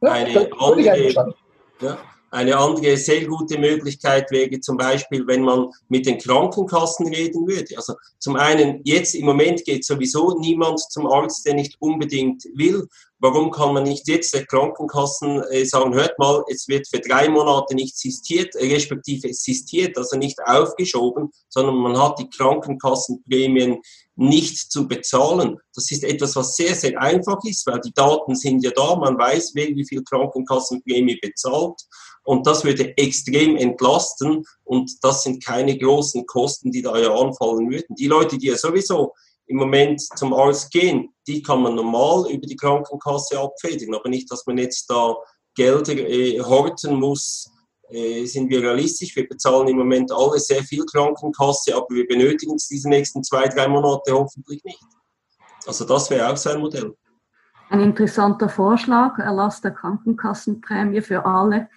Eine 0.00 0.50
andere, 0.58 1.34
ja, 1.80 1.98
eine 2.36 2.58
andere 2.58 2.98
sehr 2.98 3.26
gute 3.26 3.58
Möglichkeit 3.58 4.30
wäre 4.30 4.60
zum 4.60 4.76
Beispiel, 4.76 5.26
wenn 5.26 5.42
man 5.42 5.70
mit 5.88 6.04
den 6.04 6.18
Krankenkassen 6.18 7.08
reden 7.08 7.48
würde. 7.48 7.74
Also 7.76 7.94
zum 8.18 8.36
einen, 8.36 8.82
jetzt 8.84 9.14
im 9.14 9.24
Moment 9.24 9.64
geht 9.64 9.86
sowieso 9.86 10.38
niemand 10.38 10.80
zum 10.80 11.06
Arzt, 11.06 11.46
der 11.46 11.54
nicht 11.54 11.76
unbedingt 11.80 12.44
will. 12.54 12.86
Warum 13.18 13.50
kann 13.50 13.72
man 13.72 13.84
nicht 13.84 14.06
jetzt 14.06 14.34
der 14.34 14.44
Krankenkassen 14.44 15.42
äh, 15.50 15.64
sagen, 15.64 15.94
hört 15.94 16.18
mal, 16.18 16.44
es 16.52 16.68
wird 16.68 16.86
für 16.86 17.00
drei 17.00 17.30
Monate 17.30 17.74
nicht 17.74 17.96
sistiert, 17.96 18.54
äh, 18.54 18.66
respektive 18.66 19.32
sistiert, 19.32 19.96
also 19.96 20.18
nicht 20.18 20.38
aufgeschoben, 20.44 21.30
sondern 21.48 21.76
man 21.76 21.98
hat 21.98 22.18
die 22.18 22.28
Krankenkassenprämien 22.28 23.78
nicht 24.16 24.70
zu 24.70 24.86
bezahlen. 24.86 25.58
Das 25.74 25.90
ist 25.90 26.04
etwas, 26.04 26.36
was 26.36 26.56
sehr, 26.56 26.74
sehr 26.74 27.00
einfach 27.00 27.38
ist, 27.44 27.66
weil 27.66 27.80
die 27.80 27.92
Daten 27.94 28.34
sind 28.34 28.62
ja 28.62 28.70
da, 28.72 28.96
man 28.96 29.16
weiß, 29.16 29.52
wer 29.54 29.68
wie 29.68 29.86
viel 29.86 30.02
Krankenkassenprämie 30.04 31.18
bezahlt. 31.20 31.80
Und 32.26 32.44
das 32.44 32.64
würde 32.64 32.96
extrem 32.98 33.56
entlasten 33.56 34.44
und 34.64 34.90
das 35.02 35.22
sind 35.22 35.44
keine 35.44 35.78
großen 35.78 36.26
Kosten, 36.26 36.72
die 36.72 36.82
da 36.82 36.98
ja 36.98 37.14
anfallen 37.14 37.70
würden. 37.70 37.94
Die 37.94 38.08
Leute, 38.08 38.36
die 38.36 38.48
ja 38.48 38.56
sowieso 38.56 39.14
im 39.46 39.58
Moment 39.58 40.00
zum 40.00 40.34
Arzt 40.34 40.72
gehen, 40.72 41.14
die 41.28 41.40
kann 41.40 41.62
man 41.62 41.76
normal 41.76 42.28
über 42.28 42.44
die 42.44 42.56
Krankenkasse 42.56 43.38
abfedern, 43.38 43.94
aber 43.94 44.08
nicht, 44.08 44.28
dass 44.28 44.44
man 44.44 44.58
jetzt 44.58 44.90
da 44.90 45.14
Gelder 45.54 45.92
äh, 45.92 46.40
horten 46.40 46.98
muss. 46.98 47.48
Äh, 47.90 48.24
sind 48.26 48.50
wir 48.50 48.60
realistisch? 48.60 49.14
Wir 49.14 49.28
bezahlen 49.28 49.68
im 49.68 49.76
Moment 49.76 50.10
alle 50.10 50.40
sehr 50.40 50.64
viel 50.64 50.84
Krankenkasse, 50.84 51.76
aber 51.76 51.86
wir 51.90 52.08
benötigen 52.08 52.56
es 52.56 52.66
diese 52.66 52.88
nächsten 52.88 53.22
zwei, 53.22 53.46
drei 53.46 53.68
Monate 53.68 54.12
hoffentlich 54.12 54.64
nicht. 54.64 54.82
Also 55.64 55.84
das 55.84 56.10
wäre 56.10 56.32
auch 56.32 56.36
so 56.36 56.50
ein 56.50 56.60
Modell. 56.60 56.92
Ein 57.70 57.80
interessanter 57.80 58.48
Vorschlag, 58.48 59.18
Erlass 59.18 59.60
der 59.60 59.72
Krankenkassenprämie 59.72 61.02
für 61.02 61.24
alle. 61.24 61.68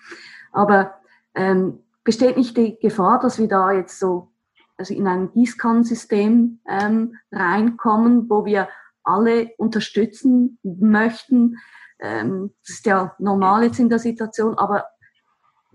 Aber 0.51 0.95
ähm, 1.35 1.79
besteht 2.03 2.37
nicht 2.37 2.57
die 2.57 2.77
Gefahr, 2.79 3.19
dass 3.19 3.39
wir 3.39 3.47
da 3.47 3.71
jetzt 3.71 3.99
so 3.99 4.29
also 4.77 4.93
in 4.93 5.07
ein 5.07 5.31
Gießkannensystem 5.33 6.59
ähm, 6.67 7.15
reinkommen, 7.31 8.29
wo 8.29 8.45
wir 8.45 8.69
alle 9.03 9.51
unterstützen 9.57 10.57
möchten? 10.63 11.57
Ähm, 11.99 12.53
das 12.61 12.77
ist 12.77 12.85
ja 12.85 13.13
normal 13.19 13.65
jetzt 13.65 13.79
in 13.79 13.89
der 13.89 13.99
Situation, 13.99 14.57
aber 14.57 14.85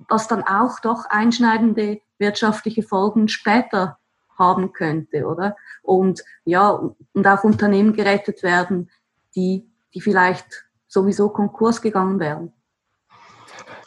was 0.08 0.26
dann 0.26 0.42
auch 0.42 0.80
doch 0.80 1.04
einschneidende 1.08 2.00
wirtschaftliche 2.18 2.82
Folgen 2.82 3.28
später 3.28 3.98
haben 4.38 4.72
könnte, 4.72 5.26
oder? 5.26 5.56
Und 5.82 6.24
ja, 6.44 6.70
und 6.70 7.26
auch 7.26 7.44
Unternehmen 7.44 7.92
gerettet 7.92 8.42
werden, 8.42 8.90
die, 9.36 9.70
die 9.94 10.00
vielleicht 10.00 10.66
sowieso 10.88 11.28
Konkurs 11.28 11.82
gegangen 11.82 12.18
wären. 12.18 12.52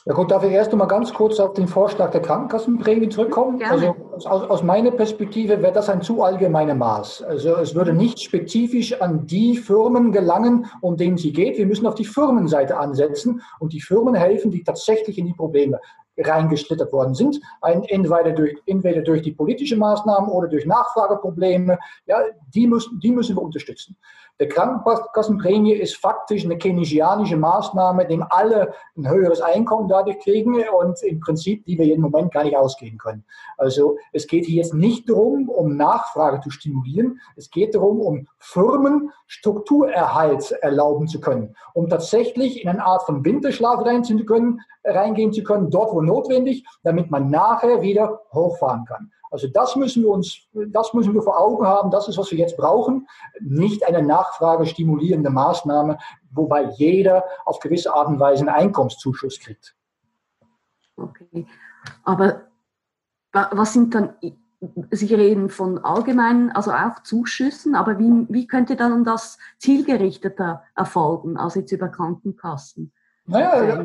Ja 0.07 0.13
gut, 0.13 0.31
darf 0.31 0.41
ich 0.45 0.51
erst 0.51 0.71
noch 0.71 0.79
mal 0.79 0.85
ganz 0.85 1.13
kurz 1.13 1.37
auf 1.37 1.53
den 1.53 1.67
Vorschlag 1.67 2.11
der 2.11 2.21
Krankenkassenprämie 2.21 3.09
zurückkommen? 3.09 3.59
Gerne. 3.59 3.73
Also 4.13 4.29
aus, 4.29 4.49
aus 4.49 4.63
meiner 4.63 4.91
Perspektive 4.91 5.61
wäre 5.61 5.73
das 5.73 5.89
ein 5.89 6.01
zu 6.01 6.23
allgemeiner 6.23 6.75
Maß. 6.75 7.23
Also 7.23 7.57
es 7.57 7.75
würde 7.75 7.91
nicht 7.91 8.21
spezifisch 8.21 9.01
an 9.01 9.27
die 9.27 9.57
Firmen 9.57 10.13
gelangen, 10.13 10.67
um 10.79 10.95
denen 10.95 11.17
sie 11.17 11.33
geht. 11.33 11.57
Wir 11.57 11.65
müssen 11.65 11.85
auf 11.85 11.95
die 11.95 12.05
Firmenseite 12.05 12.77
ansetzen 12.77 13.41
und 13.59 13.73
die 13.73 13.81
Firmen 13.81 14.15
helfen, 14.15 14.49
die 14.49 14.63
tatsächlich 14.63 15.17
in 15.17 15.25
die 15.25 15.33
Probleme 15.33 15.81
reingeschlittert 16.17 16.93
worden 16.93 17.13
sind, 17.13 17.39
entweder 17.61 18.31
durch, 18.31 18.57
entweder 18.65 19.01
durch 19.01 19.21
die 19.21 19.33
politische 19.33 19.75
Maßnahmen 19.75 20.29
oder 20.29 20.47
durch 20.47 20.65
Nachfrageprobleme, 20.65 21.77
ja, 22.05 22.21
die 22.55 22.65
müssen, 22.65 22.99
die 22.99 23.11
müssen 23.11 23.35
wir 23.35 23.41
unterstützen. 23.41 23.97
Der 24.39 24.49
Krankenkassenprämie 24.49 25.73
ist 25.73 25.97
faktisch 25.97 26.45
eine 26.45 26.59
keynesianische 26.59 27.37
Maßnahme, 27.37 28.05
dem 28.05 28.23
alle 28.29 28.71
ein 28.95 29.09
höheres 29.09 29.41
Einkommen 29.41 29.87
dadurch 29.87 30.19
kriegen 30.19 30.55
und 30.79 31.01
im 31.01 31.19
Prinzip, 31.19 31.65
die 31.65 31.79
wir 31.79 31.91
im 31.91 32.01
Moment 32.01 32.31
gar 32.31 32.43
nicht 32.43 32.55
ausgeben 32.55 32.99
können. 32.99 33.25
Also 33.57 33.97
es 34.13 34.27
geht 34.27 34.45
hier 34.45 34.57
jetzt 34.57 34.75
nicht 34.75 35.09
darum, 35.09 35.49
um 35.49 35.75
Nachfrage 35.75 36.39
zu 36.41 36.51
stimulieren. 36.51 37.19
Es 37.35 37.49
geht 37.49 37.73
darum, 37.73 37.99
um 37.99 38.27
Firmen 38.37 39.11
Strukturerhalt 39.25 40.51
erlauben 40.61 41.07
zu 41.07 41.19
können, 41.19 41.55
um 41.73 41.89
tatsächlich 41.89 42.61
in 42.61 42.69
eine 42.69 42.85
Art 42.85 43.03
von 43.03 43.25
Winterschlaf 43.25 43.83
reingehen 43.83 45.33
zu 45.33 45.43
können, 45.43 45.71
dort 45.71 45.93
wo 45.93 46.01
notwendig, 46.01 46.63
damit 46.83 47.09
man 47.09 47.31
nachher 47.31 47.81
wieder 47.81 48.21
hochfahren 48.31 48.85
kann. 48.85 49.11
Also 49.29 49.47
das 49.47 49.75
müssen 49.75 50.03
wir 50.03 50.09
uns, 50.09 50.47
das 50.53 50.93
müssen 50.93 51.13
wir 51.13 51.21
vor 51.21 51.39
Augen 51.39 51.65
haben. 51.65 51.91
Das 51.91 52.07
ist, 52.07 52.17
was 52.17 52.31
wir 52.31 52.37
jetzt 52.37 52.57
brauchen. 52.57 53.07
Nicht 53.39 53.85
eine 53.85 54.01
Nachfrage 54.01 54.65
stimulierende 54.65 55.29
Maßnahme, 55.29 55.97
wobei 56.31 56.69
jeder 56.77 57.25
auf 57.45 57.59
gewisse 57.59 57.93
Art 57.93 58.07
und 58.07 58.19
Weise 58.19 58.41
einen 58.41 58.55
Einkommenszuschuss 58.55 59.39
kriegt. 59.39 59.75
Okay. 60.95 61.45
Aber 62.03 62.47
was 63.31 63.73
sind 63.73 63.93
dann, 63.93 64.15
Sie 64.91 65.13
reden 65.13 65.49
von 65.49 65.77
allgemeinen, 65.77 66.51
also 66.51 66.71
auch 66.71 67.03
Zuschüssen, 67.03 67.75
aber 67.75 67.99
wie, 67.99 68.25
wie 68.29 68.47
könnte 68.47 68.75
dann 68.75 69.03
das 69.03 69.37
zielgerichteter 69.59 70.63
erfolgen, 70.75 71.37
als 71.37 71.55
jetzt 71.55 71.71
über 71.71 71.89
Krankenkassen? 71.89 72.91
Naja, 73.25 73.83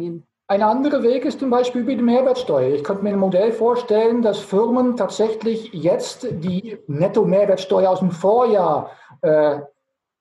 ein 0.53 0.62
anderer 0.62 1.03
Weg 1.03 1.25
ist 1.25 1.41
zum 1.41 1.49
Beispiel 1.49 1.81
über 1.81 1.95
die 1.95 2.03
Mehrwertsteuer. 2.03 2.75
Ich 2.75 2.85
könnte 2.85 3.03
mir 3.03 3.15
ein 3.15 3.19
Modell 3.19 3.53
vorstellen, 3.53 4.21
dass 4.21 4.38
Firmen 4.38 4.99
tatsächlich 4.99 5.73
jetzt 5.73 6.27
die 6.31 6.77
Netto-Mehrwertsteuer 6.88 7.88
aus 7.88 8.01
dem 8.01 8.11
Vorjahr 8.11 8.91
äh, 9.23 9.61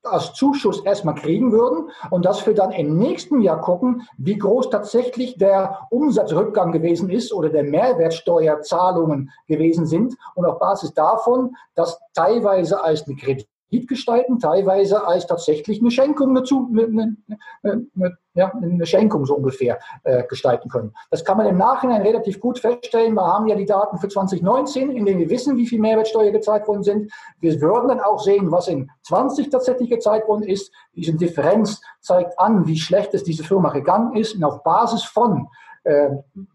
als 0.02 0.32
Zuschuss 0.32 0.82
erstmal 0.86 1.16
kriegen 1.16 1.52
würden 1.52 1.90
und 2.10 2.24
dass 2.24 2.46
wir 2.46 2.54
dann 2.54 2.72
im 2.72 2.96
nächsten 2.96 3.42
Jahr 3.42 3.60
gucken, 3.60 4.08
wie 4.16 4.38
groß 4.38 4.70
tatsächlich 4.70 5.36
der 5.36 5.86
Umsatzrückgang 5.90 6.72
gewesen 6.72 7.10
ist 7.10 7.34
oder 7.34 7.50
der 7.50 7.64
Mehrwertsteuerzahlungen 7.64 9.30
gewesen 9.48 9.84
sind 9.84 10.16
und 10.34 10.46
auf 10.46 10.58
Basis 10.58 10.94
davon 10.94 11.54
das 11.74 12.00
teilweise 12.14 12.82
als 12.82 13.06
eine 13.06 13.16
Kredit 13.16 13.51
Kredit 13.72 13.88
gestalten, 13.88 14.38
teilweise 14.38 15.06
als 15.06 15.26
tatsächlich 15.26 15.80
eine 15.80 15.90
Schenkung 15.90 16.34
dazu, 16.34 16.68
eine, 16.70 17.16
eine, 17.62 17.86
eine, 18.34 18.54
eine 18.54 18.86
Schenkung 18.86 19.24
so 19.24 19.36
ungefähr 19.36 19.78
äh, 20.04 20.24
gestalten 20.24 20.68
können. 20.68 20.92
Das 21.10 21.24
kann 21.24 21.38
man 21.38 21.46
im 21.46 21.56
Nachhinein 21.56 22.02
relativ 22.02 22.38
gut 22.38 22.58
feststellen. 22.58 23.14
Wir 23.14 23.26
haben 23.26 23.48
ja 23.48 23.56
die 23.56 23.64
Daten 23.64 23.96
für 23.96 24.08
2019, 24.08 24.90
in 24.90 25.06
denen 25.06 25.20
wir 25.20 25.30
wissen, 25.30 25.56
wie 25.56 25.66
viel 25.66 25.80
Mehrwertsteuer 25.80 26.32
gezahlt 26.32 26.68
worden 26.68 26.82
sind. 26.82 27.10
Wir 27.40 27.58
würden 27.62 27.88
dann 27.88 28.00
auch 28.00 28.20
sehen, 28.20 28.50
was 28.50 28.68
in 28.68 28.90
20 29.04 29.48
tatsächlich 29.48 29.88
gezahlt 29.88 30.28
worden 30.28 30.42
ist. 30.42 30.70
Diese 30.94 31.14
Differenz 31.14 31.80
zeigt 32.00 32.38
an, 32.38 32.66
wie 32.66 32.78
schlecht 32.78 33.14
es 33.14 33.24
diese 33.24 33.42
Firma 33.42 33.70
gegangen 33.70 34.16
ist 34.16 34.34
und 34.34 34.44
auf 34.44 34.62
Basis 34.62 35.02
von 35.02 35.48
äh, 35.84 36.10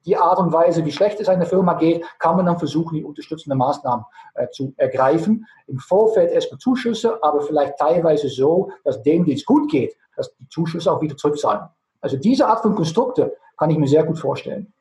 die 0.05 0.15
Art 0.17 0.39
und 0.39 0.53
Weise, 0.53 0.85
wie 0.85 0.91
schlecht 0.91 1.19
es 1.19 1.29
einer 1.29 1.45
Firma 1.45 1.73
geht, 1.73 2.05
kann 2.19 2.37
man 2.37 2.45
dann 2.45 2.59
versuchen, 2.59 2.95
die 2.95 3.03
unterstützenden 3.03 3.57
Maßnahmen 3.57 4.05
äh, 4.35 4.47
zu 4.49 4.73
ergreifen. 4.77 5.45
Im 5.67 5.79
Vorfeld 5.79 6.31
erstmal 6.31 6.59
Zuschüsse, 6.59 7.21
aber 7.21 7.41
vielleicht 7.41 7.77
teilweise 7.77 8.29
so, 8.29 8.71
dass 8.83 9.01
denen, 9.03 9.25
die 9.25 9.33
es 9.33 9.45
gut 9.45 9.69
geht, 9.69 9.95
dass 10.15 10.33
die 10.37 10.47
Zuschüsse 10.49 10.91
auch 10.91 11.01
wieder 11.01 11.17
zurückzahlen. 11.17 11.67
Also 12.01 12.17
diese 12.17 12.47
Art 12.47 12.61
von 12.61 12.75
Konstrukte 12.75 13.35
kann 13.57 13.69
ich 13.69 13.77
mir 13.77 13.87
sehr 13.87 14.03
gut 14.03 14.19
vorstellen. 14.19 14.71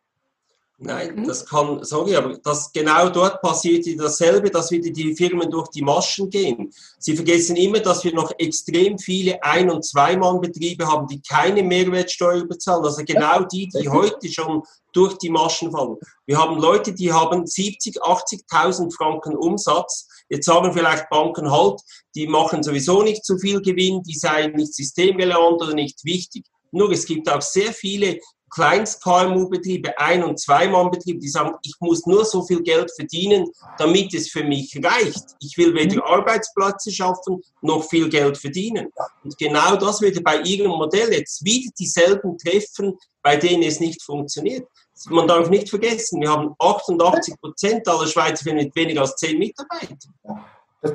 Nein, 0.79 1.17
mhm. 1.17 1.27
das 1.27 1.47
kann, 1.47 1.83
sorry, 1.85 2.17
aber 2.17 2.37
das, 2.37 2.71
genau 2.71 3.09
dort 3.09 3.41
passiert 3.41 3.87
dasselbe, 3.99 4.51
dass 4.51 4.71
wieder 4.71 4.91
die 4.91 5.17
Firmen 5.17 5.51
durch 5.51 5.69
die 5.69 5.81
Maschen 5.81 6.29
gehen. 6.29 6.71
Sie 6.99 7.17
vergessen 7.17 7.57
immer, 7.57 7.81
dass 7.81 8.05
wir 8.05 8.13
noch 8.13 8.31
extrem 8.37 8.99
viele 8.99 9.43
Ein- 9.43 9.71
und 9.71 9.87
Zweimannbetriebe 9.87 10.87
haben, 10.87 11.07
die 11.07 11.23
keine 11.23 11.63
Mehrwertsteuer 11.63 12.45
bezahlen. 12.47 12.85
Also 12.85 13.03
genau 13.05 13.45
die, 13.45 13.69
die 13.69 13.89
heute 13.89 14.31
schon 14.31 14.63
durch 14.93 15.17
die 15.17 15.31
Maschen 15.31 15.73
fallen. 15.73 15.97
Wir 16.27 16.39
haben 16.39 16.59
Leute, 16.59 16.93
die 16.93 17.11
haben 17.11 17.47
70, 17.47 18.03
80.000 18.03 18.95
Franken 18.95 19.35
Umsatz. 19.35 20.09
Jetzt 20.29 20.45
sagen 20.45 20.75
vielleicht 20.75 21.09
Banken 21.09 21.51
halt, 21.51 21.81
die 22.15 22.27
machen 22.27 22.63
sowieso 22.63 23.03
nicht 23.03 23.25
zu 23.25 23.39
viel 23.39 23.63
Gewinn, 23.63 24.03
die 24.03 24.15
seien 24.15 24.53
nicht 24.53 24.75
systemrelevant 24.75 25.63
oder 25.63 25.73
nicht 25.73 26.05
wichtig. 26.05 26.45
Nur 26.71 26.91
es 26.91 27.07
gibt 27.07 27.31
auch 27.31 27.41
sehr 27.41 27.73
viele 27.73 28.21
Kleinst-KMU-Betriebe, 28.57 29.99
Ein- 29.99 30.25
und 30.25 30.41
Zwei-Mann-Betriebe, 30.41 31.19
die 31.19 31.29
sagen, 31.29 31.57
ich 31.63 31.75
muss 31.79 32.07
nur 32.07 32.25
so 32.25 32.43
viel 32.43 32.63
Geld 32.63 32.91
verdienen, 32.91 33.51
damit 33.77 34.15
es 34.15 34.31
für 34.31 34.45
mich 34.45 34.75
reicht. 34.83 35.25
Ich 35.41 35.59
will 35.59 35.75
weder 35.75 35.97
mhm. 35.97 36.03
Arbeitsplätze 36.03 36.91
schaffen, 36.91 37.43
noch 37.61 37.87
viel 37.87 38.09
Geld 38.09 38.39
verdienen. 38.39 38.89
Und 39.23 39.37
genau 39.37 39.77
das 39.77 40.01
würde 40.01 40.23
bei 40.23 40.41
Ihrem 40.41 40.71
Modell 40.71 41.13
jetzt 41.13 41.45
wieder 41.45 41.71
dieselben 41.79 42.39
treffen, 42.39 42.97
bei 43.23 43.37
denen 43.37 43.63
es 43.63 43.79
nicht 43.79 44.03
funktioniert. 44.03 44.67
Man 45.11 45.29
darf 45.29 45.51
nicht 45.51 45.69
vergessen, 45.69 46.23
wir 46.23 46.31
haben 46.31 46.55
88 46.59 47.39
Prozent 47.39 47.87
aller 47.87 48.07
Schweizer 48.07 48.55
mit 48.55 48.75
weniger 48.75 49.03
als 49.03 49.17
10 49.17 49.39
Mitarbeitern. 49.39 49.99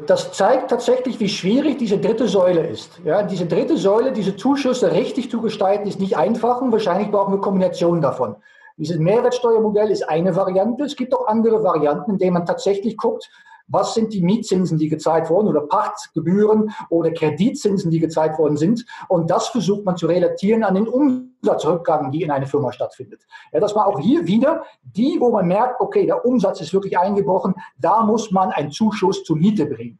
Das 0.07 0.31
zeigt 0.33 0.69
tatsächlich, 0.69 1.19
wie 1.19 1.29
schwierig 1.29 1.77
diese 1.77 1.97
dritte 1.97 2.27
Säule 2.27 2.67
ist. 2.67 2.99
Ja, 3.03 3.23
diese 3.23 3.45
dritte 3.45 3.77
Säule, 3.77 4.11
diese 4.11 4.35
Zuschüsse 4.35 4.91
richtig 4.91 5.31
zu 5.31 5.41
gestalten, 5.41 5.87
ist 5.87 5.99
nicht 5.99 6.17
einfach 6.17 6.61
und 6.61 6.71
wahrscheinlich 6.71 7.11
brauchen 7.11 7.33
wir 7.33 7.41
Kombinationen 7.41 8.01
davon. 8.01 8.35
Dieses 8.77 8.97
Mehrwertsteuermodell 8.97 9.91
ist 9.91 10.07
eine 10.09 10.35
Variante. 10.35 10.83
Es 10.83 10.95
gibt 10.95 11.13
auch 11.13 11.27
andere 11.27 11.63
Varianten, 11.63 12.11
in 12.11 12.17
denen 12.17 12.33
man 12.33 12.45
tatsächlich 12.45 12.97
guckt, 12.97 13.29
was 13.67 13.93
sind 13.93 14.13
die 14.13 14.21
Mietzinsen, 14.21 14.77
die 14.77 14.89
gezahlt 14.89 15.29
wurden 15.29 15.47
oder 15.47 15.61
Pachtgebühren 15.61 16.71
oder 16.89 17.11
Kreditzinsen, 17.11 17.91
die 17.91 17.99
gezahlt 17.99 18.37
worden 18.37 18.57
sind. 18.57 18.85
Und 19.07 19.29
das 19.29 19.47
versucht 19.49 19.85
man 19.85 19.97
zu 19.97 20.07
relatieren 20.07 20.63
an 20.63 20.75
den 20.75 20.87
Umsatzrückgang, 20.87 22.11
die 22.11 22.23
in 22.23 22.31
einer 22.31 22.47
Firma 22.47 22.71
stattfindet. 22.71 23.21
Ja, 23.53 23.59
dass 23.59 23.75
man 23.75 23.85
auch 23.85 23.99
hier 23.99 24.27
wieder 24.27 24.63
die, 24.83 25.17
wo 25.19 25.31
man 25.31 25.47
merkt, 25.47 25.79
okay, 25.81 26.05
der 26.05 26.25
Umsatz 26.25 26.61
ist 26.61 26.73
wirklich 26.73 26.97
eingebrochen, 26.97 27.55
da 27.77 28.03
muss 28.03 28.31
man 28.31 28.49
einen 28.51 28.71
Zuschuss 28.71 29.23
zur 29.23 29.37
Miete 29.37 29.65
bringen. 29.65 29.99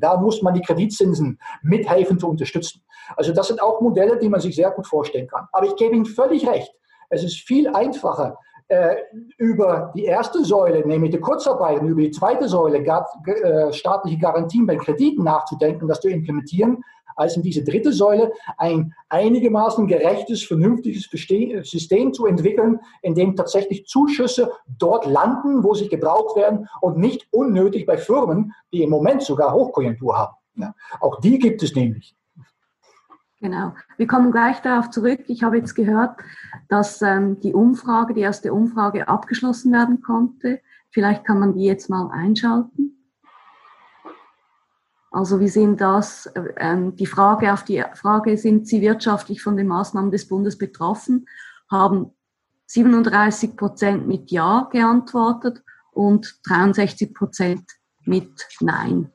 Da 0.00 0.18
muss 0.18 0.42
man 0.42 0.54
die 0.54 0.60
Kreditzinsen 0.60 1.38
mithelfen 1.62 2.18
zu 2.18 2.28
unterstützen. 2.28 2.82
Also 3.16 3.32
das 3.32 3.48
sind 3.48 3.62
auch 3.62 3.80
Modelle, 3.80 4.18
die 4.18 4.28
man 4.28 4.40
sich 4.40 4.54
sehr 4.54 4.70
gut 4.70 4.86
vorstellen 4.86 5.26
kann. 5.26 5.48
Aber 5.52 5.66
ich 5.66 5.76
gebe 5.76 5.96
Ihnen 5.96 6.04
völlig 6.04 6.46
recht. 6.46 6.72
Es 7.08 7.22
ist 7.22 7.40
viel 7.40 7.68
einfacher, 7.68 8.38
über 9.38 9.92
die 9.94 10.04
erste 10.04 10.44
Säule, 10.44 10.86
nämlich 10.86 11.10
die 11.10 11.20
Kurzarbeit, 11.20 11.80
und 11.80 11.88
über 11.88 12.02
die 12.02 12.10
zweite 12.10 12.48
Säule, 12.48 12.78
äh, 12.78 13.72
staatliche 13.72 14.18
Garantien 14.18 14.66
bei 14.66 14.76
Krediten 14.76 15.24
nachzudenken, 15.24 15.88
das 15.88 16.00
zu 16.00 16.08
implementieren, 16.08 16.82
als 17.16 17.36
in 17.36 17.42
diese 17.42 17.62
dritte 17.62 17.92
Säule 17.92 18.32
ein 18.56 18.94
einigermaßen 19.08 19.86
gerechtes, 19.86 20.42
vernünftiges 20.44 21.08
System 21.10 22.12
zu 22.12 22.26
entwickeln, 22.26 22.80
in 23.02 23.14
dem 23.14 23.36
tatsächlich 23.36 23.86
Zuschüsse 23.86 24.50
dort 24.78 25.06
landen, 25.06 25.62
wo 25.62 25.74
sie 25.74 25.88
gebraucht 25.88 26.36
werden 26.36 26.68
und 26.80 26.98
nicht 26.98 27.26
unnötig 27.30 27.86
bei 27.86 27.98
Firmen, 27.98 28.52
die 28.72 28.82
im 28.82 28.90
Moment 28.90 29.22
sogar 29.22 29.52
Hochkonjunktur 29.52 30.16
haben. 30.16 30.34
Ja, 30.54 30.74
auch 31.00 31.20
die 31.20 31.38
gibt 31.38 31.62
es 31.62 31.74
nämlich. 31.74 32.14
Genau. 33.42 33.74
Wir 33.96 34.06
kommen 34.06 34.30
gleich 34.30 34.62
darauf 34.62 34.90
zurück. 34.90 35.24
Ich 35.26 35.42
habe 35.42 35.56
jetzt 35.56 35.74
gehört, 35.74 36.16
dass 36.68 37.02
ähm, 37.02 37.40
die 37.40 37.52
Umfrage, 37.52 38.14
die 38.14 38.20
erste 38.20 38.52
Umfrage 38.52 39.08
abgeschlossen 39.08 39.72
werden 39.72 40.00
konnte. 40.00 40.60
Vielleicht 40.90 41.24
kann 41.24 41.40
man 41.40 41.52
die 41.52 41.64
jetzt 41.64 41.90
mal 41.90 42.08
einschalten. 42.12 43.04
Also 45.10 45.40
wir 45.40 45.48
sehen 45.48 45.76
das, 45.76 46.26
äh, 46.26 46.54
ähm, 46.56 46.94
die 46.94 47.06
Frage 47.06 47.52
auf 47.52 47.64
die 47.64 47.82
Frage, 47.94 48.38
sind 48.38 48.68
Sie 48.68 48.80
wirtschaftlich 48.80 49.42
von 49.42 49.56
den 49.56 49.66
Maßnahmen 49.66 50.12
des 50.12 50.28
Bundes 50.28 50.56
betroffen, 50.56 51.26
haben 51.68 52.12
37 52.66 53.56
Prozent 53.56 54.06
mit 54.06 54.30
Ja 54.30 54.68
geantwortet 54.70 55.64
und 55.90 56.38
63 56.46 57.12
Prozent 57.12 57.64
mit 58.04 58.30
Nein. 58.60 59.10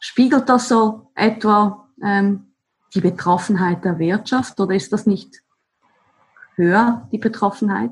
Spiegelt 0.00 0.48
das 0.48 0.68
so 0.68 1.10
etwa 1.14 1.86
ähm, 2.02 2.47
die 2.94 3.00
Betroffenheit 3.00 3.84
der 3.84 3.98
Wirtschaft 3.98 4.58
oder 4.60 4.74
ist 4.74 4.92
das 4.92 5.06
nicht 5.06 5.42
höher, 6.54 7.08
die 7.12 7.18
Betroffenheit, 7.18 7.90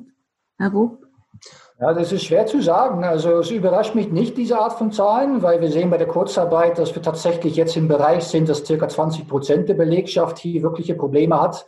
Herr 0.59 0.71
Rupp? 0.71 1.07
Ja, 1.79 1.93
das 1.93 2.11
ist 2.11 2.25
schwer 2.25 2.47
zu 2.47 2.63
sagen. 2.63 3.05
Also 3.05 3.39
es 3.39 3.51
überrascht 3.51 3.95
mich 3.95 4.11
nicht, 4.11 4.39
diese 4.39 4.59
Art 4.59 4.79
von 4.79 4.93
Zahlen, 4.93 5.43
weil 5.43 5.61
wir 5.61 5.71
sehen 5.71 5.91
bei 5.91 5.99
der 5.99 6.07
Kurzarbeit, 6.07 6.79
dass 6.79 6.95
wir 6.95 7.03
tatsächlich 7.03 7.55
jetzt 7.57 7.77
im 7.77 7.87
Bereich 7.87 8.25
sind, 8.25 8.49
dass 8.49 8.65
circa 8.65 8.89
20 8.89 9.29
Prozent 9.29 9.69
der 9.69 9.75
Belegschaft 9.75 10.39
hier 10.39 10.63
wirkliche 10.63 10.95
Probleme 10.95 11.39
hat. 11.39 11.67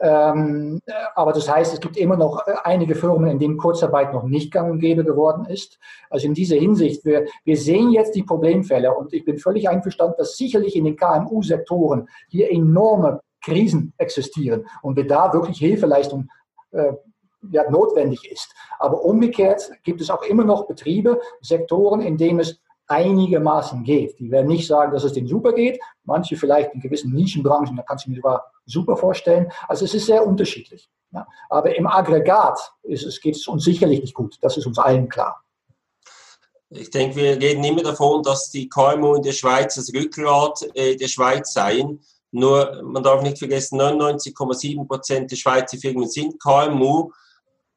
Ähm, 0.00 0.80
aber 1.14 1.32
das 1.32 1.48
heißt, 1.48 1.74
es 1.74 1.80
gibt 1.80 1.96
immer 1.96 2.16
noch 2.16 2.46
äh, 2.46 2.54
einige 2.62 2.94
Firmen, 2.94 3.30
in 3.30 3.38
denen 3.38 3.56
Kurzarbeit 3.56 4.12
noch 4.12 4.22
nicht 4.22 4.52
gang 4.52 4.70
und 4.70 4.78
gäbe 4.78 5.04
geworden 5.04 5.44
ist. 5.46 5.78
Also 6.08 6.26
in 6.26 6.34
dieser 6.34 6.56
Hinsicht, 6.56 7.04
wir, 7.04 7.26
wir 7.44 7.56
sehen 7.56 7.90
jetzt 7.90 8.14
die 8.14 8.22
Problemfälle 8.22 8.94
und 8.94 9.12
ich 9.12 9.24
bin 9.24 9.38
völlig 9.38 9.68
einverstanden, 9.68 10.14
dass 10.18 10.36
sicherlich 10.36 10.76
in 10.76 10.84
den 10.84 10.96
KMU-Sektoren 10.96 12.08
hier 12.28 12.50
enorme 12.52 13.20
Krisen 13.42 13.92
existieren 13.98 14.66
und 14.82 14.96
wir 14.96 15.06
da 15.06 15.32
wirklich 15.32 15.58
Hilfeleistung 15.58 16.28
äh, 16.70 16.92
ja, 17.50 17.68
notwendig 17.70 18.30
ist. 18.30 18.54
Aber 18.78 19.04
umgekehrt 19.04 19.70
gibt 19.82 20.00
es 20.00 20.10
auch 20.10 20.22
immer 20.22 20.44
noch 20.44 20.66
Betriebe, 20.66 21.20
Sektoren, 21.40 22.00
in 22.00 22.16
denen 22.16 22.40
es 22.40 22.60
einigermaßen 22.88 23.84
geht. 23.84 24.18
Die 24.18 24.30
werden 24.30 24.48
nicht 24.48 24.66
sagen, 24.66 24.92
dass 24.92 25.04
es 25.04 25.12
denen 25.12 25.28
super 25.28 25.52
geht. 25.52 25.78
Manche 26.04 26.36
vielleicht 26.36 26.74
in 26.74 26.80
gewissen 26.80 27.12
Nischenbranchen, 27.12 27.76
da 27.76 27.82
kannst 27.82 28.06
du 28.06 28.10
mir 28.10 28.16
sogar 28.16 28.50
super 28.66 28.96
vorstellen. 28.96 29.52
Also 29.68 29.84
es 29.84 29.94
ist 29.94 30.06
sehr 30.06 30.26
unterschiedlich. 30.26 30.90
Ja. 31.12 31.26
Aber 31.48 31.74
im 31.76 31.86
Aggregat 31.86 32.58
ist 32.82 33.04
es, 33.04 33.20
geht 33.20 33.36
es 33.36 33.46
uns 33.46 33.64
sicherlich 33.64 34.00
nicht 34.00 34.14
gut. 34.14 34.36
Das 34.40 34.56
ist 34.56 34.66
uns 34.66 34.78
allen 34.78 35.08
klar. 35.08 35.42
Ich 36.70 36.90
denke, 36.90 37.16
wir 37.16 37.40
reden 37.40 37.64
immer 37.64 37.82
davon, 37.82 38.22
dass 38.22 38.50
die 38.50 38.68
KMU 38.68 39.14
in 39.14 39.22
der 39.22 39.32
Schweiz 39.32 39.76
das 39.76 39.92
Rückgrat 39.94 40.68
äh, 40.74 40.96
der 40.96 41.08
Schweiz 41.08 41.54
seien. 41.54 42.00
Nur, 42.30 42.82
man 42.82 43.02
darf 43.02 43.22
nicht 43.22 43.38
vergessen, 43.38 43.80
99,7 43.80 44.86
Prozent 44.86 45.30
der 45.30 45.36
Schweizer 45.36 45.78
Firmen 45.78 46.06
sind 46.08 46.38
KMU. 46.38 47.10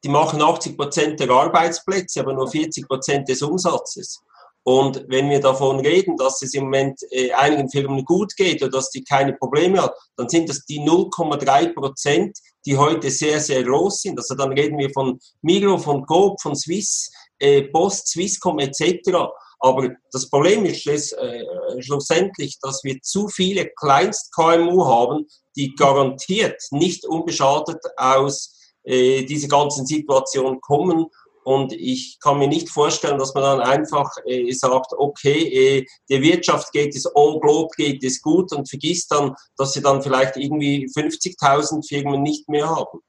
Die 0.04 0.10
machen 0.10 0.42
80 0.42 0.76
Prozent 0.76 1.20
der 1.20 1.30
Arbeitsplätze, 1.30 2.20
aber 2.20 2.34
nur 2.34 2.48
40 2.48 2.86
Prozent 2.86 3.28
des 3.28 3.40
Umsatzes. 3.40 4.20
Und 4.64 5.04
wenn 5.08 5.28
wir 5.28 5.40
davon 5.40 5.80
reden, 5.80 6.16
dass 6.16 6.40
es 6.42 6.54
im 6.54 6.64
Moment 6.64 7.00
äh, 7.10 7.32
einigen 7.32 7.68
Firmen 7.68 8.04
gut 8.04 8.34
geht 8.36 8.62
oder 8.62 8.70
dass 8.70 8.90
die 8.90 9.02
keine 9.02 9.32
Probleme 9.34 9.82
hat, 9.82 9.94
dann 10.16 10.28
sind 10.28 10.48
das 10.48 10.64
die 10.64 10.80
0,3 10.80 11.74
Prozent, 11.74 12.38
die 12.64 12.76
heute 12.76 13.10
sehr, 13.10 13.40
sehr 13.40 13.64
groß 13.64 14.02
sind. 14.02 14.18
Also 14.18 14.36
dann 14.36 14.52
reden 14.52 14.78
wir 14.78 14.90
von 14.90 15.18
Migro, 15.42 15.78
von 15.78 16.06
Coop, 16.06 16.40
von 16.40 16.54
Swiss, 16.54 17.10
äh, 17.40 17.62
Post, 17.62 18.08
Swisscom 18.08 18.60
etc. 18.60 19.10
Aber 19.58 19.90
das 20.12 20.30
Problem 20.30 20.64
ist 20.64 20.86
äh, 20.86 21.44
schlussendlich, 21.80 22.58
dass 22.60 22.84
wir 22.84 23.00
zu 23.02 23.28
viele 23.28 23.68
Kleinst-KMU 23.76 24.86
haben, 24.86 25.26
die 25.56 25.74
garantiert 25.74 26.60
nicht 26.70 27.04
unbeschadet 27.04 27.78
aus 27.96 28.58
dieser 28.84 29.46
ganzen 29.46 29.86
Situation 29.86 30.60
kommen 30.60 31.06
und 31.44 31.72
ich 31.72 32.18
kann 32.20 32.38
mir 32.38 32.48
nicht 32.48 32.70
vorstellen, 32.70 33.18
dass 33.18 33.34
man 33.34 33.42
dann 33.42 33.60
einfach 33.60 34.10
äh, 34.26 34.52
sagt, 34.52 34.92
okay, 34.96 35.78
äh, 35.78 35.86
der 36.08 36.22
Wirtschaft 36.22 36.72
geht 36.72 36.94
es 36.94 37.06
all 37.06 37.38
globe, 37.40 37.70
geht 37.76 38.02
es 38.04 38.22
gut 38.22 38.52
und 38.52 38.68
vergisst 38.68 39.10
dann, 39.10 39.34
dass 39.56 39.72
sie 39.72 39.82
dann 39.82 40.02
vielleicht 40.02 40.36
irgendwie 40.36 40.86
50.000 40.86 41.86
Firmen 41.86 42.22
nicht 42.22 42.48
mehr 42.48 42.68
haben. 42.68 43.00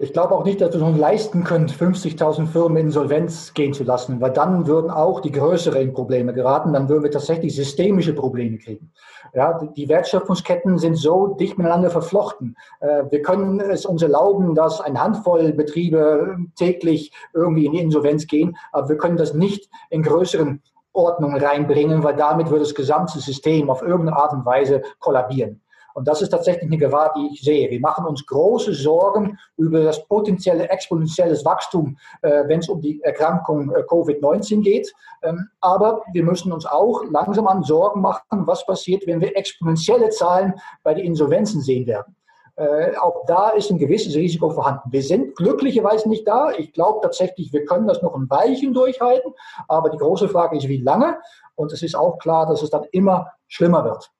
Ich 0.00 0.12
glaube 0.12 0.36
auch 0.36 0.44
nicht, 0.44 0.60
dass 0.60 0.78
wir 0.78 0.86
uns 0.86 0.96
leisten 0.96 1.42
können, 1.42 1.66
50.000 1.66 2.46
Firmen 2.46 2.76
in 2.76 2.86
Insolvenz 2.86 3.52
gehen 3.52 3.72
zu 3.72 3.82
lassen, 3.82 4.20
weil 4.20 4.30
dann 4.30 4.68
würden 4.68 4.92
auch 4.92 5.18
die 5.18 5.32
Größeren 5.32 5.92
Probleme 5.92 6.32
geraten, 6.32 6.72
dann 6.72 6.88
würden 6.88 7.02
wir 7.02 7.10
tatsächlich 7.10 7.56
systemische 7.56 8.12
Probleme 8.12 8.58
kriegen. 8.58 8.92
Ja, 9.34 9.58
die 9.58 9.88
Wertschöpfungsketten 9.88 10.78
sind 10.78 10.94
so 10.94 11.34
dicht 11.34 11.58
miteinander 11.58 11.90
verflochten. 11.90 12.54
Äh, 12.78 13.06
wir 13.10 13.22
können 13.22 13.58
es 13.58 13.86
uns 13.86 14.00
erlauben, 14.00 14.54
dass 14.54 14.80
eine 14.80 15.02
Handvoll 15.02 15.52
Betriebe 15.52 16.36
täglich 16.54 17.12
irgendwie 17.34 17.66
in 17.66 17.72
die 17.72 17.80
Insolvenz 17.80 18.28
gehen, 18.28 18.56
aber 18.70 18.90
wir 18.90 18.98
können 18.98 19.16
das 19.16 19.34
nicht 19.34 19.68
in 19.90 20.04
größeren 20.04 20.62
Ordnungen 20.92 21.42
reinbringen, 21.42 22.04
weil 22.04 22.14
damit 22.14 22.50
würde 22.50 22.64
das 22.64 22.74
gesamte 22.76 23.18
System 23.18 23.68
auf 23.68 23.82
irgendeine 23.82 24.16
Art 24.16 24.32
und 24.32 24.46
Weise 24.46 24.82
kollabieren. 25.00 25.60
Und 25.98 26.06
das 26.06 26.22
ist 26.22 26.28
tatsächlich 26.28 26.70
eine 26.70 26.78
Gefahr, 26.78 27.12
die 27.16 27.28
ich 27.32 27.42
sehe. 27.42 27.68
Wir 27.68 27.80
machen 27.80 28.06
uns 28.06 28.24
große 28.24 28.72
Sorgen 28.72 29.36
über 29.56 29.82
das 29.82 30.06
potenzielle 30.06 30.68
exponentielle 30.70 31.34
Wachstum, 31.44 31.98
äh, 32.22 32.44
wenn 32.46 32.60
es 32.60 32.68
um 32.68 32.80
die 32.80 33.02
Erkrankung 33.02 33.72
äh, 33.72 33.80
Covid-19 33.80 34.62
geht. 34.62 34.94
Ähm, 35.24 35.48
aber 35.60 36.04
wir 36.12 36.22
müssen 36.22 36.52
uns 36.52 36.66
auch 36.66 37.02
langsam 37.10 37.48
an 37.48 37.64
Sorgen 37.64 38.00
machen, 38.00 38.46
was 38.46 38.64
passiert, 38.64 39.08
wenn 39.08 39.20
wir 39.20 39.36
exponentielle 39.36 40.10
Zahlen 40.10 40.54
bei 40.84 40.94
den 40.94 41.04
Insolvenzen 41.04 41.62
sehen 41.62 41.88
werden. 41.88 42.14
Äh, 42.54 42.96
auch 42.96 43.26
da 43.26 43.48
ist 43.48 43.68
ein 43.72 43.78
gewisses 43.78 44.14
Risiko 44.14 44.50
vorhanden. 44.50 44.92
Wir 44.92 45.02
sind 45.02 45.34
glücklicherweise 45.34 46.08
nicht 46.08 46.28
da. 46.28 46.52
Ich 46.52 46.72
glaube 46.72 47.00
tatsächlich, 47.02 47.52
wir 47.52 47.64
können 47.64 47.88
das 47.88 48.02
noch 48.02 48.14
ein 48.14 48.30
Weilchen 48.30 48.72
durchhalten. 48.72 49.32
Aber 49.66 49.90
die 49.90 49.98
große 49.98 50.28
Frage 50.28 50.58
ist, 50.58 50.68
wie 50.68 50.80
lange? 50.80 51.18
Und 51.56 51.72
es 51.72 51.82
ist 51.82 51.96
auch 51.96 52.18
klar, 52.18 52.46
dass 52.46 52.62
es 52.62 52.70
dann 52.70 52.84
immer 52.92 53.32
schlimmer 53.48 53.84
wird. 53.84 54.12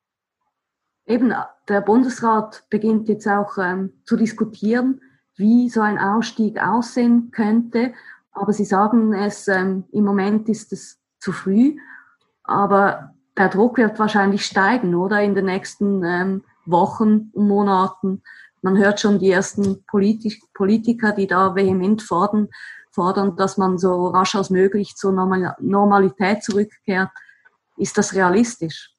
Eben, 1.09 1.33
der 1.69 1.81
Bundesrat 1.81 2.65
beginnt 2.69 3.09
jetzt 3.09 3.27
auch 3.27 3.57
ähm, 3.57 3.95
zu 4.05 4.17
diskutieren, 4.17 5.01
wie 5.37 5.71
so 5.71 5.81
ein 5.81 5.99
Ausstieg 5.99 6.63
aussehen 6.63 7.31
könnte. 7.31 7.95
Aber 8.33 8.53
Sie 8.53 8.67
sagen 8.67 9.15
es, 9.15 9.49
ähm, 9.49 9.85
im 9.91 10.05
Moment 10.05 10.51
ist 10.51 10.71
es 10.75 11.01
zu 11.19 11.33
früh. 11.33 11.79
Aber 12.45 13.15
der 13.39 13.49
Druck 13.49 13.79
wird 13.79 13.99
wahrscheinlich 13.99 14.45
steigen, 14.45 14.95
oder? 14.95 15.23
In 15.23 15.35
den 15.35 15.47
nächsten 15.47 16.05
ähm, 16.05 16.45
Wochen 16.67 17.31
und 17.33 17.49
Monaten. 17.49 18.23
Man 18.61 18.77
hört 18.77 19.01
schon 19.01 19.19
die 19.19 19.31
ersten 19.31 19.85
Politik 19.87 20.43
Politiker, 20.53 21.13
die 21.13 21.27
da 21.27 21.55
vehement 21.55 22.03
fordern, 22.03 22.49
fordern, 22.91 23.35
dass 23.35 23.57
man 23.57 23.79
so 23.79 24.09
rasch 24.09 24.35
als 24.35 24.51
möglich 24.51 24.95
zur 24.95 25.13
Normalität 25.13 26.43
zurückkehrt. 26.43 27.11
Ist 27.79 27.97
das 27.97 28.15
realistisch? 28.15 28.98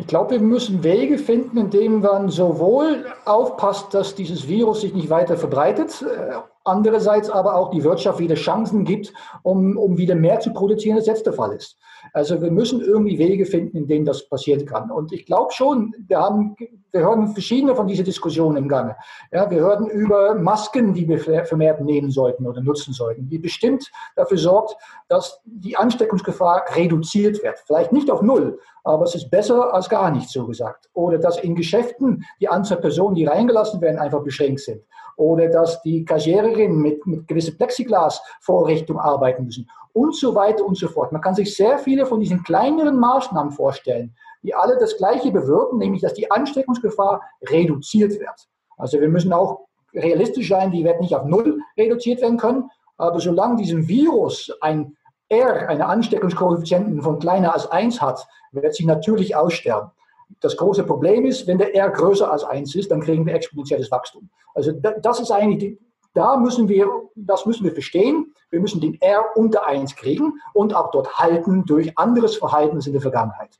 Ich 0.00 0.06
glaube, 0.06 0.30
wir 0.30 0.40
müssen 0.40 0.82
Wege 0.82 1.18
finden, 1.18 1.58
indem 1.58 2.00
man 2.00 2.30
sowohl 2.30 3.04
aufpasst, 3.26 3.92
dass 3.92 4.14
dieses 4.14 4.48
Virus 4.48 4.80
sich 4.80 4.94
nicht 4.94 5.10
weiter 5.10 5.36
verbreitet, 5.36 6.00
äh, 6.00 6.36
andererseits 6.64 7.28
aber 7.28 7.54
auch 7.54 7.70
die 7.70 7.84
Wirtschaft 7.84 8.18
wieder 8.18 8.34
Chancen 8.34 8.84
gibt, 8.84 9.12
um, 9.42 9.76
um 9.76 9.98
wieder 9.98 10.14
mehr 10.14 10.40
zu 10.40 10.54
produzieren, 10.54 10.96
als 10.96 11.06
jetzt 11.06 11.26
der 11.26 11.34
Fall 11.34 11.52
ist. 11.52 11.76
Also 12.12 12.40
wir 12.40 12.50
müssen 12.50 12.80
irgendwie 12.80 13.18
Wege 13.18 13.46
finden, 13.46 13.76
in 13.76 13.86
denen 13.86 14.04
das 14.04 14.28
passieren 14.28 14.66
kann. 14.66 14.90
Und 14.90 15.12
ich 15.12 15.26
glaube 15.26 15.52
schon, 15.52 15.94
wir 16.06 16.18
haben, 16.18 16.56
wir 16.92 17.00
hören 17.00 17.28
verschiedene 17.28 17.74
von 17.74 17.86
diesen 17.86 18.04
Diskussionen 18.04 18.56
im 18.56 18.68
Gange. 18.68 18.96
Ja, 19.32 19.50
wir 19.50 19.60
hören 19.60 19.88
über 19.88 20.34
Masken, 20.34 20.94
die 20.94 21.08
wir 21.08 21.18
vermehrt 21.44 21.80
nehmen 21.80 22.10
sollten 22.10 22.46
oder 22.46 22.60
nutzen 22.60 22.92
sollten, 22.92 23.28
die 23.28 23.38
bestimmt 23.38 23.90
dafür 24.16 24.38
sorgt, 24.38 24.76
dass 25.08 25.40
die 25.44 25.76
Ansteckungsgefahr 25.76 26.64
reduziert 26.74 27.42
wird. 27.42 27.58
Vielleicht 27.66 27.92
nicht 27.92 28.10
auf 28.10 28.22
Null, 28.22 28.58
aber 28.84 29.04
es 29.04 29.14
ist 29.14 29.30
besser 29.30 29.72
als 29.74 29.88
gar 29.88 30.10
nicht, 30.10 30.28
so 30.28 30.46
gesagt. 30.46 30.88
Oder 30.94 31.18
dass 31.18 31.38
in 31.38 31.54
Geschäften 31.54 32.24
die 32.40 32.48
Anzahl 32.48 32.78
Personen, 32.78 33.14
die 33.14 33.24
reingelassen 33.24 33.80
werden, 33.80 33.98
einfach 33.98 34.22
beschränkt 34.22 34.60
sind. 34.60 34.82
Oder 35.20 35.48
dass 35.50 35.82
die 35.82 36.02
Kassiererinnen 36.02 36.80
mit, 36.80 37.06
mit 37.06 37.28
gewissen 37.28 37.58
Plexiglas-Vorrichtungen 37.58 39.00
arbeiten 39.00 39.44
müssen. 39.44 39.68
Und 39.92 40.16
so 40.16 40.34
weiter 40.34 40.64
und 40.64 40.78
so 40.78 40.88
fort. 40.88 41.12
Man 41.12 41.20
kann 41.20 41.34
sich 41.34 41.54
sehr 41.54 41.78
viele 41.78 42.06
von 42.06 42.20
diesen 42.20 42.42
kleineren 42.42 42.96
Maßnahmen 42.96 43.52
vorstellen, 43.52 44.14
die 44.42 44.54
alle 44.54 44.78
das 44.78 44.96
Gleiche 44.96 45.30
bewirken, 45.30 45.76
nämlich 45.76 46.00
dass 46.00 46.14
die 46.14 46.30
Ansteckungsgefahr 46.30 47.20
reduziert 47.42 48.18
wird. 48.18 48.48
Also 48.78 48.98
wir 48.98 49.10
müssen 49.10 49.34
auch 49.34 49.66
realistisch 49.92 50.48
sein, 50.48 50.70
die 50.70 50.84
wird 50.84 51.02
nicht 51.02 51.14
auf 51.14 51.26
Null 51.26 51.60
reduziert 51.76 52.22
werden 52.22 52.38
können. 52.38 52.70
Aber 52.96 53.20
solange 53.20 53.56
diesem 53.56 53.88
Virus 53.88 54.50
ein 54.62 54.96
R, 55.28 55.68
eine 55.68 55.84
Ansteckungskoeffizienten 55.84 57.02
von 57.02 57.18
kleiner 57.18 57.52
als 57.52 57.70
1 57.70 58.00
hat, 58.00 58.26
wird 58.52 58.74
sie 58.74 58.86
natürlich 58.86 59.36
aussterben. 59.36 59.90
Das 60.40 60.56
große 60.56 60.84
Problem 60.84 61.26
ist, 61.26 61.46
wenn 61.46 61.58
der 61.58 61.74
R 61.74 61.90
größer 61.90 62.30
als 62.30 62.44
1 62.44 62.74
ist, 62.74 62.90
dann 62.90 63.00
kriegen 63.00 63.26
wir 63.26 63.34
exponentielles 63.34 63.90
Wachstum. 63.90 64.30
Also 64.54 64.72
das 64.72 65.20
ist 65.20 65.30
eigentlich, 65.30 65.58
die, 65.58 65.78
da 66.14 66.36
müssen 66.36 66.68
wir, 66.68 66.88
das 67.14 67.46
müssen 67.46 67.64
wir 67.64 67.72
verstehen. 67.72 68.32
Wir 68.50 68.60
müssen 68.60 68.80
den 68.80 69.00
R 69.00 69.24
unter 69.36 69.66
1 69.66 69.96
kriegen 69.96 70.40
und 70.54 70.74
auch 70.74 70.90
dort 70.90 71.18
halten 71.18 71.64
durch 71.66 71.96
anderes 71.98 72.36
Verhalten 72.36 72.80
in 72.80 72.92
der 72.92 73.02
Vergangenheit. 73.02 73.58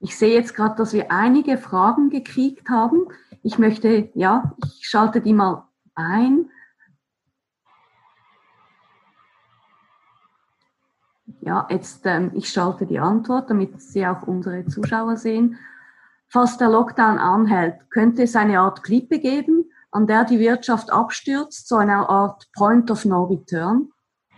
Ich 0.00 0.18
sehe 0.18 0.34
jetzt 0.34 0.54
gerade, 0.54 0.74
dass 0.76 0.92
wir 0.92 1.12
einige 1.12 1.58
Fragen 1.58 2.10
gekriegt 2.10 2.68
haben. 2.68 3.06
Ich 3.42 3.58
möchte, 3.58 4.10
ja, 4.14 4.54
ich 4.64 4.88
schalte 4.88 5.20
die 5.20 5.32
mal 5.32 5.68
ein. 5.94 6.50
Ja, 11.44 11.66
jetzt, 11.70 12.06
ähm, 12.06 12.30
ich 12.34 12.48
schalte 12.48 12.86
die 12.86 13.00
Antwort, 13.00 13.50
damit 13.50 13.82
Sie 13.82 14.06
auch 14.06 14.22
unsere 14.28 14.64
Zuschauer 14.66 15.16
sehen. 15.16 15.58
Falls 16.28 16.56
der 16.56 16.70
Lockdown 16.70 17.18
anhält, 17.18 17.74
könnte 17.90 18.22
es 18.22 18.36
eine 18.36 18.60
Art 18.60 18.84
Klippe 18.84 19.18
geben, 19.18 19.68
an 19.90 20.06
der 20.06 20.24
die 20.24 20.38
Wirtschaft 20.38 20.92
abstürzt, 20.92 21.68
so 21.68 21.76
eine 21.76 22.08
Art 22.08 22.46
Point 22.56 22.90
of 22.92 23.04
No 23.04 23.24
Return? 23.24 23.90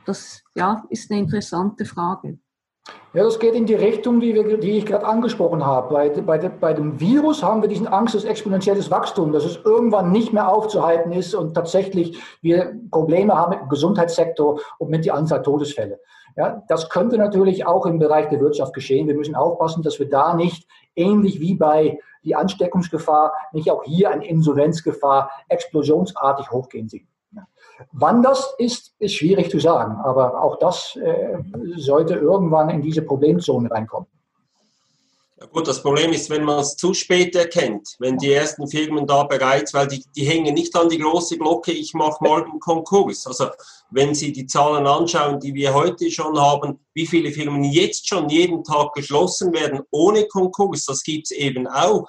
Das 0.06 0.42
ja, 0.54 0.82
ist 0.88 1.10
eine 1.10 1.20
interessante 1.20 1.84
Frage. 1.84 2.38
Ja, 3.12 3.22
das 3.22 3.38
geht 3.38 3.54
in 3.54 3.64
die 3.64 3.74
Richtung, 3.74 4.18
die, 4.18 4.34
wir, 4.34 4.58
die 4.58 4.78
ich 4.78 4.86
gerade 4.86 5.06
angesprochen 5.06 5.64
habe. 5.64 5.94
Bei, 5.94 6.08
bei, 6.08 6.36
bei, 6.36 6.72
dem 6.72 6.98
Virus 6.98 7.42
haben 7.42 7.62
wir 7.62 7.68
diesen 7.68 7.86
Angst 7.86 8.14
des 8.14 8.24
exponentielles 8.24 8.90
Wachstum, 8.90 9.32
dass 9.32 9.44
es 9.44 9.60
irgendwann 9.64 10.10
nicht 10.10 10.32
mehr 10.32 10.48
aufzuhalten 10.48 11.12
ist 11.12 11.34
und 11.34 11.54
tatsächlich 11.54 12.18
wir 12.42 12.74
Probleme 12.90 13.34
haben 13.34 13.50
mit 13.50 13.60
dem 13.60 13.68
Gesundheitssektor 13.68 14.60
und 14.78 14.90
mit 14.90 15.04
der 15.04 15.14
Anzahl 15.14 15.42
Todesfälle. 15.42 16.00
Ja, 16.36 16.62
das 16.68 16.90
könnte 16.90 17.16
natürlich 17.16 17.64
auch 17.64 17.86
im 17.86 17.98
Bereich 17.98 18.28
der 18.28 18.40
Wirtschaft 18.40 18.74
geschehen. 18.74 19.06
Wir 19.06 19.14
müssen 19.14 19.36
aufpassen, 19.36 19.82
dass 19.82 20.00
wir 20.00 20.08
da 20.08 20.34
nicht 20.34 20.66
ähnlich 20.96 21.40
wie 21.40 21.54
bei 21.54 21.98
die 22.24 22.34
Ansteckungsgefahr, 22.34 23.34
nicht 23.52 23.70
auch 23.70 23.84
hier 23.84 24.10
eine 24.10 24.26
Insolvenzgefahr 24.26 25.30
explosionsartig 25.48 26.50
hochgehen 26.50 26.88
sehen. 26.88 27.08
Wann 27.92 28.22
das 28.22 28.54
ist, 28.58 28.94
ist 28.98 29.14
schwierig 29.14 29.50
zu 29.50 29.58
sagen, 29.58 29.96
aber 30.02 30.40
auch 30.42 30.58
das 30.58 30.96
äh, 30.96 31.38
sollte 31.76 32.14
irgendwann 32.14 32.70
in 32.70 32.82
diese 32.82 33.02
Problemzone 33.02 33.70
reinkommen. 33.70 34.08
Ja 35.44 35.50
gut, 35.50 35.68
das 35.68 35.82
Problem 35.82 36.10
ist, 36.14 36.30
wenn 36.30 36.42
man 36.42 36.60
es 36.60 36.74
zu 36.74 36.94
spät 36.94 37.36
erkennt, 37.36 37.96
wenn 37.98 38.16
die 38.16 38.32
ersten 38.32 38.66
Firmen 38.66 39.06
da 39.06 39.24
bereits, 39.24 39.74
weil 39.74 39.86
die, 39.86 40.02
die 40.16 40.24
hängen 40.24 40.54
nicht 40.54 40.74
an 40.74 40.88
die 40.88 40.96
große 40.96 41.36
Glocke, 41.36 41.70
ich 41.70 41.92
mache 41.92 42.24
morgen 42.24 42.58
Konkurs. 42.60 43.26
Also 43.26 43.48
wenn 43.90 44.14
Sie 44.14 44.32
die 44.32 44.46
Zahlen 44.46 44.86
anschauen, 44.86 45.38
die 45.40 45.52
wir 45.52 45.74
heute 45.74 46.10
schon 46.10 46.40
haben, 46.40 46.80
wie 46.94 47.06
viele 47.06 47.30
Firmen 47.30 47.62
jetzt 47.62 48.08
schon 48.08 48.30
jeden 48.30 48.64
Tag 48.64 48.94
geschlossen 48.94 49.52
werden 49.52 49.80
ohne 49.90 50.26
Konkurs, 50.28 50.86
das 50.86 51.02
gibt 51.02 51.26
es 51.26 51.30
eben 51.32 51.66
auch, 51.66 52.06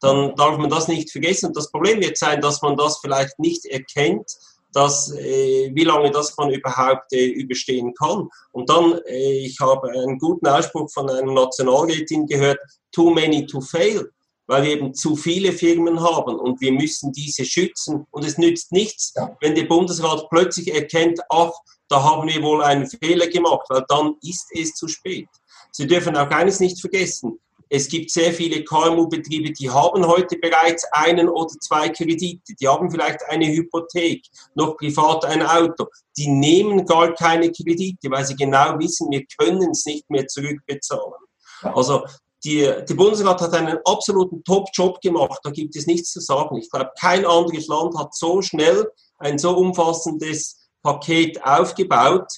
dann 0.00 0.34
darf 0.34 0.58
man 0.58 0.68
das 0.68 0.88
nicht 0.88 1.12
vergessen. 1.12 1.52
Das 1.52 1.70
Problem 1.70 2.00
wird 2.00 2.18
sein, 2.18 2.40
dass 2.40 2.62
man 2.62 2.76
das 2.76 2.98
vielleicht 2.98 3.38
nicht 3.38 3.64
erkennt, 3.64 4.26
dass, 4.72 5.12
äh, 5.12 5.70
wie 5.74 5.84
lange 5.84 6.10
das 6.10 6.36
man 6.36 6.50
überhaupt 6.50 7.12
äh, 7.12 7.26
überstehen 7.26 7.94
kann. 7.94 8.28
Und 8.52 8.68
dann, 8.70 8.98
äh, 9.06 9.46
ich 9.46 9.58
habe 9.60 9.90
einen 9.90 10.18
guten 10.18 10.46
Ausspruch 10.46 10.90
von 10.90 11.08
einer 11.10 11.32
Nationalrätin 11.32 12.26
gehört, 12.26 12.58
too 12.90 13.10
many 13.10 13.46
to 13.46 13.60
fail, 13.60 14.10
weil 14.46 14.64
wir 14.64 14.70
eben 14.70 14.94
zu 14.94 15.16
viele 15.16 15.52
Firmen 15.52 16.00
haben 16.00 16.38
und 16.38 16.60
wir 16.60 16.72
müssen 16.72 17.12
diese 17.12 17.44
schützen. 17.44 18.06
Und 18.10 18.24
es 18.24 18.38
nützt 18.38 18.72
nichts, 18.72 19.12
ja. 19.16 19.36
wenn 19.40 19.54
der 19.54 19.64
Bundesrat 19.64 20.28
plötzlich 20.30 20.74
erkennt, 20.74 21.20
ach, 21.28 21.52
da 21.88 22.02
haben 22.02 22.28
wir 22.28 22.42
wohl 22.42 22.62
einen 22.62 22.86
Fehler 22.86 23.26
gemacht, 23.26 23.66
weil 23.68 23.84
dann 23.88 24.16
ist 24.22 24.48
es 24.54 24.74
zu 24.74 24.88
spät. 24.88 25.28
Sie 25.70 25.86
dürfen 25.86 26.16
auch 26.16 26.30
eines 26.30 26.60
nicht 26.60 26.80
vergessen. 26.80 27.38
Es 27.74 27.88
gibt 27.88 28.10
sehr 28.10 28.34
viele 28.34 28.64
KMU-Betriebe, 28.64 29.50
die 29.50 29.70
haben 29.70 30.06
heute 30.06 30.36
bereits 30.36 30.84
einen 30.92 31.26
oder 31.30 31.54
zwei 31.58 31.88
Kredite. 31.88 32.52
Die 32.60 32.68
haben 32.68 32.90
vielleicht 32.90 33.20
eine 33.30 33.46
Hypothek, 33.46 34.26
noch 34.54 34.76
privat 34.76 35.24
ein 35.24 35.42
Auto. 35.42 35.86
Die 36.18 36.28
nehmen 36.28 36.84
gar 36.84 37.14
keine 37.14 37.50
Kredite, 37.50 38.10
weil 38.10 38.26
sie 38.26 38.36
genau 38.36 38.78
wissen, 38.78 39.10
wir 39.10 39.24
können 39.38 39.70
es 39.70 39.86
nicht 39.86 40.10
mehr 40.10 40.26
zurückbezahlen. 40.26 41.14
Also 41.62 42.04
die, 42.44 42.58
der 42.60 42.94
Bundesrat 42.94 43.40
hat 43.40 43.54
einen 43.54 43.78
absoluten 43.86 44.44
Top-Job 44.44 45.00
gemacht. 45.00 45.40
Da 45.42 45.48
gibt 45.48 45.74
es 45.74 45.86
nichts 45.86 46.10
zu 46.12 46.20
sagen. 46.20 46.58
Ich 46.58 46.70
glaube, 46.70 46.90
kein 47.00 47.24
anderes 47.24 47.68
Land 47.68 47.96
hat 47.96 48.14
so 48.14 48.42
schnell 48.42 48.86
ein 49.16 49.38
so 49.38 49.56
umfassendes 49.56 50.68
Paket 50.82 51.42
aufgebaut. 51.42 52.28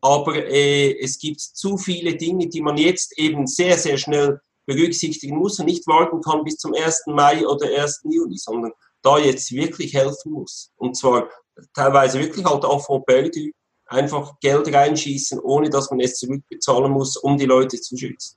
Aber 0.00 0.36
äh, 0.36 0.96
es 1.00 1.18
gibt 1.18 1.40
zu 1.40 1.78
viele 1.78 2.14
Dinge, 2.14 2.46
die 2.46 2.62
man 2.62 2.76
jetzt 2.76 3.18
eben 3.18 3.48
sehr, 3.48 3.76
sehr 3.76 3.98
schnell 3.98 4.38
berücksichtigen 4.66 5.36
muss 5.36 5.58
und 5.58 5.66
nicht 5.66 5.86
warten 5.86 6.20
kann 6.20 6.44
bis 6.44 6.56
zum 6.56 6.74
1. 6.74 7.04
Mai 7.06 7.46
oder 7.46 7.66
1. 7.66 8.02
Juli, 8.04 8.36
sondern 8.36 8.72
da 9.02 9.18
jetzt 9.18 9.52
wirklich 9.52 9.94
helfen 9.94 10.32
muss. 10.32 10.70
Und 10.76 10.96
zwar 10.96 11.28
teilweise 11.74 12.18
wirklich 12.18 12.44
halt 12.44 12.64
auch 12.64 12.84
von 12.84 13.04
perdu, 13.04 13.50
einfach 13.86 14.38
Geld 14.40 14.72
reinschießen, 14.72 15.38
ohne 15.40 15.70
dass 15.70 15.90
man 15.90 16.00
es 16.00 16.16
zurückbezahlen 16.16 16.90
muss, 16.90 17.16
um 17.16 17.36
die 17.36 17.44
Leute 17.44 17.80
zu 17.80 17.96
schützen. 17.96 18.36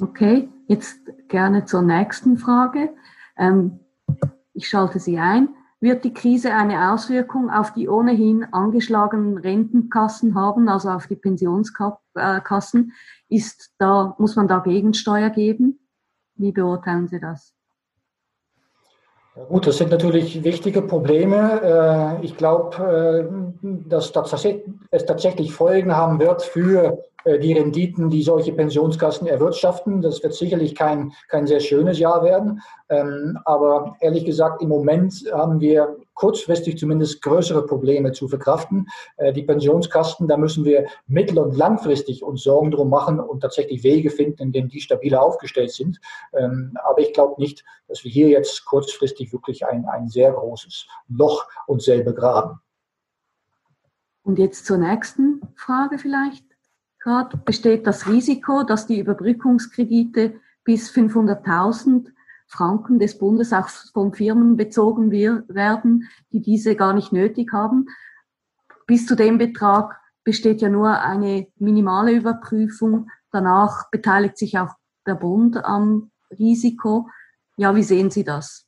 Okay, 0.00 0.48
jetzt 0.68 0.96
gerne 1.28 1.64
zur 1.64 1.82
nächsten 1.82 2.36
Frage. 2.36 2.94
Ähm, 3.38 3.80
ich 4.52 4.68
schalte 4.68 4.98
Sie 5.00 5.18
ein. 5.18 5.48
Wird 5.84 6.02
die 6.02 6.14
Krise 6.14 6.54
eine 6.54 6.94
Auswirkung 6.94 7.50
auf 7.50 7.74
die 7.74 7.90
ohnehin 7.90 8.46
angeschlagenen 8.54 9.36
Rentenkassen 9.36 10.34
haben, 10.34 10.66
also 10.66 10.88
auf 10.88 11.08
die 11.08 11.14
Pensionskassen? 11.14 12.94
Ist 13.28 13.70
da, 13.76 14.14
muss 14.16 14.34
man 14.34 14.48
da 14.48 14.60
Gegensteuer 14.60 15.28
geben? 15.28 15.86
Wie 16.36 16.52
beurteilen 16.52 17.06
Sie 17.08 17.20
das? 17.20 17.52
Gut, 19.50 19.66
das 19.66 19.76
sind 19.76 19.90
natürlich 19.90 20.42
wichtige 20.42 20.80
Probleme. 20.80 22.16
Äh, 22.22 22.24
ich 22.24 22.34
glaube, 22.38 23.28
äh, 23.60 23.78
dass 23.86 24.10
es 24.90 25.04
tatsächlich 25.04 25.52
Folgen 25.52 25.94
haben 25.94 26.18
wird 26.18 26.44
für 26.44 26.94
äh, 26.94 26.96
die 27.26 27.52
Renditen, 27.52 28.10
die 28.10 28.22
solche 28.22 28.52
Pensionskassen 28.52 29.26
erwirtschaften. 29.26 30.02
Das 30.02 30.22
wird 30.22 30.34
sicherlich 30.34 30.74
kein, 30.74 31.12
kein 31.28 31.46
sehr 31.46 31.60
schönes 31.60 31.98
Jahr 31.98 32.22
werden. 32.22 32.60
Ähm, 32.88 33.38
aber 33.44 33.96
ehrlich 34.00 34.24
gesagt, 34.24 34.60
im 34.60 34.68
Moment 34.68 35.24
haben 35.32 35.60
wir 35.60 35.96
kurzfristig 36.14 36.78
zumindest 36.78 37.22
größere 37.22 37.66
Probleme 37.66 38.12
zu 38.12 38.28
verkraften. 38.28 38.88
Äh, 39.16 39.32
die 39.32 39.42
Pensionskasten, 39.42 40.28
da 40.28 40.36
müssen 40.36 40.64
wir 40.64 40.86
mittel- 41.06 41.38
und 41.38 41.56
langfristig 41.56 42.22
uns 42.22 42.42
Sorgen 42.42 42.70
drum 42.70 42.90
machen 42.90 43.20
und 43.20 43.40
tatsächlich 43.40 43.82
Wege 43.82 44.10
finden, 44.10 44.42
in 44.42 44.52
denen 44.52 44.68
die 44.68 44.80
stabiler 44.80 45.22
aufgestellt 45.22 45.72
sind. 45.72 46.00
Ähm, 46.34 46.76
aber 46.84 47.00
ich 47.00 47.12
glaube 47.12 47.40
nicht, 47.40 47.64
dass 47.88 48.04
wir 48.04 48.10
hier 48.10 48.28
jetzt 48.28 48.64
kurzfristig 48.64 49.32
wirklich 49.32 49.66
ein, 49.66 49.86
ein 49.86 50.08
sehr 50.08 50.32
großes 50.32 50.86
Loch 51.08 51.46
uns 51.66 51.84
selber 51.84 52.12
graben. 52.12 52.60
Und 54.22 54.38
jetzt 54.38 54.64
zur 54.64 54.78
nächsten 54.78 55.42
Frage 55.54 55.98
vielleicht 55.98 56.44
gerade 57.04 57.36
besteht 57.36 57.86
das 57.86 58.08
Risiko, 58.08 58.64
dass 58.64 58.86
die 58.86 58.98
Überbrückungskredite 58.98 60.40
bis 60.64 60.90
500.000 60.90 62.08
Franken 62.46 62.98
des 62.98 63.18
Bundes 63.18 63.52
auch 63.52 63.68
von 63.68 64.14
Firmen 64.14 64.56
bezogen 64.56 65.10
werden, 65.10 66.08
die 66.32 66.40
diese 66.40 66.76
gar 66.76 66.94
nicht 66.94 67.12
nötig 67.12 67.52
haben. 67.52 67.86
Bis 68.86 69.06
zu 69.06 69.16
dem 69.16 69.38
Betrag 69.38 70.00
besteht 70.24 70.62
ja 70.62 70.70
nur 70.70 70.98
eine 71.00 71.46
minimale 71.56 72.12
Überprüfung. 72.12 73.10
Danach 73.30 73.90
beteiligt 73.90 74.38
sich 74.38 74.58
auch 74.58 74.74
der 75.06 75.14
Bund 75.14 75.62
am 75.62 76.10
Risiko. 76.30 77.08
Ja, 77.56 77.74
wie 77.76 77.82
sehen 77.82 78.10
Sie 78.10 78.24
das? 78.24 78.66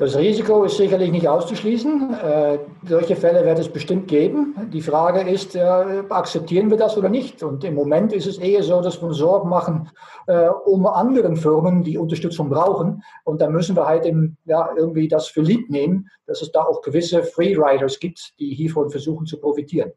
Das 0.00 0.16
Risiko 0.16 0.64
ist 0.64 0.78
sicherlich 0.78 1.12
nicht 1.12 1.28
auszuschließen. 1.28 2.14
Äh, 2.14 2.58
solche 2.88 3.16
Fälle 3.16 3.44
wird 3.44 3.58
es 3.58 3.68
bestimmt 3.68 4.08
geben. 4.08 4.54
Die 4.72 4.80
Frage 4.80 5.20
ist, 5.30 5.54
äh, 5.54 5.60
akzeptieren 6.08 6.70
wir 6.70 6.78
das 6.78 6.96
oder 6.96 7.10
nicht? 7.10 7.42
Und 7.42 7.64
im 7.64 7.74
Moment 7.74 8.14
ist 8.14 8.26
es 8.26 8.38
eher 8.38 8.62
so, 8.62 8.80
dass 8.80 9.02
wir 9.02 9.08
uns 9.08 9.18
Sorgen 9.18 9.50
machen 9.50 9.90
äh, 10.26 10.48
um 10.64 10.86
anderen 10.86 11.36
Firmen, 11.36 11.84
die 11.84 11.98
Unterstützung 11.98 12.48
brauchen. 12.48 13.02
Und 13.24 13.42
da 13.42 13.50
müssen 13.50 13.76
wir 13.76 13.86
halt 13.86 14.06
im, 14.06 14.38
ja, 14.46 14.70
irgendwie 14.74 15.06
das 15.06 15.26
für 15.26 15.42
lieb 15.42 15.68
nehmen, 15.68 16.08
dass 16.26 16.40
es 16.40 16.50
da 16.50 16.62
auch 16.62 16.80
gewisse 16.80 17.22
Freeriders 17.22 18.00
gibt, 18.00 18.32
die 18.38 18.54
hiervon 18.54 18.88
versuchen 18.88 19.26
zu 19.26 19.38
profitieren. 19.38 19.92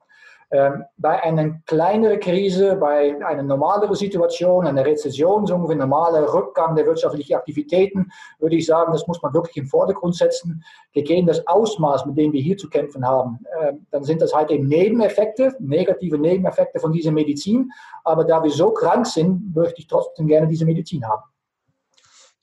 Ähm, 0.54 0.84
bei 0.98 1.20
einer 1.24 1.60
kleineren 1.66 2.20
Krise, 2.20 2.76
bei 2.76 3.18
einer 3.26 3.42
normaleren 3.42 3.96
Situation, 3.96 4.68
einer 4.68 4.86
Rezession, 4.86 5.48
so 5.48 5.56
ein 5.56 5.78
normaler 5.80 6.32
Rückgang 6.32 6.76
der 6.76 6.86
wirtschaftlichen 6.86 7.34
Aktivitäten, 7.34 8.12
würde 8.38 8.58
ich 8.58 8.68
sagen, 8.68 8.92
das 8.92 9.08
muss 9.08 9.20
man 9.24 9.34
wirklich 9.34 9.58
im 9.58 9.66
Vordergrund 9.66 10.16
setzen. 10.16 10.64
Gegeben 10.92 11.26
das 11.26 11.48
Ausmaß, 11.48 12.06
mit 12.06 12.20
dem 12.20 12.34
wir 12.34 12.42
hier 12.42 12.56
zu 12.56 12.70
kämpfen 12.70 13.04
haben, 13.04 13.40
ähm, 13.60 13.88
dann 13.90 14.04
sind 14.04 14.22
das 14.22 14.32
halt 14.32 14.52
eben 14.52 14.68
Nebeneffekte, 14.68 15.56
negative 15.58 16.20
Nebeneffekte 16.20 16.80
von 16.80 16.92
dieser 16.92 17.12
Medizin. 17.12 17.72
Aber 18.04 18.24
da 18.24 18.44
wir 18.44 18.52
so 18.52 18.70
krank 18.70 19.08
sind, 19.08 19.56
möchte 19.56 19.82
ich 19.82 19.88
trotzdem 19.88 20.28
gerne 20.28 20.48
diese 20.48 20.66
Medizin 20.66 21.04
haben. 21.04 21.24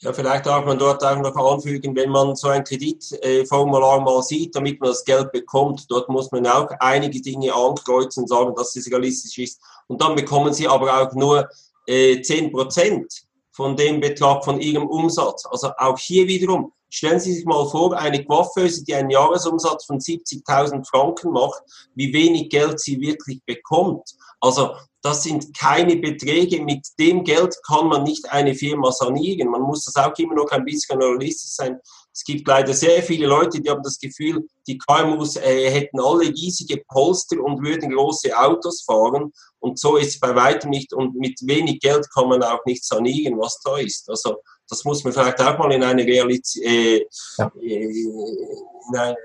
Ja, 0.02 0.14
vielleicht 0.14 0.46
darf 0.46 0.64
man 0.64 0.78
dort 0.78 1.04
auch 1.04 1.18
noch 1.18 1.36
anfügen, 1.36 1.94
wenn 1.94 2.08
man 2.08 2.34
so 2.34 2.48
ein 2.48 2.64
Kreditformular 2.64 4.00
mal 4.00 4.22
sieht, 4.22 4.56
damit 4.56 4.80
man 4.80 4.88
das 4.88 5.04
Geld 5.04 5.30
bekommt, 5.30 5.90
dort 5.90 6.08
muss 6.08 6.32
man 6.32 6.46
auch 6.46 6.70
einige 6.80 7.20
Dinge 7.20 7.52
ankreuzen 7.54 8.22
und 8.22 8.28
sagen, 8.28 8.54
dass 8.54 8.74
es 8.76 8.90
realistisch 8.90 9.36
ist. 9.36 9.60
Und 9.88 10.00
dann 10.00 10.16
bekommen 10.16 10.54
Sie 10.54 10.66
aber 10.66 11.02
auch 11.02 11.12
nur 11.12 11.46
äh, 11.86 12.14
10% 12.14 13.24
von 13.52 13.76
dem 13.76 14.00
Betrag 14.00 14.42
von 14.42 14.58
Ihrem 14.58 14.86
Umsatz. 14.86 15.44
Also 15.44 15.70
auch 15.76 15.98
hier 15.98 16.26
wiederum, 16.26 16.72
stellen 16.88 17.20
Sie 17.20 17.34
sich 17.34 17.44
mal 17.44 17.68
vor, 17.68 17.94
eine 17.94 18.24
Coiffeuse, 18.24 18.82
die 18.82 18.94
einen 18.94 19.10
Jahresumsatz 19.10 19.84
von 19.84 19.98
70.000 19.98 20.88
Franken 20.88 21.30
macht, 21.30 21.62
wie 21.94 22.10
wenig 22.14 22.48
Geld 22.48 22.80
sie 22.80 22.98
wirklich 23.02 23.42
bekommt. 23.44 24.16
Also 24.40 24.70
das 25.02 25.22
sind 25.22 25.56
keine 25.58 25.96
Beträge. 25.96 26.62
Mit 26.62 26.86
dem 26.98 27.24
Geld 27.24 27.56
kann 27.66 27.88
man 27.88 28.02
nicht 28.02 28.30
eine 28.30 28.54
Firma 28.54 28.92
sanieren. 28.92 29.50
Man 29.50 29.62
muss 29.62 29.84
das 29.84 29.96
auch 29.96 30.16
immer 30.18 30.34
noch 30.34 30.50
ein 30.50 30.64
bisschen 30.64 31.00
realistisch 31.00 31.52
sein. 31.52 31.78
Es 32.12 32.24
gibt 32.24 32.46
leider 32.46 32.74
sehr 32.74 33.02
viele 33.02 33.26
Leute, 33.26 33.60
die 33.60 33.70
haben 33.70 33.82
das 33.82 33.98
Gefühl, 33.98 34.46
die 34.66 34.76
KMUs 34.78 35.36
äh, 35.36 35.70
hätten 35.70 36.00
alle 36.00 36.28
riesige 36.28 36.82
Polster 36.88 37.40
und 37.40 37.64
würden 37.64 37.92
große 37.92 38.36
Autos 38.36 38.82
fahren. 38.82 39.32
Und 39.60 39.78
so 39.78 39.96
ist 39.96 40.14
es 40.14 40.20
bei 40.20 40.34
weitem 40.34 40.70
nicht. 40.70 40.92
Und 40.92 41.14
mit 41.14 41.38
wenig 41.42 41.80
Geld 41.80 42.06
kann 42.12 42.28
man 42.28 42.42
auch 42.42 42.64
nicht 42.66 42.84
sanieren, 42.84 43.38
was 43.38 43.60
da 43.64 43.78
ist. 43.78 44.08
Also 44.10 44.36
das 44.68 44.84
muss 44.84 45.02
man 45.04 45.12
vielleicht 45.12 45.40
auch 45.40 45.58
mal 45.58 45.72
in 45.72 45.82
eine 45.82 46.04
Realität 46.04 46.56
äh, 46.64 47.06
ja. 47.38 47.52
äh, 47.60 47.84
in 47.84 48.98
eine, 48.98 49.16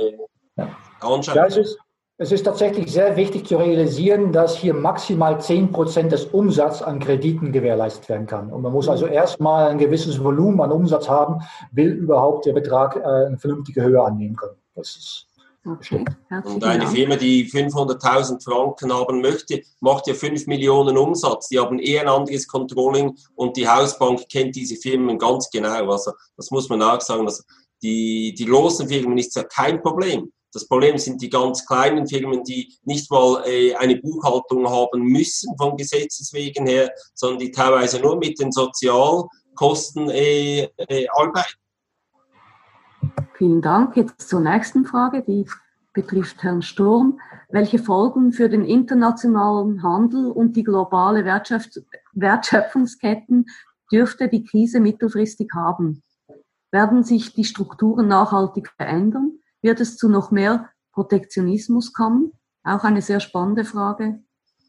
äh, 0.00 0.16
ja. 0.56 0.76
anschauen. 1.00 1.36
Ja, 1.36 1.64
es 2.16 2.30
ist 2.30 2.44
tatsächlich 2.44 2.92
sehr 2.92 3.16
wichtig 3.16 3.46
zu 3.46 3.56
realisieren, 3.56 4.32
dass 4.32 4.56
hier 4.56 4.72
maximal 4.72 5.40
10 5.40 5.72
Prozent 5.72 6.12
des 6.12 6.26
Umsatzes 6.26 6.82
an 6.82 7.00
Krediten 7.00 7.50
gewährleistet 7.50 8.08
werden 8.08 8.26
kann. 8.26 8.52
Und 8.52 8.62
man 8.62 8.72
muss 8.72 8.88
also 8.88 9.06
erstmal 9.06 9.68
ein 9.68 9.78
gewisses 9.78 10.22
Volumen 10.22 10.60
an 10.60 10.70
Umsatz 10.70 11.08
haben, 11.08 11.42
will 11.72 11.90
überhaupt 11.90 12.46
der 12.46 12.52
Betrag 12.52 12.96
äh, 12.96 13.26
eine 13.26 13.38
vernünftige 13.38 13.82
Höhe 13.82 14.02
annehmen 14.02 14.36
können. 14.36 14.56
Das 14.74 14.96
ist 14.96 15.28
Okay. 15.66 16.04
Und 16.44 16.62
eine 16.62 16.86
Firma, 16.86 17.16
die 17.16 17.50
500.000 17.50 18.44
Franken 18.44 18.92
haben 18.92 19.22
möchte, 19.22 19.62
macht 19.80 20.06
ja 20.06 20.12
5 20.12 20.46
Millionen 20.46 20.98
Umsatz. 20.98 21.48
Die 21.48 21.58
haben 21.58 21.78
eher 21.78 22.02
ein 22.02 22.08
anderes 22.08 22.46
Controlling 22.46 23.16
und 23.34 23.56
die 23.56 23.66
Hausbank 23.66 24.28
kennt 24.28 24.56
diese 24.56 24.76
Firmen 24.76 25.18
ganz 25.18 25.48
genau. 25.48 25.90
Also 25.90 26.12
das 26.36 26.50
muss 26.50 26.68
man 26.68 26.82
auch 26.82 27.00
sagen. 27.00 27.24
Also 27.24 27.44
die, 27.82 28.34
die 28.36 28.44
großen 28.44 28.86
Firmen 28.88 29.16
ist 29.16 29.34
ja 29.36 29.44
kein 29.44 29.80
Problem. 29.80 30.30
Das 30.54 30.68
Problem 30.68 30.96
sind 30.98 31.20
die 31.20 31.28
ganz 31.28 31.66
kleinen 31.66 32.06
Firmen, 32.06 32.44
die 32.44 32.72
nicht 32.84 33.10
mal 33.10 33.42
äh, 33.44 33.74
eine 33.74 33.96
Buchhaltung 33.96 34.70
haben 34.70 35.02
müssen 35.02 35.56
von 35.58 35.76
Gesetzes 35.76 36.32
wegen 36.32 36.68
her, 36.68 36.92
sondern 37.12 37.40
die 37.40 37.50
teilweise 37.50 38.00
nur 38.00 38.16
mit 38.16 38.38
den 38.38 38.52
Sozialkosten 38.52 40.10
äh, 40.10 40.68
äh, 40.76 41.08
arbeiten. 41.08 41.58
Vielen 43.36 43.62
Dank. 43.62 43.96
Jetzt 43.96 44.28
zur 44.28 44.40
nächsten 44.40 44.84
Frage, 44.84 45.22
die 45.22 45.44
betrifft 45.92 46.40
Herrn 46.44 46.62
Sturm. 46.62 47.18
Welche 47.48 47.80
Folgen 47.80 48.32
für 48.32 48.48
den 48.48 48.64
internationalen 48.64 49.82
Handel 49.82 50.30
und 50.30 50.54
die 50.54 50.62
globale 50.62 51.24
Wertschöpf 51.24 51.66
Wertschöpfungsketten 52.12 53.46
dürfte 53.90 54.28
die 54.28 54.44
Krise 54.44 54.78
mittelfristig 54.78 55.50
haben? 55.52 56.04
Werden 56.70 57.02
sich 57.02 57.34
die 57.34 57.44
Strukturen 57.44 58.06
nachhaltig 58.06 58.68
verändern? 58.76 59.40
Wird 59.64 59.80
es 59.80 59.96
zu 59.96 60.10
noch 60.10 60.30
mehr 60.30 60.68
Protektionismus 60.92 61.94
kommen? 61.94 62.32
Auch 62.64 62.84
eine 62.84 63.00
sehr 63.00 63.18
spannende 63.18 63.64
Frage. 63.64 64.18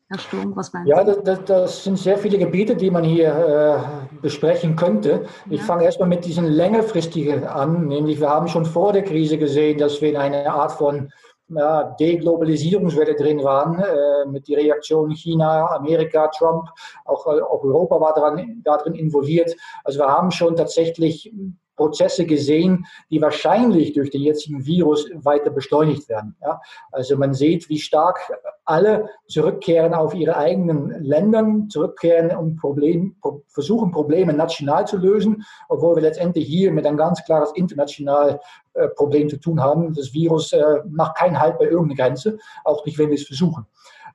Herr 0.08 0.20
Sturm, 0.20 0.56
was 0.56 0.72
ja, 0.72 0.82
Sie? 0.84 0.90
Ja, 0.90 1.04
das, 1.04 1.44
das, 1.44 1.84
sind 1.84 2.00
sehr 2.00 2.18
viele 2.18 2.38
Gebiete, 2.38 2.78
die 2.78 2.90
man 2.90 3.04
hier 3.04 4.08
äh, 4.14 4.18
besprechen 4.22 4.78
könnte. 4.78 5.26
Ich 5.50 5.60
ja. 5.60 5.66
fange 5.66 5.84
erstmal 5.84 6.08
mit 6.08 6.24
diesen 6.24 6.46
längerfristigen 6.46 7.44
an, 7.44 7.88
nämlich 7.88 8.22
wir 8.22 8.30
haben 8.30 8.48
schon 8.48 8.64
vor 8.64 8.94
der 8.94 9.04
Krise 9.04 9.38
gesehen, 9.38 9.80
dass 9.80 10.02
wir 10.02 10.12
in 10.12 10.16
einer 10.16 10.54
Art 10.54 10.72
von 10.72 11.12
ja, 11.50 11.84
Deglobalisierungswelle 12.00 13.16
drin 13.16 13.44
waren, 13.44 13.80
äh, 13.80 14.30
mit 14.30 14.48
der 14.48 14.60
Reaktion 14.60 15.12
China, 15.12 15.76
Amerika, 15.76 16.30
Trump, 16.30 16.70
auch, 17.04 17.26
auch 17.26 17.64
Europa 17.66 18.00
war 18.00 18.14
daran, 18.14 18.62
darin 18.64 18.94
involviert. 18.94 19.54
Also 19.84 20.00
wir 20.00 20.08
haben 20.08 20.32
schon 20.32 20.56
tatsächlich 20.56 21.34
Prozesse 21.76 22.26
gesehen, 22.26 22.86
die 23.10 23.22
wahrscheinlich 23.22 23.94
durch 23.94 24.10
den 24.10 24.22
jetzigen 24.22 24.66
Virus 24.66 25.10
weiter 25.14 25.50
beschleunigt 25.50 26.08
werden. 26.10 26.36
Ja? 26.42 26.62
Also 26.92 27.18
man 27.18 27.34
sieht, 27.34 27.70
wie 27.70 27.80
stark 27.80 28.20
alle 28.66 29.10
zurückkehren 29.28 29.94
auf 29.94 30.14
ihre 30.14 30.38
eigenen 30.38 31.04
Ländern, 31.04 31.70
zurückkehren 31.70 32.36
und 32.36 32.58
Problem, 32.58 33.16
versuchen 33.48 33.92
Probleme 33.92 34.34
national 34.34 34.88
zu 34.88 34.98
lösen, 34.98 35.44
obwohl 35.70 35.96
wir 35.96 36.02
letztendlich 36.02 36.48
hier 36.48 36.72
mit 36.72 36.86
ein 36.86 36.98
ganz 36.98 37.24
klares 37.24 37.52
internationales 37.54 38.38
äh, 38.74 38.88
Problem 38.90 39.30
zu 39.30 39.38
tun 39.38 39.62
haben. 39.62 39.94
Das 39.94 40.14
Virus 40.14 40.54
äh, 40.54 40.82
macht 40.90 41.18
keinen 41.18 41.40
Halt 41.40 41.60
bei 41.60 41.66
irgendeiner 41.66 42.08
Grenze, 42.08 42.38
auch 42.64 42.86
nicht, 42.86 42.98
wenn 42.98 43.10
wir 43.10 43.16
es 43.16 43.28
versuchen. 43.28 43.66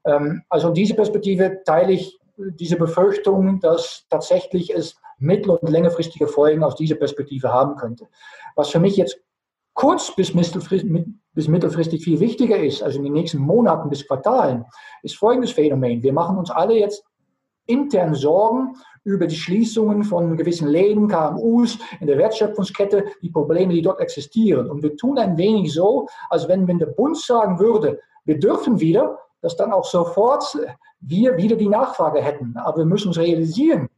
Ähm, 0.04 0.42
also 0.48 0.68
in 0.68 0.74
dieser 0.74 0.94
Perspektive 0.94 1.62
teile 1.64 1.92
ich 1.92 2.18
diese 2.36 2.76
Befürchtung, 2.76 3.60
dass 3.60 4.06
tatsächlich 4.08 4.74
es 4.74 4.96
mittel- 5.20 5.50
und 5.50 5.68
längerfristige 5.68 6.26
Folgen 6.26 6.64
aus 6.64 6.76
dieser 6.76 6.96
Perspektive 6.96 7.52
haben 7.52 7.76
könnte. 7.76 8.08
Was 8.56 8.70
für 8.70 8.80
mich 8.80 8.96
jetzt 8.96 9.20
kurz 9.74 10.14
bis 10.14 10.34
mittelfristig, 10.34 11.06
bis 11.32 11.48
mittelfristig 11.48 12.02
viel 12.02 12.20
wichtiger 12.20 12.58
ist, 12.58 12.82
also 12.82 12.98
in 12.98 13.04
den 13.04 13.12
nächsten 13.12 13.38
Monaten 13.38 13.88
bis 13.88 14.06
Quartalen, 14.06 14.64
ist 15.02 15.16
folgendes 15.16 15.52
Phänomen. 15.52 16.02
Wir 16.02 16.12
machen 16.12 16.36
uns 16.36 16.50
alle 16.50 16.74
jetzt 16.74 17.04
intern 17.66 18.14
Sorgen 18.14 18.74
über 19.04 19.26
die 19.26 19.36
Schließungen 19.36 20.04
von 20.04 20.36
gewissen 20.36 20.68
Läden, 20.68 21.08
KMUs 21.08 21.78
in 22.00 22.06
der 22.06 22.18
Wertschöpfungskette, 22.18 23.04
die 23.22 23.30
Probleme, 23.30 23.72
die 23.72 23.82
dort 23.82 24.00
existieren. 24.00 24.68
Und 24.70 24.82
wir 24.82 24.96
tun 24.96 25.18
ein 25.18 25.36
wenig 25.38 25.72
so, 25.72 26.06
als 26.28 26.48
wenn, 26.48 26.66
wenn 26.68 26.78
der 26.78 26.86
Bund 26.86 27.16
sagen 27.16 27.58
würde, 27.58 28.00
wir 28.24 28.38
dürfen 28.38 28.80
wieder, 28.80 29.18
dass 29.40 29.56
dann 29.56 29.72
auch 29.72 29.84
sofort 29.84 30.58
wir 31.00 31.36
wieder 31.38 31.56
die 31.56 31.68
Nachfrage 31.68 32.20
hätten. 32.20 32.54
Aber 32.58 32.78
wir 32.78 32.84
müssen 32.84 33.08
uns 33.08 33.18
realisieren, 33.18 33.88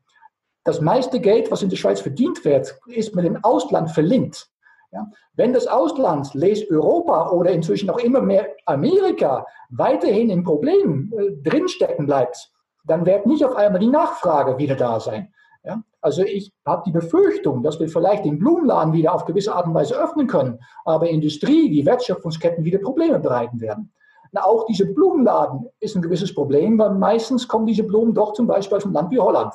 das 0.65 0.81
meiste 0.81 1.21
Geld, 1.21 1.51
was 1.51 1.63
in 1.63 1.71
der 1.71 1.77
Schweiz 1.77 2.01
verdient 2.01 2.45
wird, 2.45 2.79
ist 2.87 3.15
mit 3.15 3.25
dem 3.25 3.43
Ausland 3.45 3.91
verlinkt. 3.91 4.49
Ja? 4.93 5.11
Wenn 5.35 5.53
das 5.53 5.67
Ausland, 5.67 6.33
lest 6.35 6.71
Europa 6.71 7.31
oder 7.31 7.51
inzwischen 7.51 7.91
auch 7.91 7.99
immer 7.99 8.21
mehr 8.21 8.49
Amerika, 8.67 9.47
weiterhin 9.71 10.31
in 10.31 10.45
Problemen 10.45 11.13
äh, 11.13 11.33
drinstecken 11.49 12.07
bleibt, 12.07 12.51
dann 12.85 13.07
wird 13.07 13.27
nicht 13.27 13.45
auf 13.45 13.57
einmal 13.57 13.81
die 13.81 13.89
Nachfrage 13.89 14.59
wieder 14.59 14.77
da 14.77 15.01
sein. 15.01 15.33
Ja? 15.65 15.83
Also 16.01 16.23
ich 16.23 16.53
habe 16.67 16.83
die 16.87 16.93
Befürchtung, 16.93 17.63
dass 17.63 17.81
wir 17.81 17.89
vielleicht 17.89 18.25
den 18.25 18.39
Blumenladen 18.39 18.93
wieder 18.93 19.15
auf 19.15 19.25
gewisse 19.25 19.55
Art 19.55 19.67
und 19.67 19.75
Weise 19.75 19.97
öffnen 19.97 20.27
können, 20.27 20.59
aber 20.85 21.09
Industrie, 21.09 21.71
die 21.71 21.87
Wertschöpfungsketten 21.87 22.65
wieder 22.65 22.79
Probleme 22.79 23.19
bereiten 23.19 23.61
werden. 23.61 23.93
Na, 24.33 24.45
auch 24.45 24.65
diese 24.65 24.87
Blumenladen 24.87 25.69
ist 25.79 25.95
ein 25.95 26.03
gewisses 26.03 26.35
Problem, 26.35 26.79
weil 26.79 26.95
meistens 26.95 27.47
kommen 27.47 27.67
diese 27.67 27.85
Blumen 27.85 28.15
doch 28.15 28.33
zum 28.33 28.47
Beispiel 28.47 28.79
aus 28.79 28.85
einem 28.85 28.95
Land 28.95 29.11
wie 29.11 29.19
Holland. 29.19 29.53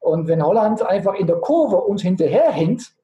Und 0.00 0.28
wenn 0.28 0.44
Holland 0.44 0.82
einfach 0.82 1.14
in 1.14 1.26
der 1.26 1.36
Kurve 1.36 1.76
uns 1.76 2.02
hinterherhinkt, 2.02 2.94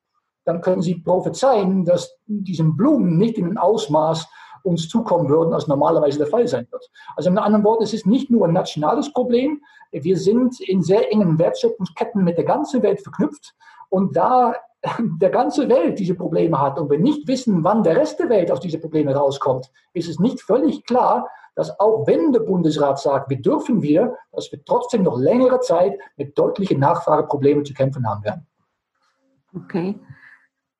dann 0.44 0.60
können 0.60 0.82
Sie 0.82 0.96
prophezeien, 0.96 1.84
dass 1.84 2.16
diese 2.26 2.64
Blumen 2.64 3.16
nicht 3.16 3.38
in 3.38 3.46
einem 3.46 3.58
Ausmaß 3.58 4.28
uns 4.62 4.88
zukommen 4.88 5.28
würden, 5.28 5.52
als 5.52 5.66
normalerweise 5.66 6.18
der 6.18 6.26
Fall 6.26 6.48
sein 6.48 6.66
wird. 6.70 6.90
Also 7.16 7.30
mit 7.30 7.42
anderen 7.42 7.64
Worten, 7.64 7.84
es 7.84 7.92
ist 7.92 8.06
nicht 8.06 8.30
nur 8.30 8.46
ein 8.46 8.54
nationales 8.54 9.12
Problem. 9.12 9.60
Wir 9.92 10.16
sind 10.16 10.58
in 10.60 10.82
sehr 10.82 11.12
engen 11.12 11.38
Wertschöpfungsketten 11.38 12.24
mit 12.24 12.38
der 12.38 12.44
ganzen 12.44 12.82
Welt 12.82 13.00
verknüpft. 13.00 13.54
Und 13.90 14.16
da 14.16 14.54
der 15.20 15.30
ganze 15.30 15.68
Welt 15.68 15.98
diese 15.98 16.14
Probleme 16.14 16.60
hat 16.60 16.78
und 16.78 16.90
wir 16.90 16.98
nicht 16.98 17.28
wissen, 17.28 17.64
wann 17.64 17.82
der 17.82 17.96
Rest 17.96 18.18
der 18.18 18.28
Welt 18.28 18.50
aus 18.50 18.60
diesen 18.60 18.80
Problemen 18.80 19.14
rauskommt, 19.14 19.70
ist 19.92 20.08
es 20.08 20.18
nicht 20.18 20.40
völlig 20.40 20.84
klar, 20.84 21.28
dass 21.54 21.78
auch 21.78 22.06
wenn 22.06 22.32
der 22.32 22.40
Bundesrat 22.40 22.98
sagt, 22.98 23.30
wir 23.30 23.40
dürfen 23.40 23.82
wieder, 23.82 24.16
dass 24.32 24.50
wir 24.50 24.64
trotzdem 24.64 25.02
noch 25.02 25.18
längere 25.18 25.60
Zeit 25.60 25.98
mit 26.16 26.36
deutlichen 26.36 26.80
Nachfrageproblemen 26.80 27.64
zu 27.64 27.74
kämpfen 27.74 28.08
haben 28.08 28.24
werden. 28.24 28.46
Okay. 29.54 29.98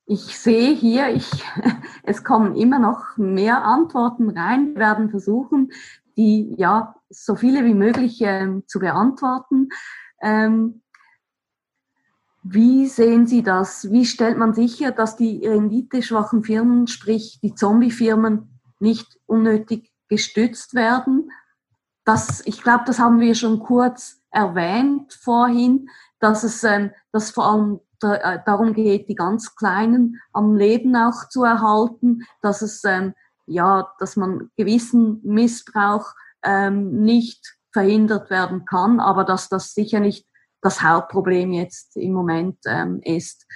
Ich 0.07 0.39
sehe 0.39 0.75
hier, 0.75 1.09
ich, 1.09 1.31
es 2.03 2.25
kommen 2.25 2.57
immer 2.57 2.79
noch 2.79 3.17
mehr 3.17 3.65
Antworten 3.65 4.31
rein. 4.31 4.75
Wir 4.75 4.81
werden 4.81 5.11
versuchen, 5.11 5.71
die 6.17 6.55
ja 6.59 6.95
so 7.09 7.37
viele 7.37 7.65
wie 7.65 7.75
möglich 7.75 8.21
ähm, 8.23 8.65
zu 8.67 8.81
beantworten. 8.81 9.69
Ähm, 10.21 10.83
wie 12.43 12.87
sehen 12.89 13.27
Sie 13.27 13.43
das? 13.43 13.91
Wie 13.91 14.05
stellt 14.05 14.37
man 14.37 14.53
sicher, 14.53 14.93
dass 14.93 15.17
die 15.17 15.47
renditeschwachen 15.47 16.45
Firmen, 16.45 16.87
sprich 16.87 17.41
die 17.43 17.55
Zombie-Firmen, 17.55 18.61
nicht 18.81 19.19
unnötig 19.25 19.94
gestützt 20.15 20.75
werden? 20.75 21.31
Das, 22.05 22.43
ich 22.47 22.63
glaube, 22.63 22.85
das 22.87 22.99
haben 22.99 23.21
wir 23.21 23.35
schon 23.35 23.61
kurz 23.61 24.21
erwähnt 24.31 25.13
vorhin, 25.15 25.89
dass 26.21 26.45
es 26.45 26.65
ähm, 26.65 26.91
dass 27.13 27.31
vor 27.31 27.47
allem 27.47 27.81
äh, 28.03 28.39
darum 28.45 28.75
geht, 28.75 29.09
die 29.09 29.15
ganz 29.15 29.55
Kleinen 29.55 30.21
am 30.33 30.55
Leben 30.55 30.95
auch 30.97 31.29
zu 31.29 31.45
erhalten, 31.45 32.23
dass 32.43 32.63
es 32.63 32.83
ähm, 32.85 33.15
ja, 33.47 33.93
dass 33.99 34.17
man 34.17 34.51
gewissen 34.57 35.21
Missbrauch 35.23 36.15
ähm, 36.43 37.03
nicht 37.03 37.57
verhindert 37.73 38.31
werden 38.31 38.65
kann, 38.65 39.01
aber 39.01 39.25
dass 39.25 39.49
das 39.49 39.75
sicher 39.75 40.01
nicht 40.01 40.27
das 40.63 40.83
Hauptproblem 40.83 41.53
jetzt 41.53 41.97
im 41.97 42.13
Moment 42.13 42.59
ähm, 42.67 43.01
ist. 43.03 43.47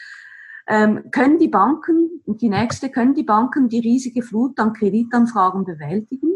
Ähm, 0.67 1.11
können 1.11 1.39
die 1.39 1.49
Banken, 1.49 2.23
die 2.27 2.51
nächste, 2.51 2.91
können 2.91 3.15
die 3.15 3.23
Banken 3.23 3.71
die 3.71 3.81
riesige 3.81 4.23
Flut 4.23 4.59
an 4.61 4.75
Kreditanfragen 4.75 5.65
bewältigen? 5.65 6.35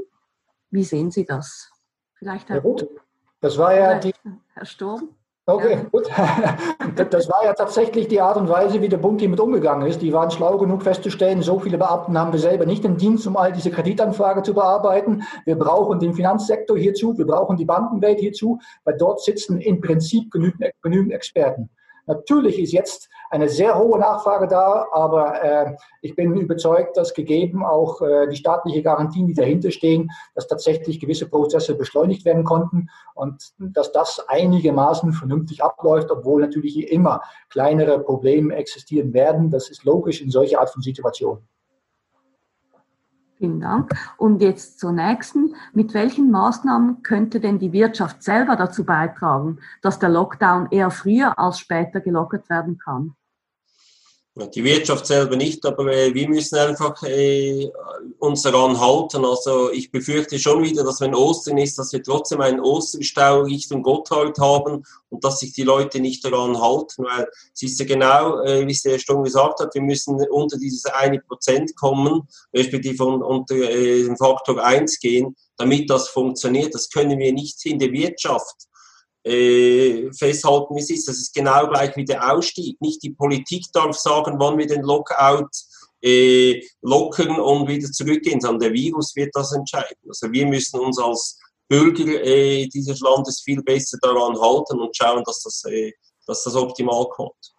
Wie 0.72 0.84
sehen 0.84 1.10
Sie 1.10 1.26
das? 1.26 1.70
Vielleicht 2.14 2.48
Herr, 2.48 2.56
ja, 2.56 2.62
gut. 2.62 2.88
Das 3.40 3.58
war 3.58 3.74
ja 3.74 3.98
die, 3.98 4.14
Herr 4.54 4.64
Sturm. 4.64 5.10
Okay, 5.44 5.74
ja. 5.74 5.82
gut. 5.84 6.08
Das 7.10 7.28
war 7.28 7.44
ja 7.44 7.52
tatsächlich 7.52 8.08
die 8.08 8.20
Art 8.20 8.36
und 8.36 8.48
Weise, 8.48 8.80
wie 8.80 8.88
der 8.88 8.96
Bund 8.96 9.20
hiermit 9.20 9.40
umgegangen 9.40 9.86
ist. 9.86 10.02
Die 10.02 10.12
waren 10.12 10.30
schlau 10.30 10.58
genug 10.58 10.82
festzustellen, 10.82 11.42
so 11.42 11.58
viele 11.58 11.78
Beamten 11.78 12.18
haben 12.18 12.32
wir 12.32 12.38
selber 12.38 12.66
nicht 12.66 12.84
im 12.84 12.96
Dienst, 12.96 13.26
um 13.26 13.36
all 13.36 13.52
diese 13.52 13.70
Kreditanfragen 13.70 14.44
zu 14.44 14.54
bearbeiten. 14.54 15.22
Wir 15.44 15.56
brauchen 15.56 15.98
den 16.00 16.14
Finanzsektor 16.14 16.76
hierzu, 16.76 17.16
wir 17.16 17.26
brauchen 17.26 17.56
die 17.56 17.64
Bankenwelt 17.64 18.18
hierzu, 18.20 18.58
weil 18.84 18.96
dort 18.96 19.22
sitzen 19.22 19.60
im 19.60 19.80
Prinzip 19.80 20.30
genügend, 20.30 20.64
genügend 20.82 21.12
Experten. 21.12 21.70
Natürlich 22.06 22.58
ist 22.58 22.72
jetzt 22.72 23.08
eine 23.30 23.48
sehr 23.48 23.78
hohe 23.78 23.98
Nachfrage 23.98 24.46
da, 24.46 24.86
aber 24.92 25.42
äh, 25.42 25.76
ich 26.02 26.14
bin 26.16 26.36
überzeugt, 26.36 26.96
dass 26.96 27.14
gegeben 27.14 27.64
auch 27.64 28.02
äh, 28.02 28.28
die 28.28 28.36
staatliche 28.36 28.82
Garantien, 28.82 29.26
die 29.26 29.34
dahinter 29.34 29.70
stehen, 29.70 30.10
dass 30.34 30.48
tatsächlich 30.48 31.00
gewisse 31.00 31.28
Prozesse 31.28 31.74
beschleunigt 31.74 32.24
werden 32.24 32.44
konnten 32.44 32.88
und 33.14 33.52
dass 33.58 33.92
das 33.92 34.22
einigermaßen 34.28 35.12
vernünftig 35.12 35.62
abläuft, 35.62 36.10
obwohl 36.10 36.42
natürlich 36.42 36.90
immer 36.92 37.22
kleinere 37.48 38.00
Probleme 38.00 38.54
existieren 38.54 39.14
werden. 39.14 39.50
Das 39.50 39.70
ist 39.70 39.84
logisch 39.84 40.20
in 40.20 40.30
solcher 40.30 40.60
Art 40.60 40.70
von 40.70 40.82
Situationen. 40.82 41.46
Vielen 43.42 43.58
Dank. 43.58 43.90
Und 44.18 44.40
jetzt 44.40 44.78
zur 44.78 44.92
nächsten. 44.92 45.56
Mit 45.72 45.94
welchen 45.94 46.30
Maßnahmen 46.30 47.02
könnte 47.02 47.40
denn 47.40 47.58
die 47.58 47.72
Wirtschaft 47.72 48.22
selber 48.22 48.54
dazu 48.54 48.84
beitragen, 48.84 49.58
dass 49.80 49.98
der 49.98 50.10
Lockdown 50.10 50.68
eher 50.70 50.92
früher 50.92 51.36
als 51.40 51.58
später 51.58 52.00
gelockert 52.00 52.48
werden 52.48 52.78
kann? 52.78 53.16
Die 54.34 54.64
Wirtschaft 54.64 55.06
selber 55.06 55.36
nicht, 55.36 55.62
aber 55.66 55.92
äh, 55.92 56.14
wir 56.14 56.26
müssen 56.26 56.56
einfach 56.56 57.02
äh, 57.02 57.70
uns 58.18 58.40
daran 58.40 58.80
halten. 58.80 59.26
Also 59.26 59.70
ich 59.70 59.90
befürchte 59.90 60.38
schon 60.38 60.62
wieder, 60.62 60.84
dass 60.84 61.02
wenn 61.02 61.14
Ostern 61.14 61.58
ist, 61.58 61.78
dass 61.78 61.92
wir 61.92 62.02
trotzdem 62.02 62.40
einen 62.40 62.60
Osterstau 62.60 63.42
Richtung 63.42 63.82
Gotthard 63.82 64.38
haben 64.38 64.84
und 65.10 65.22
dass 65.22 65.40
sich 65.40 65.52
die 65.52 65.64
Leute 65.64 66.00
nicht 66.00 66.24
daran 66.24 66.58
halten, 66.58 67.04
weil 67.04 67.28
es 67.52 67.62
ist 67.62 67.78
ja 67.78 67.84
genau, 67.84 68.42
äh, 68.42 68.66
wie 68.66 68.72
es 68.72 68.80
der 68.80 68.98
Sturm 68.98 69.22
gesagt 69.22 69.60
hat, 69.60 69.74
wir 69.74 69.82
müssen 69.82 70.18
unter 70.30 70.56
dieses 70.56 70.86
eine 70.86 71.20
Prozent 71.20 71.76
kommen, 71.76 72.26
respektive 72.54 73.04
unter 73.04 73.54
äh, 73.54 74.04
den 74.04 74.16
Faktor 74.16 74.64
1 74.64 74.98
gehen, 75.00 75.36
damit 75.58 75.90
das 75.90 76.08
funktioniert. 76.08 76.74
Das 76.74 76.88
können 76.88 77.18
wir 77.18 77.34
nicht 77.34 77.66
in 77.66 77.78
der 77.78 77.92
Wirtschaft 77.92 78.66
äh, 79.24 80.10
festhalten, 80.12 80.74
wie 80.74 80.80
es 80.80 80.90
ist. 80.90 81.08
Das 81.08 81.16
ist 81.16 81.34
genau 81.34 81.68
gleich 81.68 81.96
wie 81.96 82.04
der 82.04 82.32
Ausstieg. 82.32 82.80
Nicht 82.80 83.02
die 83.02 83.10
Politik 83.10 83.64
darf 83.72 83.96
sagen, 83.96 84.36
wann 84.38 84.58
wir 84.58 84.66
den 84.66 84.82
Lockout 84.82 85.48
äh, 86.02 86.60
lockern 86.82 87.38
und 87.40 87.68
wieder 87.68 87.90
zurückgehen, 87.90 88.40
sondern 88.40 88.60
der 88.60 88.72
Virus 88.72 89.14
wird 89.14 89.30
das 89.34 89.52
entscheiden. 89.52 89.96
Also 90.08 90.30
wir 90.30 90.46
müssen 90.46 90.80
uns 90.80 90.98
als 90.98 91.38
Bürger 91.68 92.22
äh, 92.24 92.66
dieses 92.66 93.00
Landes 93.00 93.40
viel 93.42 93.62
besser 93.62 93.96
daran 94.02 94.38
halten 94.40 94.80
und 94.80 94.96
schauen, 94.96 95.22
dass 95.24 95.42
das, 95.42 95.64
äh, 95.64 95.92
dass 96.26 96.44
das 96.44 96.54
optimal 96.56 97.06
kommt. 97.08 97.54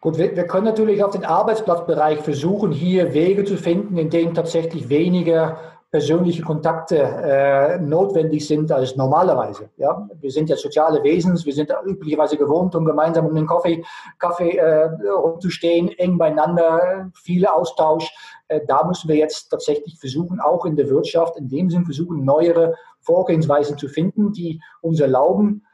Gut, 0.00 0.18
wir, 0.18 0.34
wir, 0.34 0.46
können 0.46 0.66
natürlich 0.66 1.02
auf 1.02 1.12
den 1.12 1.24
Arbeitsplatzbereich 1.24 2.20
versuchen, 2.20 2.72
hier 2.72 3.14
Wege 3.14 3.44
zu 3.44 3.56
finden, 3.56 3.96
in 3.98 4.10
denen 4.10 4.34
tatsächlich 4.34 4.88
weniger 4.88 5.71
persönliche 5.92 6.42
Kontakte 6.42 6.96
äh, 6.96 7.78
notwendig 7.78 8.48
sind 8.48 8.72
als 8.72 8.96
normalerweise. 8.96 9.68
Ja? 9.76 10.08
Wir 10.20 10.30
sind 10.30 10.48
ja 10.48 10.56
soziale 10.56 11.02
Wesen, 11.02 11.38
wir 11.44 11.52
sind 11.52 11.70
üblicherweise 11.84 12.38
gewohnt, 12.38 12.74
um 12.74 12.86
gemeinsam 12.86 13.26
um 13.26 13.34
den 13.34 13.46
Kaffee, 13.46 13.84
Kaffee 14.18 14.56
äh, 14.56 14.84
rumzustehen, 15.10 15.90
eng 15.98 16.16
beieinander, 16.16 17.10
viel 17.12 17.46
Austausch. 17.46 18.10
Äh, 18.48 18.62
da 18.66 18.84
müssen 18.84 19.06
wir 19.06 19.16
jetzt 19.16 19.50
tatsächlich 19.50 19.98
versuchen, 20.00 20.40
auch 20.40 20.64
in 20.64 20.76
der 20.76 20.88
Wirtschaft, 20.88 21.36
in 21.36 21.50
dem 21.50 21.68
Sinn 21.68 21.84
versuchen, 21.84 22.24
neuere 22.24 22.74
Vorgehensweisen 23.00 23.76
zu 23.76 23.88
finden, 23.88 24.32
die 24.32 24.62
uns 24.80 24.98
erlauben, 24.98 25.66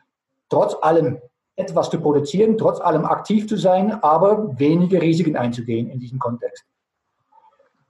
trotz 0.49 0.75
allem 0.83 1.21
etwas 1.55 1.91
zu 1.91 2.01
produzieren, 2.01 2.59
trotz 2.59 2.81
allem 2.81 3.05
aktiv 3.05 3.47
zu 3.47 3.57
sein, 3.57 4.03
aber 4.03 4.59
wenige 4.59 5.01
Risiken 5.01 5.37
einzugehen 5.37 5.89
in 5.89 6.01
diesem 6.01 6.19
Kontext. 6.19 6.65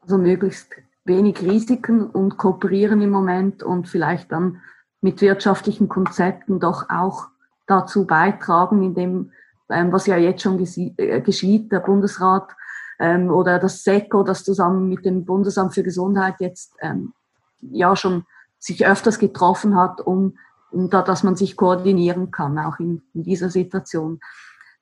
Also 0.02 0.18
möglichst 0.18 0.68
wenig 1.04 1.42
Risiken 1.42 2.06
und 2.06 2.36
kooperieren 2.36 3.00
im 3.00 3.10
Moment 3.10 3.62
und 3.62 3.88
vielleicht 3.88 4.32
dann 4.32 4.60
mit 5.00 5.20
wirtschaftlichen 5.20 5.88
Konzepten 5.88 6.60
doch 6.60 6.90
auch 6.90 7.28
dazu 7.66 8.06
beitragen, 8.06 8.82
indem, 8.82 9.32
ähm, 9.70 9.92
was 9.92 10.06
ja 10.06 10.16
jetzt 10.16 10.42
schon 10.42 10.58
äh, 10.96 11.20
geschieht, 11.20 11.70
der 11.70 11.80
Bundesrat 11.80 12.50
ähm, 12.98 13.30
oder 13.30 13.58
das 13.58 13.84
SECO, 13.84 14.22
das 14.22 14.44
zusammen 14.44 14.88
mit 14.88 15.04
dem 15.04 15.24
Bundesamt 15.24 15.74
für 15.74 15.82
Gesundheit 15.82 16.36
jetzt 16.40 16.74
ähm, 16.80 17.12
ja 17.60 17.94
schon 17.96 18.24
sich 18.58 18.86
öfters 18.86 19.18
getroffen 19.18 19.76
hat, 19.76 20.00
um, 20.00 20.36
um 20.70 20.90
da, 20.90 21.02
dass 21.02 21.22
man 21.22 21.36
sich 21.36 21.56
koordinieren 21.56 22.30
kann, 22.30 22.58
auch 22.58 22.78
in, 22.80 23.02
in 23.14 23.22
dieser 23.22 23.50
Situation. 23.50 24.20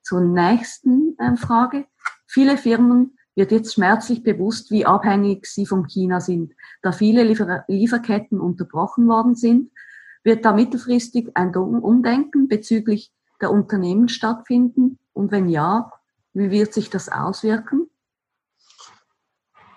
zur 0.02 0.20
nächsten 0.20 1.16
äh, 1.18 1.36
Frage. 1.36 1.86
Viele 2.26 2.56
Firmen 2.56 3.18
wird 3.36 3.52
jetzt 3.52 3.74
schmerzlich 3.74 4.22
bewusst, 4.22 4.70
wie 4.70 4.86
abhängig 4.86 5.46
sie 5.46 5.66
von 5.66 5.86
China 5.86 6.20
sind. 6.20 6.54
Da 6.82 6.90
viele 6.90 7.22
Liefer 7.22 7.64
Lieferketten 7.68 8.40
unterbrochen 8.40 9.06
worden 9.06 9.34
sind, 9.36 9.70
wird 10.24 10.44
da 10.44 10.52
mittelfristig 10.52 11.30
ein 11.34 11.54
Umdenken 11.54 12.48
bezüglich 12.48 13.12
der 13.40 13.52
Unternehmen 13.52 14.08
stattfinden? 14.08 14.98
Und 15.12 15.30
wenn 15.30 15.48
ja, 15.48 15.92
wie 16.32 16.50
wird 16.50 16.72
sich 16.72 16.90
das 16.90 17.08
auswirken? 17.08 17.88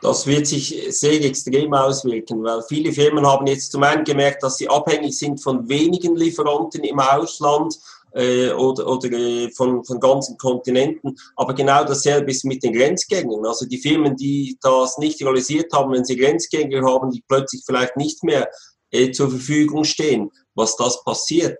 Das 0.01 0.25
wird 0.25 0.47
sich 0.47 0.87
sehr 0.97 1.21
extrem 1.25 1.73
auswirken, 1.73 2.41
weil 2.41 2.61
viele 2.63 2.93
Firmen 2.93 3.27
haben 3.27 3.47
jetzt 3.47 3.73
zum 3.73 3.83
einen 3.83 4.05
gemerkt, 4.05 4.41
dass 4.43 4.55
sie 4.57 4.69
abhängig 4.69 5.17
sind 5.17 5.43
von 5.43 5.67
wenigen 5.67 6.15
Lieferanten 6.15 6.85
im 6.85 6.99
Ausland 6.99 7.77
äh, 8.13 8.51
oder, 8.51 8.87
oder 8.87 9.11
äh, 9.11 9.49
von, 9.51 9.83
von 9.83 9.99
ganzen 9.99 10.37
Kontinenten. 10.37 11.15
Aber 11.35 11.53
genau 11.53 11.83
dasselbe 11.83 12.31
ist 12.31 12.45
mit 12.45 12.63
den 12.63 12.73
Grenzgängern. 12.73 13.45
Also 13.45 13.65
die 13.65 13.77
Firmen, 13.77 14.15
die 14.15 14.57
das 14.61 14.97
nicht 14.97 15.21
realisiert 15.21 15.71
haben, 15.73 15.93
wenn 15.93 16.05
sie 16.05 16.17
Grenzgänger 16.17 16.83
haben, 16.83 17.11
die 17.11 17.23
plötzlich 17.27 17.63
vielleicht 17.65 17.97
nicht 17.97 18.23
mehr 18.23 18.49
äh, 18.91 19.11
zur 19.11 19.29
Verfügung 19.29 19.83
stehen, 19.83 20.31
was 20.55 20.75
das 20.75 21.03
passiert. 21.03 21.57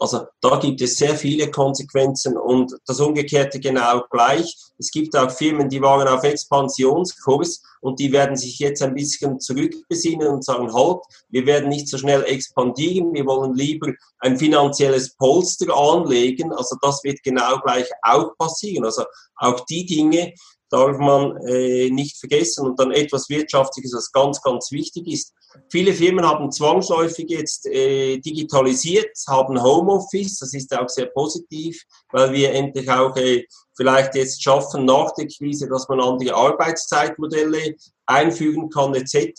Also 0.00 0.26
da 0.40 0.58
gibt 0.58 0.80
es 0.80 0.96
sehr 0.96 1.14
viele 1.14 1.50
Konsequenzen 1.50 2.38
und 2.38 2.74
das 2.86 3.00
Umgekehrte 3.00 3.60
genau 3.60 4.02
gleich. 4.10 4.56
Es 4.78 4.90
gibt 4.90 5.14
auch 5.14 5.30
Firmen, 5.30 5.68
die 5.68 5.82
waren 5.82 6.08
auf 6.08 6.24
Expansionskurs 6.24 7.62
und 7.82 8.00
die 8.00 8.10
werden 8.10 8.34
sich 8.34 8.58
jetzt 8.58 8.82
ein 8.82 8.94
bisschen 8.94 9.38
zurückbesinnen 9.38 10.26
und 10.26 10.42
sagen, 10.42 10.72
halt, 10.72 11.02
wir 11.28 11.44
werden 11.44 11.68
nicht 11.68 11.86
so 11.86 11.98
schnell 11.98 12.24
expandieren, 12.24 13.12
wir 13.12 13.26
wollen 13.26 13.54
lieber 13.54 13.92
ein 14.20 14.38
finanzielles 14.38 15.14
Polster 15.16 15.76
anlegen. 15.76 16.50
Also 16.50 16.76
das 16.80 17.04
wird 17.04 17.22
genau 17.22 17.58
gleich 17.60 17.88
auch 18.00 18.34
passieren. 18.38 18.86
Also 18.86 19.04
auch 19.36 19.60
die 19.66 19.84
Dinge, 19.84 20.32
darf 20.70 20.98
man 20.98 21.36
äh, 21.46 21.90
nicht 21.90 22.18
vergessen. 22.18 22.66
Und 22.66 22.78
dann 22.78 22.92
etwas 22.92 23.28
Wirtschaftliches, 23.28 23.92
was 23.94 24.12
ganz, 24.12 24.40
ganz 24.40 24.70
wichtig 24.70 25.06
ist. 25.08 25.34
Viele 25.68 25.92
Firmen 25.92 26.24
haben 26.24 26.52
zwangsläufig 26.52 27.28
jetzt 27.28 27.66
äh, 27.66 28.18
digitalisiert, 28.18 29.10
haben 29.28 29.60
Homeoffice, 29.60 30.38
das 30.38 30.54
ist 30.54 30.76
auch 30.76 30.88
sehr 30.88 31.06
positiv, 31.06 31.82
weil 32.12 32.32
wir 32.32 32.52
endlich 32.52 32.88
auch 32.88 33.16
äh, 33.16 33.44
vielleicht 33.76 34.14
jetzt 34.14 34.42
schaffen 34.42 34.84
nach 34.84 35.12
der 35.14 35.26
Krise, 35.26 35.68
dass 35.68 35.88
man 35.88 36.00
andere 36.00 36.34
Arbeitszeitmodelle 36.36 37.74
einfügen 38.06 38.70
kann 38.70 38.94
etc. 38.94 39.32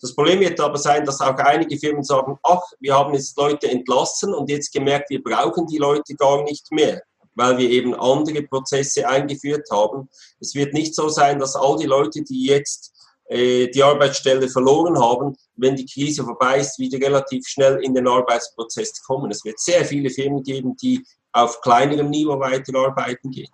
Das 0.00 0.14
Problem 0.14 0.40
wird 0.40 0.60
aber 0.60 0.76
sein, 0.76 1.06
dass 1.06 1.22
auch 1.22 1.36
einige 1.36 1.78
Firmen 1.78 2.02
sagen, 2.02 2.38
ach, 2.42 2.62
wir 2.80 2.94
haben 2.94 3.14
jetzt 3.14 3.38
Leute 3.38 3.70
entlassen 3.70 4.34
und 4.34 4.50
jetzt 4.50 4.70
gemerkt, 4.70 5.08
wir 5.08 5.22
brauchen 5.22 5.66
die 5.66 5.78
Leute 5.78 6.14
gar 6.14 6.42
nicht 6.44 6.70
mehr 6.70 7.02
weil 7.36 7.58
wir 7.58 7.70
eben 7.70 7.94
andere 7.94 8.42
Prozesse 8.42 9.08
eingeführt 9.08 9.68
haben. 9.70 10.08
Es 10.40 10.54
wird 10.54 10.72
nicht 10.74 10.94
so 10.94 11.08
sein, 11.08 11.38
dass 11.38 11.54
all 11.54 11.76
die 11.76 11.86
Leute, 11.86 12.22
die 12.22 12.46
jetzt 12.46 12.92
äh, 13.28 13.68
die 13.68 13.82
Arbeitsstelle 13.82 14.48
verloren 14.48 14.98
haben, 14.98 15.36
wenn 15.54 15.76
die 15.76 15.86
Krise 15.86 16.24
vorbei 16.24 16.58
ist, 16.58 16.78
wieder 16.78 16.98
relativ 16.98 17.46
schnell 17.46 17.82
in 17.84 17.94
den 17.94 18.08
Arbeitsprozess 18.08 19.02
kommen. 19.04 19.30
Es 19.30 19.44
wird 19.44 19.60
sehr 19.60 19.84
viele 19.84 20.10
Firmen 20.10 20.42
geben, 20.42 20.76
die 20.76 21.04
auf 21.32 21.60
kleinerem 21.60 22.10
Niveau 22.10 22.40
weiterarbeiten 22.40 23.30
gehen. 23.30 23.50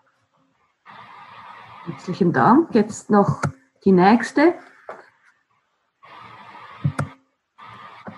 Herzlichen 1.85 2.33
Dank. 2.33 2.75
Jetzt 2.75 3.11
noch 3.11 3.43
die 3.85 3.93
nächste. 3.93 4.55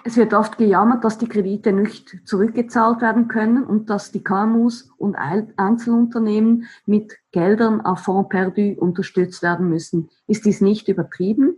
Es 0.06 0.18
wird 0.18 0.34
oft 0.34 0.58
gejammert, 0.58 1.02
dass 1.02 1.16
die 1.16 1.28
Kredite 1.28 1.72
nicht 1.72 2.18
zurückgezahlt 2.26 3.00
werden 3.00 3.26
können 3.26 3.64
und 3.64 3.88
dass 3.88 4.12
die 4.12 4.22
KMUs 4.22 4.90
und 4.98 5.16
Einzelunternehmen 5.16 6.66
mit 6.84 7.14
Geldern 7.32 7.80
auf 7.80 8.00
Fonds 8.00 8.28
perdu 8.28 8.74
unterstützt 8.78 9.42
werden 9.42 9.70
müssen. 9.70 10.10
Ist 10.26 10.44
dies 10.44 10.60
nicht 10.60 10.88
übertrieben? 10.88 11.56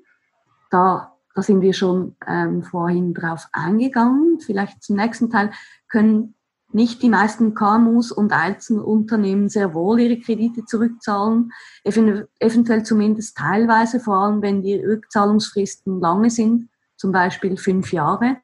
Da, 0.70 1.16
da 1.34 1.42
sind 1.42 1.60
wir 1.60 1.72
schon 1.72 2.14
ähm, 2.24 2.62
vorhin 2.62 3.14
drauf 3.14 3.48
eingegangen. 3.50 4.38
Vielleicht 4.38 4.80
zum 4.80 4.94
nächsten 4.94 5.28
Teil 5.28 5.50
können 5.88 6.36
nicht 6.70 7.02
die 7.02 7.08
meisten 7.08 7.52
KMUs 7.52 8.12
und 8.12 8.32
Einzelunternehmen 8.32 9.48
sehr 9.48 9.74
wohl 9.74 9.98
ihre 9.98 10.20
Kredite 10.20 10.64
zurückzahlen, 10.64 11.50
eventuell 11.82 12.84
zumindest 12.84 13.36
teilweise, 13.36 13.98
vor 13.98 14.18
allem 14.18 14.40
wenn 14.40 14.62
die 14.62 14.76
Rückzahlungsfristen 14.76 16.00
lange 16.00 16.30
sind 16.30 16.68
zum 16.96 17.12
Beispiel 17.12 17.56
fünf 17.56 17.92
Jahre? 17.92 18.36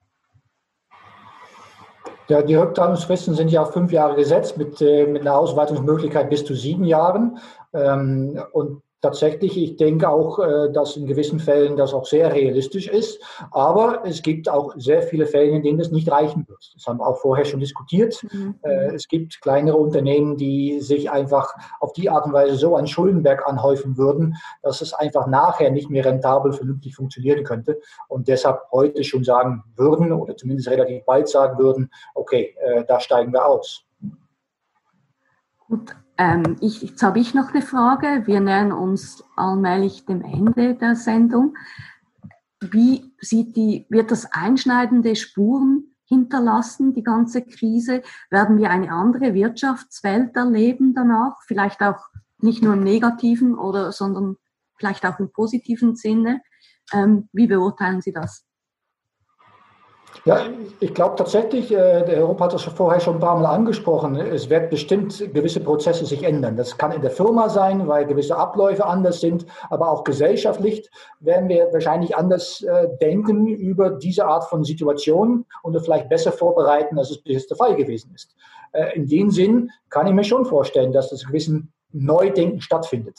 Ja, 2.29 2.41
die 2.41 2.55
Rückzahlungsfristen 2.55 3.35
sind 3.35 3.51
ja 3.51 3.63
auf 3.63 3.73
fünf 3.73 3.93
Jahre 3.93 4.15
gesetzt 4.15 4.57
mit, 4.57 4.81
äh, 4.81 5.07
mit 5.07 5.23
einer 5.23 5.37
Ausweitungsmöglichkeit 5.37 6.31
bis 6.31 6.45
zu 6.45 6.55
sieben 6.55 6.85
Jahren. 6.85 7.39
Ähm, 7.75 8.41
und 8.53 8.83
tatsächlich, 9.03 9.59
ich 9.59 9.77
denke 9.77 10.09
auch, 10.09 10.39
äh, 10.39 10.73
dass 10.73 10.97
in 10.97 11.07
gewissen 11.07 11.41
Fällen 11.41 11.77
das 11.77 11.93
auch 11.93 12.07
sehr 12.07 12.33
realistisch 12.33 12.89
ist. 12.89 13.21
Aber 13.51 14.03
es 14.07 14.23
gibt 14.23 14.49
auch 14.49 14.73
sehr 14.77 15.03
viele 15.03 15.27
Fälle, 15.27 15.51
in 15.51 15.63
denen 15.63 15.79
das 15.79 15.91
nicht 15.91 16.11
reichen 16.11 16.47
wird. 16.49 16.73
Das 16.75 16.87
haben 16.87 17.01
wir 17.01 17.07
auch 17.07 17.19
vorher 17.19 17.45
schon 17.45 17.61
diskutiert. 17.61 18.23
Mhm. 18.33 18.55
Äh, 18.63 18.95
es 18.95 19.09
gibt 19.09 19.41
kleinere 19.43 19.77
Unternehmen, 19.77 20.37
die 20.37 20.81
sich 20.81 21.11
einfach 21.11 21.53
auf 21.81 21.93
die 21.93 22.09
Art 22.09 22.27
und 22.27 22.33
Weise 22.33 22.57
so 22.57 22.77
ein 22.77 22.87
Schuldenberg 22.87 23.47
anhäufen 23.47 23.99
würden, 23.99 24.37
dass 24.63 24.81
es 24.81 24.95
einfach 24.95 25.27
nachher 25.27 25.71
nicht 25.71 25.91
mehr 25.91 26.05
rentabel 26.05 26.53
vernünftig 26.53 26.95
funktionieren 26.95 27.45
könnte. 27.45 27.81
Und 28.09 28.29
deshalb 28.29 28.61
heute 28.71 29.03
schon 29.03 29.25
sagen 29.25 29.65
würden 29.75 30.13
oder 30.13 30.37
zumindest 30.37 30.71
relativ 30.71 31.05
bald 31.05 31.29
sagen 31.29 31.59
würden, 31.59 31.91
okay, 32.15 32.55
äh, 32.61 32.85
da 32.87 33.01
steigen 33.01 33.33
wir 33.33 33.45
aus. 33.45 33.85
Gut, 35.67 35.97
ähm, 36.23 36.57
ich, 36.61 36.83
jetzt 36.83 37.03
habe 37.03 37.19
ich 37.19 37.35
noch 37.35 37.53
eine 37.53 37.63
Frage. 37.63 38.23
Wir 38.27 38.41
nähern 38.41 38.71
uns 38.71 39.25
allmählich 39.35 40.07
dem 40.07 40.23
Ende 40.23 40.75
der 40.77 40.95
Sendung. 40.95 41.57
Wie 42.61 43.13
sieht 43.19 43.57
die, 43.57 43.87
wird 43.89 44.13
das 44.13 44.31
einschneidende 44.31 45.17
Spuren 45.17 45.97
hinterlassen, 46.05 46.95
die 46.95 47.03
ganze 47.03 47.43
Krise? 47.43 48.03
Werden 48.31 48.59
wir 48.59 48.71
eine 48.71 48.93
andere 48.93 49.35
Wirtschaftswelt 49.35 50.37
erleben 50.37 50.95
danach? 50.95 51.43
Vielleicht 51.47 51.83
auch 51.83 51.99
nicht 52.39 52.63
nur 52.63 52.75
im 52.75 52.85
negativen 52.85 53.59
oder, 53.59 53.91
sondern 53.91 54.37
vielleicht 54.77 55.05
auch 55.05 55.19
im 55.19 55.33
positiven 55.33 55.97
Sinne. 55.97 56.41
Ähm, 56.93 57.29
wie 57.33 57.49
beurteilen 57.49 58.01
Sie 58.01 58.13
das? 58.13 58.45
Ja, 60.25 60.47
ich 60.79 60.95
glaube 60.95 61.17
tatsächlich, 61.17 61.73
äh, 61.73 62.05
der 62.05 62.19
Europa 62.19 62.45
hat 62.45 62.55
das 62.55 62.63
vorher 62.63 63.01
schon 63.01 63.17
ein 63.17 63.21
paar 63.21 63.39
Mal 63.39 63.47
angesprochen, 63.47 64.17
es 64.17 64.49
wird 64.49 64.71
bestimmt 64.71 65.19
gewisse 65.35 65.61
Prozesse 65.61 66.07
sich 66.07 66.23
ändern. 66.23 66.57
Das 66.57 66.79
kann 66.79 66.93
in 66.93 67.03
der 67.03 67.11
Firma 67.11 67.49
sein, 67.49 67.89
weil 67.89 68.07
gewisse 68.07 68.37
Abläufe 68.37 68.85
anders 68.85 69.21
sind, 69.21 69.47
aber 69.71 69.91
auch 69.91 70.05
gesellschaftlich 70.05 70.89
werden 71.21 71.49
wir 71.49 71.73
wahrscheinlich 71.73 72.17
anders 72.17 72.63
äh, 72.63 72.89
denken 73.01 73.47
über 73.47 73.91
diese 73.91 74.27
Art 74.27 74.45
von 74.45 74.65
Situation 74.65 75.45
und 75.63 75.81
vielleicht 75.81 76.09
besser 76.09 76.31
vorbereiten, 76.31 76.99
als 76.99 77.11
es 77.11 77.23
bis 77.23 77.49
der 77.49 77.57
Fall 77.57 77.75
gewesen 77.75 78.13
ist. 78.15 78.37
Äh, 78.73 78.95
in 78.95 79.09
dem 79.09 79.31
Sinn 79.31 79.71
kann 79.91 80.07
ich 80.07 80.15
mir 80.15 80.25
schon 80.25 80.45
vorstellen, 80.45 80.93
dass 80.93 81.11
das 81.11 81.27
gewissen 81.27 81.73
Neudenken 81.93 82.61
stattfindet. 82.61 83.19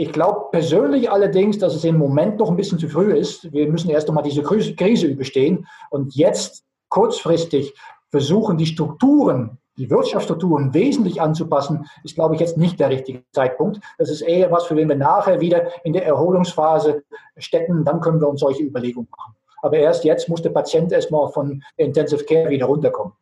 Ich 0.00 0.12
glaube 0.12 0.46
persönlich 0.52 1.10
allerdings, 1.10 1.58
dass 1.58 1.74
es 1.74 1.82
im 1.82 1.98
Moment 1.98 2.38
noch 2.38 2.50
ein 2.50 2.56
bisschen 2.56 2.78
zu 2.78 2.88
früh 2.88 3.12
ist. 3.12 3.52
Wir 3.52 3.68
müssen 3.68 3.90
erst 3.90 4.08
einmal 4.08 4.22
diese 4.22 4.44
Krise 4.44 5.08
überstehen 5.08 5.66
und 5.90 6.14
jetzt 6.14 6.64
kurzfristig 6.88 7.74
versuchen, 8.08 8.56
die 8.58 8.66
Strukturen, 8.66 9.58
die 9.76 9.90
Wirtschaftsstrukturen 9.90 10.72
wesentlich 10.72 11.20
anzupassen, 11.20 11.84
ist, 12.04 12.14
glaube 12.14 12.36
ich, 12.36 12.40
jetzt 12.40 12.56
nicht 12.56 12.78
der 12.78 12.90
richtige 12.90 13.24
Zeitpunkt. 13.32 13.80
Das 13.98 14.08
ist 14.08 14.20
eher 14.20 14.52
was, 14.52 14.66
für 14.66 14.76
den 14.76 14.88
wir 14.88 14.94
nachher 14.94 15.40
wieder 15.40 15.68
in 15.84 15.94
der 15.94 16.06
Erholungsphase 16.06 17.02
stecken. 17.36 17.84
Dann 17.84 18.00
können 18.00 18.20
wir 18.20 18.28
uns 18.28 18.38
solche 18.38 18.62
Überlegungen 18.62 19.08
machen. 19.10 19.34
Aber 19.62 19.78
erst 19.78 20.04
jetzt 20.04 20.28
muss 20.28 20.42
der 20.42 20.50
Patient 20.50 20.92
erstmal 20.92 21.28
von 21.32 21.60
der 21.76 21.86
Intensive 21.86 22.22
Care 22.22 22.48
wieder 22.50 22.66
runterkommen. 22.66 23.14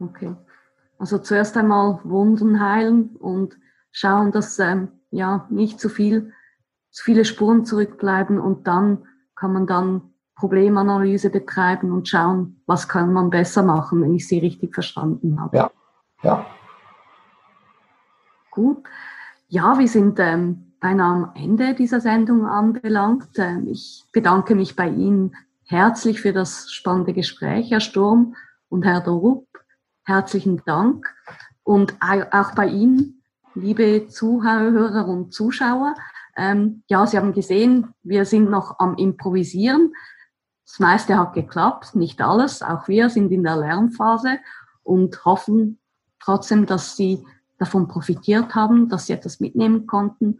Okay. 0.00 0.34
Also 0.98 1.18
zuerst 1.18 1.56
einmal 1.56 2.00
Wunden 2.02 2.60
heilen 2.60 3.14
und 3.20 3.56
schauen, 3.92 4.32
dass 4.32 4.58
ähm, 4.58 4.99
ja, 5.10 5.46
nicht 5.50 5.80
zu 5.80 5.88
viel, 5.88 6.32
zu 6.90 7.04
viele 7.04 7.24
Spuren 7.24 7.64
zurückbleiben 7.64 8.38
und 8.38 8.66
dann 8.66 9.06
kann 9.34 9.52
man 9.52 9.66
dann 9.66 10.02
Problemanalyse 10.34 11.30
betreiben 11.30 11.92
und 11.92 12.08
schauen, 12.08 12.62
was 12.66 12.88
kann 12.88 13.12
man 13.12 13.30
besser 13.30 13.62
machen, 13.62 14.02
wenn 14.02 14.14
ich 14.14 14.26
Sie 14.26 14.38
richtig 14.38 14.74
verstanden 14.74 15.40
habe. 15.40 15.56
Ja, 15.56 15.70
ja. 16.22 16.46
Gut. 18.50 18.82
Ja, 19.48 19.78
wir 19.78 19.88
sind 19.88 20.18
ähm, 20.18 20.74
beinahe 20.80 21.12
am 21.12 21.32
Ende 21.34 21.74
dieser 21.74 22.00
Sendung 22.00 22.46
anbelangt. 22.46 23.28
Ähm, 23.36 23.68
ich 23.68 24.04
bedanke 24.12 24.54
mich 24.54 24.76
bei 24.76 24.88
Ihnen 24.88 25.36
herzlich 25.64 26.20
für 26.20 26.32
das 26.32 26.72
spannende 26.72 27.12
Gespräch, 27.12 27.70
Herr 27.70 27.80
Sturm 27.80 28.34
und 28.68 28.84
Herr 28.84 29.00
Dorup. 29.00 29.46
Herzlichen 30.04 30.62
Dank. 30.64 31.14
Und 31.62 31.94
auch 32.00 32.54
bei 32.54 32.66
Ihnen 32.66 33.19
liebe 33.60 34.08
Zuhörer 34.08 35.06
und 35.06 35.32
Zuschauer. 35.32 35.94
Ähm, 36.36 36.82
ja, 36.88 37.06
Sie 37.06 37.16
haben 37.16 37.32
gesehen, 37.32 37.94
wir 38.02 38.24
sind 38.24 38.50
noch 38.50 38.78
am 38.78 38.96
Improvisieren. 38.96 39.92
Das 40.66 40.78
meiste 40.78 41.18
hat 41.18 41.34
geklappt, 41.34 41.94
nicht 41.94 42.20
alles. 42.22 42.62
Auch 42.62 42.88
wir 42.88 43.10
sind 43.10 43.32
in 43.32 43.42
der 43.42 43.56
Lernphase 43.56 44.38
und 44.82 45.24
hoffen 45.24 45.78
trotzdem, 46.20 46.66
dass 46.66 46.96
Sie 46.96 47.24
davon 47.60 47.88
profitiert 47.88 48.54
haben, 48.54 48.88
dass 48.88 49.06
sie 49.06 49.12
etwas 49.12 49.38
mitnehmen 49.38 49.86
konnten. 49.86 50.38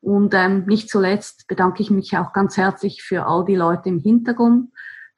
Und 0.00 0.34
ähm, 0.34 0.64
nicht 0.66 0.88
zuletzt 0.88 1.48
bedanke 1.48 1.82
ich 1.82 1.90
mich 1.90 2.16
auch 2.16 2.32
ganz 2.32 2.56
herzlich 2.56 3.02
für 3.02 3.26
all 3.26 3.44
die 3.44 3.56
Leute 3.56 3.88
im 3.88 3.98
Hintergrund 3.98 4.70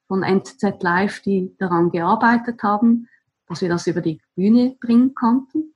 von 0.09 0.23
NZZ 0.23 0.83
Live, 0.83 1.21
die 1.21 1.55
daran 1.59 1.91
gearbeitet 1.91 2.63
haben, 2.63 3.09
dass 3.49 3.61
wir 3.61 3.69
das 3.69 3.87
über 3.87 4.01
die 4.01 4.21
Bühne 4.35 4.77
bringen 4.81 5.15
konnten. 5.15 5.75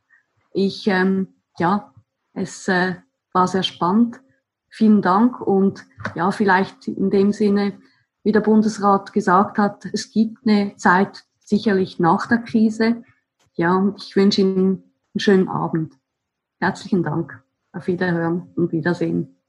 Ich, 0.53 0.87
ähm, 0.87 1.29
ja, 1.61 1.95
es 2.33 2.67
äh, 2.69 2.97
war 3.33 3.47
sehr 3.47 3.63
spannend. 3.63 4.21
Vielen 4.69 5.03
Dank 5.03 5.41
und 5.41 5.85
ja, 6.15 6.31
vielleicht 6.31 6.89
in 6.89 7.11
dem 7.11 7.33
Sinne, 7.33 7.79
wie 8.23 8.33
der 8.33 8.41
Bundesrat 8.41 9.13
gesagt 9.13 9.59
hat, 9.59 9.85
es 9.93 10.11
gibt 10.11 10.47
eine 10.47 10.77
Zeit 10.77 11.25
sicherlich 11.39 11.99
nach 11.99 12.27
der 12.27 12.39
Krise. 12.39 13.03
Ja, 13.55 13.77
und 13.77 14.03
ich 14.03 14.15
wünsche 14.17 14.43
Ihnen 14.43 14.95
einen 15.15 15.21
schönen 15.21 15.49
Abend. 15.49 15.95
Herzlichen 16.61 17.03
Dank. 17.03 17.43
Auf 17.73 17.87
Wiederhören 17.87 18.53
und 18.57 18.73
Wiedersehen. 18.73 19.40